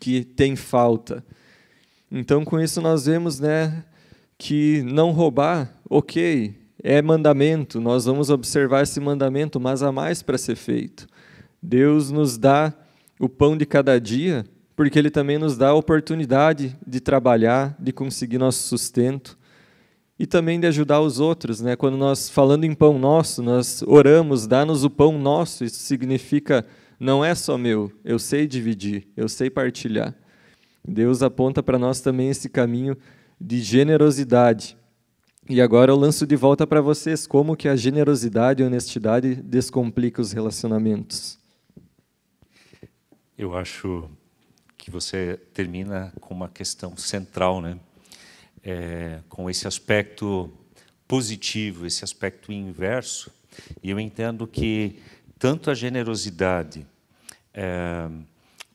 que 0.00 0.24
tem 0.24 0.56
falta. 0.56 1.24
Então, 2.10 2.44
com 2.44 2.58
isso 2.58 2.80
nós 2.80 3.06
vemos, 3.06 3.38
né, 3.38 3.84
que 4.36 4.82
não 4.82 5.12
roubar, 5.12 5.72
OK, 5.88 6.52
é 6.82 7.00
mandamento, 7.00 7.80
nós 7.80 8.06
vamos 8.06 8.30
observar 8.30 8.82
esse 8.82 8.98
mandamento, 8.98 9.60
mas 9.60 9.80
há 9.84 9.92
mais 9.92 10.24
para 10.24 10.36
ser 10.36 10.56
feito. 10.56 11.06
Deus 11.62 12.10
nos 12.10 12.36
dá 12.36 12.74
o 13.20 13.28
pão 13.28 13.56
de 13.56 13.64
cada 13.64 14.00
dia 14.00 14.44
porque 14.74 14.98
Ele 14.98 15.10
também 15.10 15.38
nos 15.38 15.56
dá 15.56 15.68
a 15.68 15.74
oportunidade 15.74 16.76
de 16.86 17.00
trabalhar, 17.00 17.76
de 17.78 17.92
conseguir 17.92 18.38
nosso 18.38 18.66
sustento 18.68 19.38
e 20.18 20.26
também 20.26 20.60
de 20.60 20.66
ajudar 20.66 21.00
os 21.00 21.18
outros. 21.20 21.60
Né? 21.60 21.76
Quando 21.76 21.96
nós, 21.96 22.28
falando 22.28 22.64
em 22.64 22.74
pão 22.74 22.98
nosso, 22.98 23.42
nós 23.42 23.82
oramos, 23.86 24.46
dá-nos 24.46 24.84
o 24.84 24.90
pão 24.90 25.18
nosso, 25.18 25.64
isso 25.64 25.80
significa 25.80 26.64
não 26.98 27.24
é 27.24 27.34
só 27.34 27.58
meu, 27.58 27.90
eu 28.04 28.16
sei 28.16 28.46
dividir, 28.46 29.08
eu 29.16 29.28
sei 29.28 29.50
partilhar. 29.50 30.14
Deus 30.86 31.22
aponta 31.22 31.60
para 31.60 31.78
nós 31.78 32.00
também 32.00 32.30
esse 32.30 32.48
caminho 32.48 32.96
de 33.40 33.60
generosidade. 33.60 34.76
E 35.50 35.60
agora 35.60 35.90
eu 35.90 35.96
lanço 35.96 36.24
de 36.24 36.36
volta 36.36 36.64
para 36.64 36.80
vocês 36.80 37.26
como 37.26 37.56
que 37.56 37.68
a 37.68 37.74
generosidade 37.74 38.62
e 38.62 38.64
a 38.64 38.68
honestidade 38.68 39.34
descomplica 39.34 40.20
os 40.20 40.30
relacionamentos. 40.30 41.38
Eu 43.36 43.56
acho 43.56 44.08
que 44.82 44.90
você 44.90 45.38
termina 45.54 46.12
com 46.20 46.34
uma 46.34 46.48
questão 46.48 46.96
central, 46.96 47.60
né? 47.60 47.78
É, 48.64 49.20
com 49.28 49.48
esse 49.48 49.68
aspecto 49.68 50.52
positivo, 51.06 51.86
esse 51.86 52.02
aspecto 52.02 52.52
inverso. 52.52 53.30
E 53.80 53.90
eu 53.90 54.00
entendo 54.00 54.44
que 54.44 55.00
tanto 55.38 55.70
a 55.70 55.74
generosidade 55.74 56.84
é, 57.54 58.08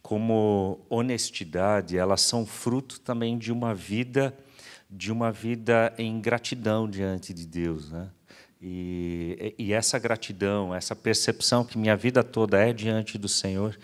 como 0.01 0.79
honestidade, 0.89 1.97
elas 1.97 2.21
são 2.21 2.45
fruto 2.45 3.01
também 3.01 3.37
de 3.37 3.51
uma 3.51 3.75
vida 3.75 4.33
de 4.89 5.11
uma 5.11 5.33
vida 5.33 5.93
em 5.97 6.21
gratidão 6.21 6.89
diante 6.89 7.33
de 7.33 7.45
Deus, 7.45 7.91
né? 7.91 8.09
E, 8.61 9.53
e 9.59 9.73
essa 9.73 9.99
gratidão, 9.99 10.73
essa 10.73 10.95
percepção 10.95 11.65
que 11.65 11.77
minha 11.77 11.97
vida 11.97 12.23
toda 12.23 12.57
é 12.57 12.71
diante 12.71 13.17
do 13.17 13.27
Senhor, 13.27 13.77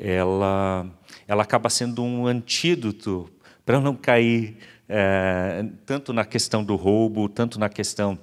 ela, 0.00 0.86
ela 1.28 1.42
acaba 1.42 1.68
sendo 1.68 2.02
um 2.02 2.26
antídoto 2.26 3.30
para 3.64 3.78
não 3.78 3.94
cair 3.94 4.56
é, 4.88 5.64
tanto 5.84 6.12
na 6.12 6.24
questão 6.24 6.64
do 6.64 6.74
roubo, 6.74 7.28
tanto 7.28 7.60
na 7.60 7.68
questão 7.68 8.18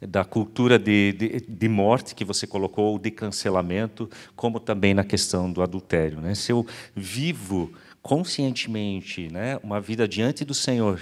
da 0.00 0.24
cultura 0.24 0.78
de, 0.78 1.12
de, 1.12 1.40
de, 1.40 1.68
morte 1.68 2.14
que 2.14 2.24
você 2.24 2.46
colocou, 2.46 2.98
de 2.98 3.10
cancelamento, 3.10 4.08
como 4.34 4.58
também 4.58 4.94
na 4.94 5.04
questão 5.04 5.52
do 5.52 5.62
adultério. 5.62 6.20
Né? 6.20 6.34
Se 6.34 6.52
eu 6.52 6.66
vivo 6.94 7.72
conscientemente 8.00 9.30
né, 9.30 9.58
uma 9.62 9.80
vida 9.80 10.08
diante 10.08 10.44
do 10.44 10.54
Senhor, 10.54 11.00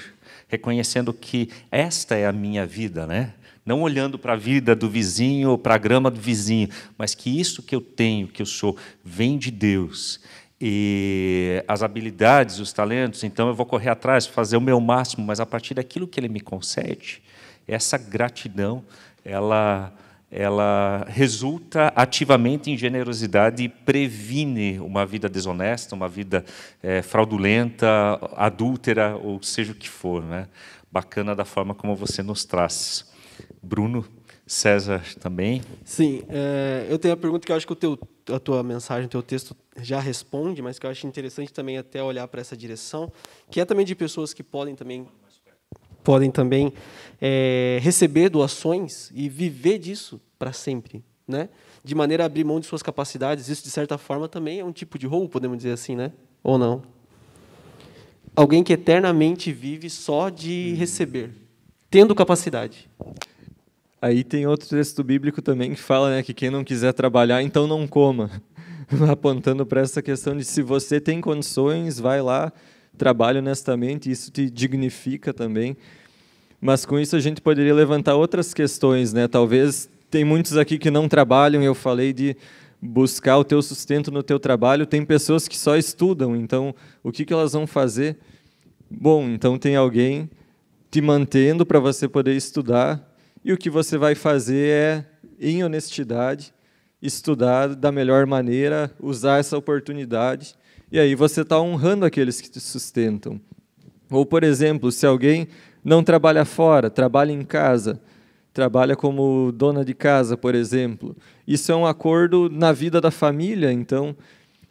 reconhecendo 0.49 1.12
que 1.12 1.51
esta 1.70 2.16
é 2.16 2.26
a 2.26 2.32
minha 2.32 2.66
vida, 2.66 3.07
né? 3.07 3.34
Não 3.67 3.83
olhando 3.83 4.17
para 4.17 4.35
a 4.35 4.37
vida 4.37 4.77
do 4.77 4.89
vizinho 4.89 5.51
ou 5.51 5.59
para 5.59 5.75
a 5.75 5.79
grama 5.79 6.09
do 6.09 6.21
vizinho, 6.21 6.69
mas 6.97 7.17
que 7.17 7.41
isso 7.41 7.64
que 7.64 7.75
eu 7.75 7.81
tenho, 7.81 8.29
que 8.29 8.41
eu 8.41 8.47
sou, 8.47 8.77
vem 9.05 9.37
de 9.37 9.51
Deus. 9.51 10.21
E 10.61 11.62
as 11.67 11.83
habilidades, 11.83 12.61
os 12.61 12.73
talentos, 12.73 13.25
então 13.25 13.49
eu 13.49 13.55
vou 13.55 13.67
correr 13.67 13.91
atrás, 13.91 14.25
fazer 14.25 14.57
o 14.57 14.61
meu 14.61 14.81
máximo, 14.81 15.27
mas 15.27 15.41
a 15.41 15.45
partir 15.45 15.75
daquilo 15.75 16.07
que 16.07 16.19
Ele 16.19 16.29
me 16.29 16.41
concede, 16.41 17.21
essa 17.67 17.99
gratidão, 17.99 18.85
ela, 19.25 19.93
ela 20.31 21.05
resulta 21.09 21.93
ativamente 21.97 22.71
em 22.71 22.77
generosidade 22.77 23.64
e 23.64 23.69
previne 23.69 24.79
uma 24.79 25.05
vida 25.05 25.29
desonesta, 25.29 25.95
uma 25.95 26.09
vida 26.09 26.45
é, 26.81 27.03
fraudulenta, 27.03 27.89
adúltera, 28.37 29.17
ou 29.17 29.43
seja 29.43 29.73
o 29.73 29.75
que 29.75 29.89
for. 29.89 30.23
Né? 30.23 30.47
Bacana 30.91 31.35
da 31.35 31.45
forma 31.45 31.75
como 31.75 31.97
você 31.97 32.23
nos 32.23 32.45
traz. 32.45 33.16
Bruno, 33.67 34.05
César 34.47 35.03
também. 35.21 35.61
Sim, 35.85 36.23
é, 36.29 36.87
eu 36.89 36.99
tenho 36.99 37.14
a 37.14 37.17
pergunta 37.17 37.45
que 37.45 37.51
eu 37.51 37.57
acho 37.57 37.67
que 37.67 37.73
o 37.73 37.77
teu, 37.77 37.99
a 38.33 38.39
tua 38.39 38.62
mensagem, 38.62 39.07
o 39.07 39.09
teu 39.09 39.23
texto 39.23 39.57
já 39.83 39.99
responde, 39.99 40.62
mas 40.62 40.79
que 40.79 40.87
eu 40.87 40.91
acho 40.91 41.07
interessante 41.07 41.53
também 41.53 41.77
até 41.77 42.03
olhar 42.03 42.29
para 42.29 42.41
essa 42.41 42.57
direção, 42.57 43.12
que 43.51 43.61
é 43.61 43.64
também 43.64 43.85
de 43.85 43.95
pessoas 43.95 44.33
que 44.33 44.43
podem 44.43 44.77
também 44.77 45.07
podem 46.05 46.31
também 46.31 46.73
é, 47.21 47.81
receber 47.83 48.29
doações 48.29 49.11
e 49.12 49.29
viver 49.29 49.77
disso 49.81 50.21
para 50.39 50.53
sempre, 50.53 51.05
né? 51.27 51.49
De 51.83 51.97
maneira 51.97 52.23
a 52.23 52.27
abrir 52.27 52.45
mão 52.45 52.61
de 52.61 52.67
suas 52.67 52.81
capacidades. 52.81 53.49
Isso 53.49 53.64
de 53.64 53.71
certa 53.71 53.99
forma 53.99 54.29
também 54.29 54.61
é 54.61 54.64
um 54.64 54.71
tipo 54.71 54.97
de 55.01 55.07
roubo, 55.09 55.29
podemos 55.29 55.57
dizer 55.57 55.73
assim, 55.73 55.97
né? 55.97 56.12
Ou 56.45 56.57
não? 56.57 56.85
Alguém 58.37 58.62
que 58.62 58.73
eternamente 58.73 59.51
vive 59.51 59.91
só 59.91 60.29
de 60.29 60.75
receber, 60.75 61.33
tendo 61.91 62.14
capacidade. 62.14 62.89
Aí 64.01 64.22
tem 64.22 64.47
outro 64.47 64.68
texto 64.68 65.03
bíblico 65.03 65.40
também 65.40 65.72
que 65.74 65.80
fala 65.80 66.11
né, 66.11 66.22
que 66.22 66.34
quem 66.34 66.51
não 66.51 66.62
quiser 66.62 66.92
trabalhar, 66.92 67.42
então 67.42 67.66
não 67.66 67.86
coma. 67.86 68.30
Apontando 69.11 69.64
para 69.64 69.80
essa 69.80 70.03
questão 70.03 70.36
de 70.36 70.44
se 70.44 70.62
você 70.62 71.01
tem 71.01 71.20
condições, 71.20 71.99
vai 71.99 72.20
lá, 72.20 72.53
trabalhe 72.97 73.38
honestamente, 73.38 74.11
isso 74.11 74.30
te 74.30 74.51
dignifica 74.51 75.32
também. 75.32 75.76
Mas 76.61 76.84
com 76.84 76.99
isso 76.99 77.16
a 77.16 77.20
gente 77.20 77.40
poderia 77.40 77.74
levantar 77.74 78.14
outras 78.14 78.53
questões, 78.55 79.12
né? 79.12 79.26
Talvez 79.28 79.88
tem 80.11 80.24
muitos 80.24 80.57
aqui 80.57 80.78
que 80.78 80.90
não 80.90 81.09
trabalham, 81.09 81.62
eu 81.62 81.74
falei 81.74 82.12
de 82.12 82.36
buscar 82.80 83.38
o 83.38 83.44
teu 83.44 83.61
sustento 83.62 84.11
no 84.11 84.22
teu 84.22 84.38
trabalho, 84.38 84.86
tem 84.86 85.05
pessoas 85.05 85.49
que 85.49 85.57
só 85.57 85.76
estudam, 85.76 86.36
então 86.36 86.74
o 87.03 87.11
que, 87.11 87.24
que 87.24 87.32
elas 87.32 87.53
vão 87.53 87.66
fazer? 87.66 88.16
Bom, 88.90 89.28
então 89.28 89.59
tem 89.59 89.74
alguém 89.74 90.30
te 90.90 91.01
mantendo 91.01 91.66
para 91.66 91.80
você 91.80 92.07
poder 92.09 92.36
estudar, 92.36 93.16
e 93.47 93.53
o 93.53 93.57
que 93.57 93.70
você 93.70 93.97
vai 93.97 94.16
fazer 94.16 94.68
é, 94.70 95.05
em 95.38 95.62
honestidade, 95.62 96.53
estudar 97.01 97.76
da 97.76 97.92
melhor 97.92 98.26
maneira, 98.26 98.90
usar 98.99 99.38
essa 99.38 99.57
oportunidade, 99.57 100.57
e 100.90 100.99
aí 100.99 101.14
você 101.14 101.42
está 101.42 101.61
honrando 101.61 102.05
aqueles 102.05 102.40
que 102.40 102.51
te 102.51 102.59
sustentam. 102.59 103.40
Ou, 104.11 104.26
por 104.26 104.42
exemplo, 104.42 104.90
se 104.90 105.07
alguém 105.07 105.47
não 105.84 106.03
trabalha 106.03 106.44
fora, 106.44 106.90
trabalha 106.90 107.30
em 107.30 107.44
casa, 107.44 108.01
trabalha 108.53 108.97
como 108.97 109.53
dona 109.53 109.84
de 109.84 109.94
casa, 109.94 110.36
por 110.36 110.57
exemplo. 110.57 111.16
Isso 111.47 111.70
é 111.70 111.76
um 111.76 111.86
acordo 111.86 112.51
na 112.51 112.72
vida 112.72 113.01
da 113.01 113.12
família, 113.12 113.70
então, 113.70 114.16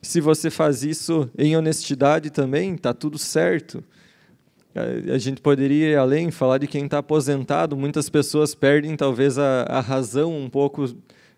se 0.01 0.19
você 0.19 0.49
faz 0.49 0.83
isso 0.83 1.29
em 1.37 1.55
honestidade 1.55 2.29
também, 2.29 2.73
está 2.75 2.93
tudo 2.93 3.17
certo. 3.17 3.81
A 4.75 5.17
gente 5.17 5.41
poderia 5.41 5.91
ir 5.91 5.95
além, 5.95 6.31
falar 6.31 6.57
de 6.57 6.67
quem 6.67 6.85
está 6.85 6.97
aposentado. 6.97 7.77
Muitas 7.77 8.09
pessoas 8.09 8.53
perdem, 8.53 8.95
talvez, 8.95 9.37
a, 9.37 9.63
a 9.63 9.79
razão 9.79 10.35
um 10.37 10.49
pouco 10.49 10.93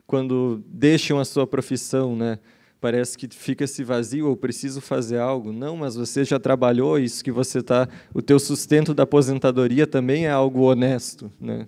quando 0.08 0.64
deixam 0.68 1.20
a 1.20 1.26
sua 1.26 1.46
profissão, 1.46 2.16
né? 2.16 2.40
parece 2.80 3.18
que 3.18 3.28
fica 3.28 3.64
esse 3.64 3.84
vazio, 3.84 4.28
ou 4.30 4.38
preciso 4.38 4.82
fazer 4.82 5.18
algo. 5.18 5.52
Não, 5.52 5.76
mas 5.76 5.96
você 5.96 6.24
já 6.24 6.40
trabalhou, 6.40 7.00
isso 7.00 7.24
que 7.24 7.32
você 7.32 7.60
está, 7.60 7.88
o 8.14 8.22
teu 8.22 8.40
sustento 8.40 8.94
da 8.94 9.04
aposentadoria 9.04 9.88
também 9.88 10.26
é 10.26 10.30
algo 10.30 10.62
honesto, 10.62 11.32
né? 11.40 11.68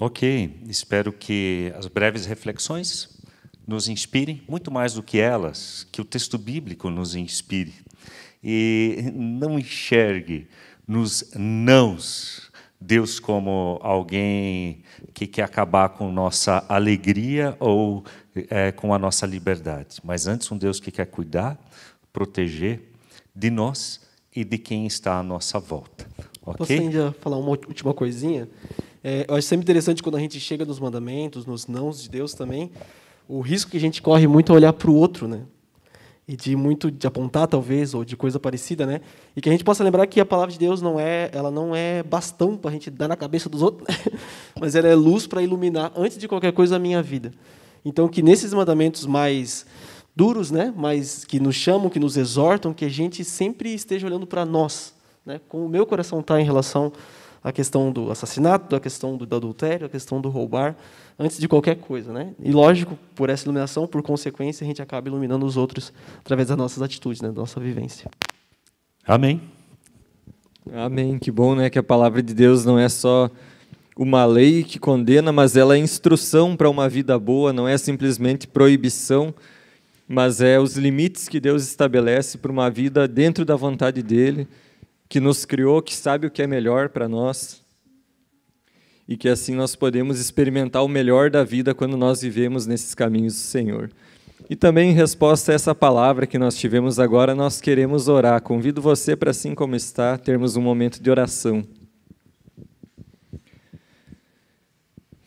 Ok, 0.00 0.60
espero 0.68 1.12
que 1.12 1.72
as 1.76 1.86
breves 1.86 2.26
reflexões 2.26 3.20
nos 3.66 3.88
inspirem, 3.88 4.42
muito 4.48 4.70
mais 4.70 4.94
do 4.94 5.02
que 5.02 5.18
elas, 5.18 5.86
que 5.92 6.00
o 6.00 6.04
texto 6.04 6.36
bíblico 6.36 6.90
nos 6.90 7.14
inspire. 7.14 7.74
E 8.42 9.12
não 9.14 9.58
enxergue 9.58 10.48
nos 10.86 11.32
nãos 11.34 12.50
Deus 12.80 13.20
como 13.20 13.78
alguém 13.82 14.82
que 15.14 15.26
quer 15.26 15.44
acabar 15.44 15.90
com 15.90 16.10
nossa 16.10 16.64
alegria 16.68 17.56
ou 17.60 18.04
é, 18.50 18.72
com 18.72 18.92
a 18.92 18.98
nossa 18.98 19.24
liberdade, 19.26 20.00
mas 20.02 20.26
antes 20.26 20.50
um 20.50 20.58
Deus 20.58 20.80
que 20.80 20.90
quer 20.90 21.06
cuidar, 21.06 21.58
proteger 22.12 22.90
de 23.34 23.50
nós 23.50 24.00
e 24.34 24.44
de 24.44 24.58
quem 24.58 24.86
está 24.86 25.18
à 25.18 25.22
nossa 25.22 25.58
volta. 25.58 26.06
Okay? 26.44 26.56
Posso 26.56 26.72
ainda 26.72 27.12
falar 27.20 27.38
uma 27.38 27.50
última 27.50 27.94
coisinha? 27.94 28.48
É, 29.04 29.26
eu 29.28 29.34
acho 29.36 29.46
sempre 29.46 29.64
interessante 29.64 30.02
quando 30.02 30.16
a 30.16 30.20
gente 30.20 30.38
chega 30.40 30.64
nos 30.64 30.80
mandamentos, 30.80 31.46
nos 31.46 31.66
nãos 31.66 32.02
de 32.02 32.08
Deus 32.08 32.34
também, 32.34 32.70
o 33.28 33.40
risco 33.40 33.70
que 33.70 33.76
a 33.76 33.80
gente 33.80 34.02
corre 34.02 34.26
muito 34.26 34.52
é 34.52 34.56
olhar 34.56 34.72
para 34.72 34.90
o 34.90 34.94
outro, 34.94 35.28
né? 35.28 35.42
E 36.26 36.36
de 36.36 36.54
muito 36.54 36.90
de 36.90 37.06
apontar 37.06 37.48
talvez 37.48 37.94
ou 37.94 38.04
de 38.04 38.16
coisa 38.16 38.38
parecida, 38.38 38.86
né? 38.86 39.00
E 39.34 39.40
que 39.40 39.48
a 39.48 39.52
gente 39.52 39.64
possa 39.64 39.82
lembrar 39.82 40.06
que 40.06 40.20
a 40.20 40.24
palavra 40.24 40.52
de 40.52 40.58
Deus 40.58 40.80
não 40.80 40.98
é, 40.98 41.28
ela 41.32 41.50
não 41.50 41.74
é 41.74 42.02
bastão 42.02 42.56
para 42.56 42.70
a 42.70 42.72
gente 42.72 42.90
dar 42.90 43.08
na 43.08 43.16
cabeça 43.16 43.48
dos 43.48 43.60
outros, 43.60 43.86
mas 44.58 44.76
ela 44.76 44.86
é 44.86 44.94
luz 44.94 45.26
para 45.26 45.42
iluminar 45.42 45.92
antes 45.96 46.16
de 46.16 46.28
qualquer 46.28 46.52
coisa 46.52 46.76
a 46.76 46.78
minha 46.78 47.02
vida. 47.02 47.32
Então, 47.84 48.06
que 48.08 48.22
nesses 48.22 48.54
mandamentos 48.54 49.04
mais 49.04 49.66
duros, 50.14 50.50
né, 50.50 50.72
mais 50.76 51.24
que 51.24 51.40
nos 51.40 51.56
chamam, 51.56 51.90
que 51.90 51.98
nos 51.98 52.16
exortam, 52.16 52.72
que 52.72 52.84
a 52.84 52.88
gente 52.88 53.24
sempre 53.24 53.74
esteja 53.74 54.06
olhando 54.06 54.26
para 54.26 54.44
nós, 54.44 54.94
né, 55.26 55.40
como 55.48 55.66
o 55.66 55.68
meu 55.68 55.84
coração 55.84 56.20
está 56.20 56.40
em 56.40 56.44
relação 56.44 56.92
à 57.42 57.50
questão 57.52 57.90
do 57.90 58.10
assassinato, 58.10 58.76
à 58.76 58.80
questão 58.80 59.16
do 59.16 59.36
adultério, 59.36 59.86
à 59.86 59.88
questão 59.88 60.20
do 60.20 60.28
roubar, 60.28 60.76
antes 61.18 61.38
de 61.38 61.48
qualquer 61.48 61.76
coisa, 61.76 62.12
né? 62.12 62.34
E 62.40 62.52
lógico, 62.52 62.98
por 63.14 63.30
essa 63.30 63.44
iluminação, 63.44 63.86
por 63.86 64.02
consequência, 64.02 64.64
a 64.64 64.68
gente 64.68 64.80
acaba 64.80 65.08
iluminando 65.08 65.44
os 65.44 65.56
outros 65.56 65.92
através 66.20 66.48
das 66.48 66.56
nossas 66.56 66.82
atitudes, 66.82 67.20
né, 67.20 67.28
da 67.28 67.40
nossa 67.40 67.58
vivência. 67.58 68.10
Amém. 69.06 69.40
Amém. 70.72 71.18
Que 71.18 71.30
bom, 71.30 71.54
né, 71.54 71.68
que 71.68 71.78
a 71.78 71.82
palavra 71.82 72.22
de 72.22 72.32
Deus 72.32 72.64
não 72.64 72.78
é 72.78 72.88
só 72.88 73.28
uma 73.96 74.24
lei 74.24 74.62
que 74.62 74.78
condena, 74.78 75.32
mas 75.32 75.56
ela 75.56 75.76
é 75.76 75.78
instrução 75.78 76.56
para 76.56 76.70
uma 76.70 76.88
vida 76.88 77.18
boa, 77.18 77.52
não 77.52 77.68
é 77.68 77.76
simplesmente 77.76 78.46
proibição, 78.46 79.34
mas 80.08 80.40
é 80.40 80.58
os 80.58 80.76
limites 80.76 81.28
que 81.28 81.40
Deus 81.40 81.62
estabelece 81.64 82.38
para 82.38 82.50
uma 82.50 82.70
vida 82.70 83.06
dentro 83.06 83.44
da 83.44 83.56
vontade 83.56 84.02
dele, 84.02 84.48
que 85.12 85.20
nos 85.20 85.44
criou, 85.44 85.82
que 85.82 85.94
sabe 85.94 86.26
o 86.26 86.30
que 86.30 86.40
é 86.40 86.46
melhor 86.46 86.88
para 86.88 87.06
nós. 87.06 87.60
E 89.06 89.14
que 89.14 89.28
assim 89.28 89.54
nós 89.54 89.76
podemos 89.76 90.18
experimentar 90.18 90.82
o 90.82 90.88
melhor 90.88 91.28
da 91.28 91.44
vida 91.44 91.74
quando 91.74 91.98
nós 91.98 92.22
vivemos 92.22 92.66
nesses 92.66 92.94
caminhos 92.94 93.34
do 93.34 93.40
Senhor. 93.40 93.90
E 94.48 94.56
também 94.56 94.90
em 94.90 94.94
resposta 94.94 95.52
a 95.52 95.54
essa 95.54 95.74
palavra 95.74 96.26
que 96.26 96.38
nós 96.38 96.56
tivemos 96.56 96.98
agora, 96.98 97.34
nós 97.34 97.60
queremos 97.60 98.08
orar. 98.08 98.40
Convido 98.40 98.80
você 98.80 99.14
para 99.14 99.32
assim 99.32 99.54
como 99.54 99.76
está, 99.76 100.16
termos 100.16 100.56
um 100.56 100.62
momento 100.62 100.98
de 100.98 101.10
oração. 101.10 101.62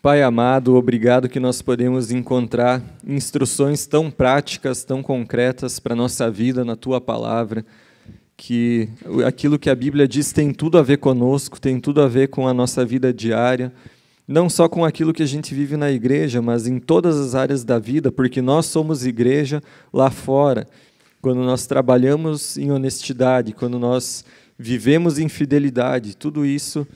Pai 0.02 0.24
amado, 0.24 0.76
obrigado 0.76 1.30
que 1.30 1.40
nós 1.40 1.62
podemos 1.62 2.10
encontrar 2.10 2.82
instruções 3.06 3.86
tão 3.86 4.10
práticas, 4.10 4.84
tão 4.84 5.04
concretas 5.04 5.80
para 5.80 5.94
a 5.94 5.96
nossa 5.96 6.32
vida 6.32 6.66
na 6.66 6.76
tua 6.76 7.00
palavra, 7.00 7.64
que 8.38 8.90
aquilo 9.26 9.58
que 9.58 9.70
a 9.70 9.76
Bíblia 9.76 10.08
diz 10.08 10.32
tem 10.32 10.54
tudo 10.54 10.78
a 10.78 10.82
ver 10.82 10.98
conosco, 10.98 11.60
tem 11.60 11.80
tudo 11.80 12.02
a 12.02 12.08
ver 12.08 12.28
com 12.28 12.48
a 12.48 12.54
nossa 12.54 12.86
vida 12.86 13.14
diária, 13.14 13.72
não 14.28 14.50
só 14.50 14.68
com 14.68 14.84
aquilo 14.84 15.14
que 15.14 15.24
a 15.24 15.28
gente 15.28 15.54
vive 15.54 15.78
na 15.78 15.92
igreja, 15.92 16.42
mas 16.42 16.68
em 16.68 16.80
todas 16.80 17.18
as 17.18 17.36
áreas 17.36 17.64
da 17.64 17.78
vida, 17.78 18.12
porque 18.12 18.42
nós 18.42 18.66
somos 18.66 19.06
igreja 19.06 19.62
lá 19.94 20.10
fora. 20.10 20.68
Quando 21.22 21.42
nós 21.44 21.66
trabalhamos 21.66 22.58
em 22.58 22.72
honestidade, 22.72 23.54
quando 23.54 23.80
nós 23.80 24.26
vivemos 24.58 25.20
em 25.20 25.30
fidelidade, 25.30 26.16
tudo 26.16 26.46
isso 26.46 26.88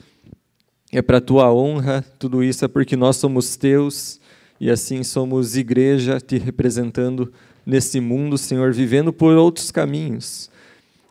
é 0.92 1.00
para 1.00 1.18
a 1.18 1.20
tua 1.20 1.52
honra, 1.52 2.04
tudo 2.18 2.42
isso 2.42 2.64
é 2.64 2.68
porque 2.68 2.96
nós 2.96 3.16
somos 3.16 3.56
teus 3.56 4.20
e 4.60 4.68
assim 4.68 5.02
somos 5.02 5.56
igreja 5.56 6.20
te 6.20 6.36
representando 6.36 7.32
nesse 7.64 8.00
mundo, 8.00 8.36
Senhor, 8.36 8.72
vivendo 8.72 9.12
por 9.12 9.34
outros 9.36 9.70
caminhos. 9.70 10.50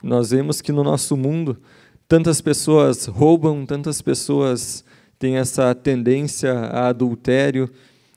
Nós 0.01 0.31
vemos 0.31 0.61
que 0.61 0.71
no 0.71 0.83
nosso 0.83 1.17
mundo 1.17 1.57
tantas 2.07 2.41
pessoas 2.41 3.05
roubam, 3.05 3.65
tantas 3.65 4.01
pessoas 4.01 4.83
têm 5.17 5.37
essa 5.37 5.75
tendência 5.75 6.53
a 6.53 6.87
adultério 6.87 7.69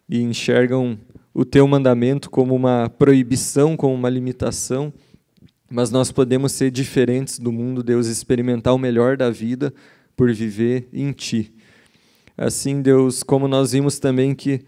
e 0.09 0.23
enxergam 0.23 0.99
o 1.35 1.45
teu 1.45 1.67
mandamento 1.67 2.31
como 2.31 2.55
uma 2.55 2.89
proibição, 2.89 3.77
como 3.77 3.95
uma 3.95 4.09
limitação, 4.09 4.93
mas 5.69 5.91
nós 5.91 6.13
podemos 6.13 6.53
ser 6.53 6.71
diferentes 6.71 7.39
do 7.39 7.51
mundo, 7.51 7.83
Deus, 7.83 8.07
experimentar 8.07 8.75
o 8.75 8.79
melhor 8.79 9.17
da 9.17 9.31
vida 9.31 9.73
por 10.15 10.33
viver 10.33 10.89
em 10.93 11.13
Ti. 11.13 11.53
Assim, 12.37 12.83
Deus, 12.83 13.23
como 13.23 13.49
nós 13.49 13.73
vimos 13.73 13.99
também 13.99 14.35
que 14.35 14.61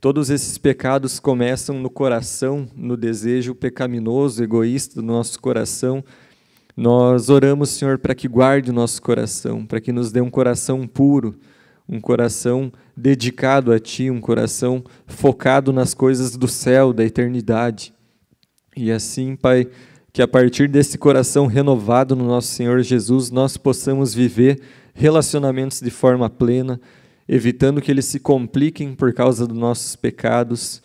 todos 0.00 0.28
esses 0.30 0.58
pecados 0.58 1.18
começam 1.18 1.80
no 1.80 1.90
coração, 1.90 2.68
no 2.76 2.96
desejo 2.96 3.54
pecaminoso, 3.54 4.42
egoísta 4.42 4.96
do 4.96 5.06
nosso 5.06 5.40
coração, 5.40 6.04
nós 6.76 7.30
oramos, 7.30 7.70
Senhor, 7.70 7.98
para 7.98 8.14
que 8.14 8.28
guarde 8.28 8.70
o 8.70 8.74
nosso 8.74 9.00
coração, 9.00 9.64
para 9.64 9.80
que 9.80 9.92
nos 9.92 10.12
dê 10.12 10.20
um 10.20 10.28
coração 10.28 10.86
puro, 10.86 11.34
um 11.88 11.98
coração 12.00 12.70
dedicado 12.94 13.72
a 13.72 13.78
Ti, 13.78 14.10
um 14.10 14.20
coração 14.20 14.84
focado 15.06 15.72
nas 15.72 15.94
coisas 15.94 16.36
do 16.36 16.46
céu, 16.46 16.92
da 16.92 17.04
eternidade. 17.04 17.94
E 18.76 18.92
assim, 18.92 19.36
Pai, 19.36 19.66
que 20.12 20.20
a 20.20 20.28
partir 20.28 20.68
desse 20.68 20.98
coração 20.98 21.46
renovado 21.46 22.14
no 22.14 22.26
nosso 22.26 22.48
Senhor 22.48 22.82
Jesus, 22.82 23.30
nós 23.30 23.56
possamos 23.56 24.14
viver 24.14 24.60
relacionamentos 24.92 25.80
de 25.80 25.90
forma 25.90 26.28
plena, 26.28 26.80
evitando 27.26 27.80
que 27.80 27.90
eles 27.90 28.04
se 28.04 28.20
compliquem 28.20 28.94
por 28.94 29.14
causa 29.14 29.46
dos 29.46 29.56
nossos 29.56 29.96
pecados 29.96 30.82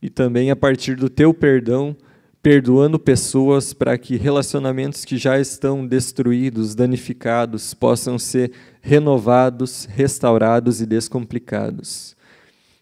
e 0.00 0.10
também 0.10 0.50
a 0.50 0.56
partir 0.56 0.96
do 0.96 1.08
teu 1.08 1.32
perdão, 1.32 1.96
perdoando 2.42 2.98
pessoas 2.98 3.72
para 3.72 3.96
que 3.96 4.16
relacionamentos 4.16 5.04
que 5.04 5.16
já 5.16 5.38
estão 5.38 5.86
destruídos, 5.86 6.74
danificados, 6.74 7.72
possam 7.72 8.18
ser 8.18 8.52
renovados, 8.80 9.84
restaurados 9.84 10.80
e 10.80 10.86
descomplicados. 10.86 12.16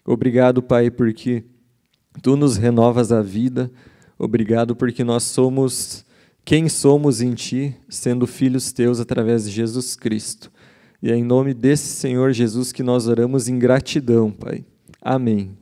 Obrigado, 0.03 0.63
Pai, 0.63 0.89
porque 0.89 1.43
tu 2.21 2.35
nos 2.35 2.57
renovas 2.57 3.11
a 3.11 3.21
vida 3.21 3.71
Obrigado 4.23 4.75
porque 4.75 5.03
nós 5.03 5.23
somos 5.23 6.05
quem 6.45 6.69
somos 6.69 7.21
em 7.21 7.33
Ti, 7.33 7.75
sendo 7.89 8.27
filhos 8.27 8.71
Teus 8.71 8.99
através 8.99 9.45
de 9.45 9.49
Jesus 9.49 9.95
Cristo. 9.95 10.51
E 11.01 11.11
é 11.11 11.15
em 11.15 11.23
nome 11.23 11.55
desse 11.55 11.87
Senhor 11.87 12.31
Jesus 12.31 12.71
que 12.71 12.83
nós 12.83 13.07
oramos 13.07 13.47
em 13.47 13.57
gratidão, 13.57 14.29
Pai. 14.29 14.63
Amém. 15.01 15.60